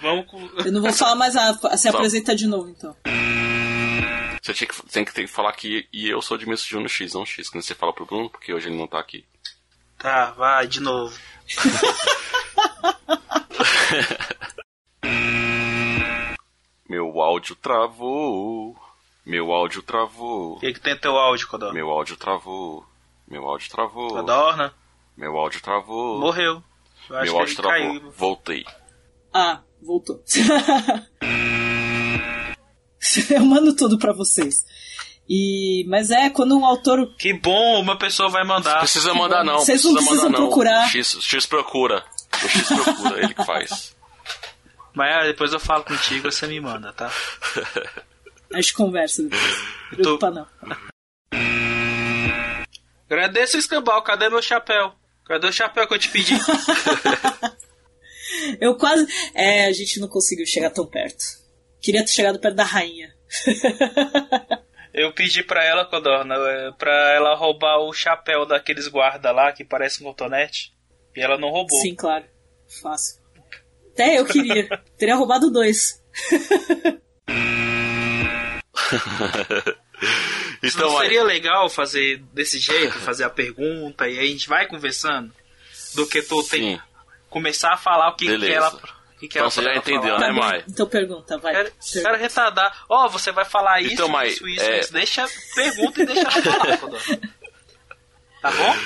Vamos 0.00 0.26
com... 0.30 0.38
Eu 0.64 0.72
não 0.72 0.80
vou 0.80 0.92
falar 0.92 1.16
mais 1.16 1.34
nada. 1.34 1.76
Se 1.76 1.88
apresenta 1.88 2.34
de 2.34 2.46
novo, 2.46 2.68
então. 2.70 2.96
Você 4.40 4.54
tinha 4.54 4.68
que, 4.68 4.82
tem 4.90 5.04
que, 5.04 5.12
tem 5.12 5.26
que 5.26 5.32
falar 5.32 5.52
que 5.52 5.86
e 5.92 6.08
eu 6.08 6.22
sou 6.22 6.38
de 6.38 6.48
Miss 6.48 6.64
Júnior 6.64 6.88
X, 6.88 7.12
não 7.12 7.26
X, 7.26 7.50
quando 7.50 7.62
você 7.64 7.74
fala 7.74 7.92
pro 7.92 8.06
Bruno, 8.06 8.30
porque 8.30 8.54
hoje 8.54 8.68
ele 8.68 8.78
não 8.78 8.86
tá 8.86 8.98
aqui. 9.00 9.24
Tá, 9.98 10.30
vai, 10.30 10.66
de 10.66 10.80
novo. 10.80 11.14
Meu 16.90 17.20
áudio 17.20 17.54
travou. 17.54 18.76
Meu 19.24 19.52
áudio 19.52 19.80
travou. 19.80 20.56
O 20.56 20.58
que, 20.58 20.72
que 20.72 20.80
tem 20.80 20.96
teu 20.96 21.16
áudio, 21.16 21.46
Codó? 21.46 21.72
Meu 21.72 21.88
áudio 21.88 22.16
travou. 22.16 22.84
Meu 23.28 23.46
áudio 23.46 23.70
travou. 23.70 24.08
Codorna? 24.08 24.74
Meu 25.16 25.36
áudio 25.36 25.62
travou. 25.62 26.18
Morreu. 26.18 26.60
Eu 27.08 27.16
acho 27.16 27.26
Meu 27.26 27.34
que 27.34 27.38
áudio 27.38 27.52
ele 27.52 27.54
travou. 27.54 28.00
caiu. 28.00 28.10
Voltei. 28.10 28.66
Ah, 29.32 29.60
voltou. 29.80 30.20
Eu 33.30 33.44
mando 33.44 33.76
tudo 33.76 33.96
pra 33.96 34.12
vocês. 34.12 34.66
E, 35.28 35.84
mas 35.88 36.10
é, 36.10 36.28
quando 36.28 36.58
um 36.58 36.66
autor. 36.66 37.14
Que 37.16 37.32
bom, 37.32 37.80
uma 37.80 37.96
pessoa 37.96 38.28
vai 38.28 38.44
mandar. 38.44 38.80
Precisa 38.80 39.14
mandar 39.14 39.44
não. 39.44 39.60
Vocês 39.60 39.84
não 39.84 39.92
precisa 39.92 40.10
precisam 40.10 40.32
mandar, 40.32 40.40
não. 40.40 40.48
procurar. 40.48 40.86
O 40.86 40.88
X, 40.88 41.14
o 41.14 41.22
X 41.22 41.46
procura. 41.46 42.04
O 42.34 42.48
X 42.48 42.66
procura, 42.66 43.22
ele 43.22 43.32
que 43.32 43.44
faz. 43.44 43.94
Mas 44.94 45.14
ah, 45.14 45.24
depois 45.24 45.52
eu 45.52 45.60
falo 45.60 45.84
contigo, 45.84 46.30
você 46.30 46.46
me 46.46 46.60
manda, 46.60 46.92
tá? 46.92 47.10
A 48.52 48.60
gente 48.60 48.74
conversa 48.74 49.22
depois. 49.22 49.42
Não 49.92 49.96
preocupa, 49.96 50.30
não. 50.30 50.46
Agradeço, 53.08 53.56
Escambau. 53.56 54.02
Cadê 54.02 54.28
meu 54.28 54.42
chapéu? 54.42 54.92
Cadê 55.24 55.46
o 55.46 55.52
chapéu 55.52 55.86
que 55.86 55.94
eu 55.94 55.98
te 55.98 56.08
pedi? 56.08 56.34
Eu 58.60 58.76
quase. 58.76 59.06
É, 59.34 59.66
a 59.66 59.72
gente 59.72 60.00
não 60.00 60.08
conseguiu 60.08 60.46
chegar 60.46 60.70
tão 60.70 60.86
perto. 60.86 61.22
Queria 61.80 62.04
ter 62.04 62.10
chegado 62.10 62.40
perto 62.40 62.56
da 62.56 62.64
rainha. 62.64 63.14
Eu 64.92 65.12
pedi 65.12 65.44
pra 65.44 65.64
ela, 65.64 65.84
Codorna, 65.84 66.34
é, 66.34 66.72
pra 66.72 67.12
ela 67.12 67.36
roubar 67.36 67.78
o 67.78 67.92
chapéu 67.92 68.44
daqueles 68.44 68.88
guarda 68.88 69.30
lá 69.30 69.52
que 69.52 69.64
parece 69.64 70.02
um 70.02 70.06
cotonete. 70.06 70.72
E 71.14 71.20
ela 71.20 71.38
não 71.38 71.48
roubou. 71.48 71.80
Sim, 71.80 71.94
claro. 71.94 72.24
Fácil. 72.82 73.19
Até 74.02 74.18
eu 74.18 74.24
queria. 74.26 74.68
Teria 74.98 75.16
roubado 75.16 75.50
dois. 75.50 76.00
Então, 80.62 80.88
não 80.90 80.98
aí- 80.98 81.06
seria 81.06 81.22
legal 81.24 81.68
fazer 81.70 82.18
desse 82.32 82.58
jeito, 82.58 82.98
fazer 83.00 83.24
a 83.24 83.30
pergunta 83.30 84.08
e 84.08 84.18
aí 84.18 84.26
a 84.28 84.30
gente 84.30 84.48
vai 84.48 84.66
conversando? 84.66 85.32
Do 85.94 86.06
que 86.06 86.22
tu 86.22 86.42
tem 86.44 86.76
Sim. 86.76 86.80
começar 87.28 87.72
a 87.72 87.76
falar 87.76 88.08
o 88.10 88.16
que, 88.16 88.26
que 88.38 88.46
ela. 88.52 88.68
O 88.74 89.18
que, 89.20 89.28
que 89.28 89.38
Então 89.38 89.42
ela 89.42 89.50
você 89.50 89.62
já 89.62 89.74
entendeu, 89.74 90.02
falar. 90.14 90.18
né, 90.20 90.26
Tá 90.26 90.32
Mai? 90.32 90.64
Então 90.68 90.86
pergunta, 90.86 91.38
vai. 91.38 91.52
Cara, 91.52 91.72
cara 92.02 92.16
retardar. 92.16 92.84
Ó, 92.88 93.08
você 93.08 93.32
vai 93.32 93.44
falar 93.44 93.80
isso, 93.82 93.94
Então, 93.94 94.08
Mai, 94.08 94.28
isso, 94.28 94.48
isso, 94.48 94.62
é- 94.64 94.80
isso. 94.80 94.92
Deixa, 94.92 95.26
pergunta 95.54 96.02
e 96.02 96.06
deixa 96.06 96.20
ela 96.22 96.76
falar. 96.78 96.98
Tá 98.42 98.50
bom? 98.52 98.76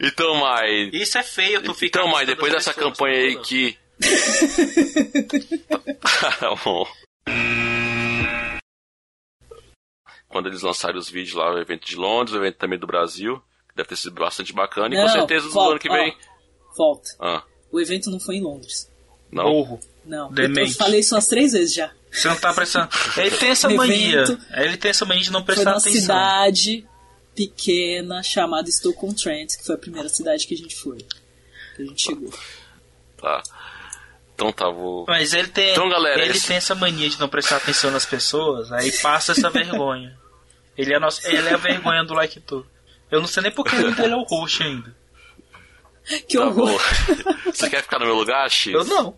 Então, 0.00 0.34
Mai. 0.36 0.90
Isso 0.92 1.16
é 1.18 1.22
feio, 1.22 1.62
tu 1.62 1.72
fica. 1.74 1.98
Então, 2.00 2.10
Mai, 2.10 2.26
depois 2.26 2.52
dessa 2.52 2.72
pessoas, 2.74 2.96
campanha 2.96 3.16
aí 3.16 3.36
que. 3.40 3.78
Tá 6.40 6.54
quando 10.28 10.48
eles 10.48 10.62
lançarem 10.62 10.98
os 10.98 11.08
vídeos 11.08 11.36
lá, 11.36 11.52
o 11.54 11.58
evento 11.58 11.86
de 11.86 11.94
Londres, 11.96 12.34
o 12.34 12.38
evento 12.38 12.56
também 12.56 12.78
do 12.78 12.86
Brasil. 12.86 13.36
que 13.68 13.76
Deve 13.76 13.88
ter 13.90 13.96
sido 13.96 14.14
bastante 14.20 14.52
bacana. 14.52 14.94
E 14.94 14.98
com 15.00 15.08
certeza 15.08 15.48
no 15.48 15.60
ano 15.60 15.78
que 15.78 15.88
vem. 15.88 16.10
ó, 16.12 16.76
volta. 16.76 17.10
Ah, 17.20 17.42
O 17.70 17.80
evento 17.80 18.10
não 18.10 18.18
foi 18.18 18.36
em 18.36 18.42
Londres. 18.42 18.90
não. 19.30 19.44
Burro. 19.44 19.80
Não. 20.04 20.26
Eu, 20.28 20.32
Demente. 20.34 20.72
eu 20.72 20.76
falei 20.76 21.00
isso 21.00 21.14
umas 21.14 21.26
três 21.28 21.52
vezes 21.52 21.72
já. 21.74 21.90
Você 22.10 22.28
não 22.28 22.36
tá 22.36 22.52
prestando. 22.52 22.88
Ele 23.16 23.30
tem 23.36 23.50
essa 23.50 23.70
mania. 23.74 24.20
evento. 24.22 24.38
Ele 24.54 24.76
tem 24.76 24.90
essa 24.90 25.04
mania 25.04 25.22
de 25.22 25.30
não 25.32 25.40
Foi 25.44 25.54
prestar 25.54 25.70
atenção. 25.72 25.92
cidade 25.92 26.86
pequena 27.34 28.22
chamada 28.22 28.70
Stoke-on-Trent, 28.70 29.56
que 29.56 29.64
foi 29.64 29.74
a 29.76 29.78
primeira 29.78 30.08
cidade 30.08 30.46
que 30.46 30.54
a 30.54 30.56
gente 30.58 30.76
foi. 30.76 30.98
Que 31.76 31.82
a 31.82 31.84
gente 31.86 32.02
chegou. 32.02 32.30
Tá. 33.16 33.42
Então 34.34 34.52
tá, 34.52 34.68
vou. 34.68 35.04
Mas 35.06 35.32
ele 35.32 35.48
tem, 35.48 35.70
Então, 35.72 35.88
galera, 35.88 36.20
ele 36.22 36.32
esse- 36.32 36.46
tem 36.48 36.56
essa 36.56 36.74
mania 36.74 37.08
de 37.08 37.18
não 37.20 37.28
prestar 37.28 37.56
atenção 37.56 37.90
nas 37.90 38.04
pessoas, 38.04 38.72
aí 38.72 38.90
passa 39.00 39.32
essa 39.32 39.48
vergonha. 39.50 40.16
Ele 40.76 40.92
é, 40.92 40.96
a 40.96 41.00
nossa, 41.00 41.26
ele 41.28 41.48
é 41.48 41.54
a 41.54 41.56
vergonha 41.56 42.02
do 42.04 42.14
Like 42.14 42.40
Tu. 42.40 42.66
Eu 43.10 43.20
não 43.20 43.28
sei 43.28 43.44
nem 43.44 43.52
porque 43.52 43.76
ele 43.76 44.12
é 44.12 44.16
o 44.16 44.24
host 44.24 44.62
ainda. 44.62 44.94
Que 46.28 46.36
Tá 46.36 46.50
bom. 46.50 46.62
horror. 46.62 46.80
Você 47.46 47.70
quer 47.70 47.82
ficar 47.82 47.98
no 48.00 48.06
meu 48.06 48.14
lugar, 48.16 48.50
X? 48.50 48.74
Eu 48.74 48.84
não, 48.84 49.16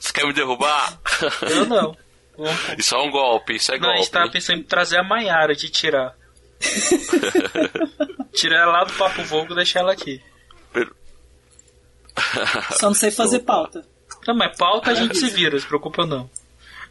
Você 0.00 0.12
quer 0.12 0.24
me 0.26 0.32
derrubar? 0.32 0.98
eu 1.50 1.66
não. 1.66 1.96
Vamos- 2.36 2.60
Isso 2.78 2.94
é 2.94 2.98
um 2.98 3.10
golpe, 3.10 3.56
isso 3.56 3.72
é 3.72 3.78
Não, 3.78 3.84
a 3.84 3.92
golpe. 3.92 4.02
gente 4.04 4.10
tava 4.12 4.30
pensando 4.30 4.58
em 4.60 4.62
trazer 4.62 4.98
a 4.98 5.02
Maiara 5.04 5.54
de 5.54 5.68
tirar. 5.68 6.14
Tirar 8.32 8.62
ela 8.62 8.72
lá 8.72 8.84
do 8.84 8.92
Papo 8.94 9.22
Vogo 9.24 9.52
e 9.52 9.56
deixar 9.56 9.80
ela 9.80 9.92
aqui. 9.92 10.22
Só 12.78 12.86
não 12.86 12.94
sei 12.94 13.10
fazer 13.10 13.40
pauta. 13.40 13.86
Não, 14.26 14.34
mas 14.34 14.56
pauta 14.56 14.90
a 14.90 14.94
gente 14.94 15.16
se 15.16 15.30
vira, 15.30 15.58
se 15.58 15.66
preocupa 15.66 16.04
não. 16.04 16.28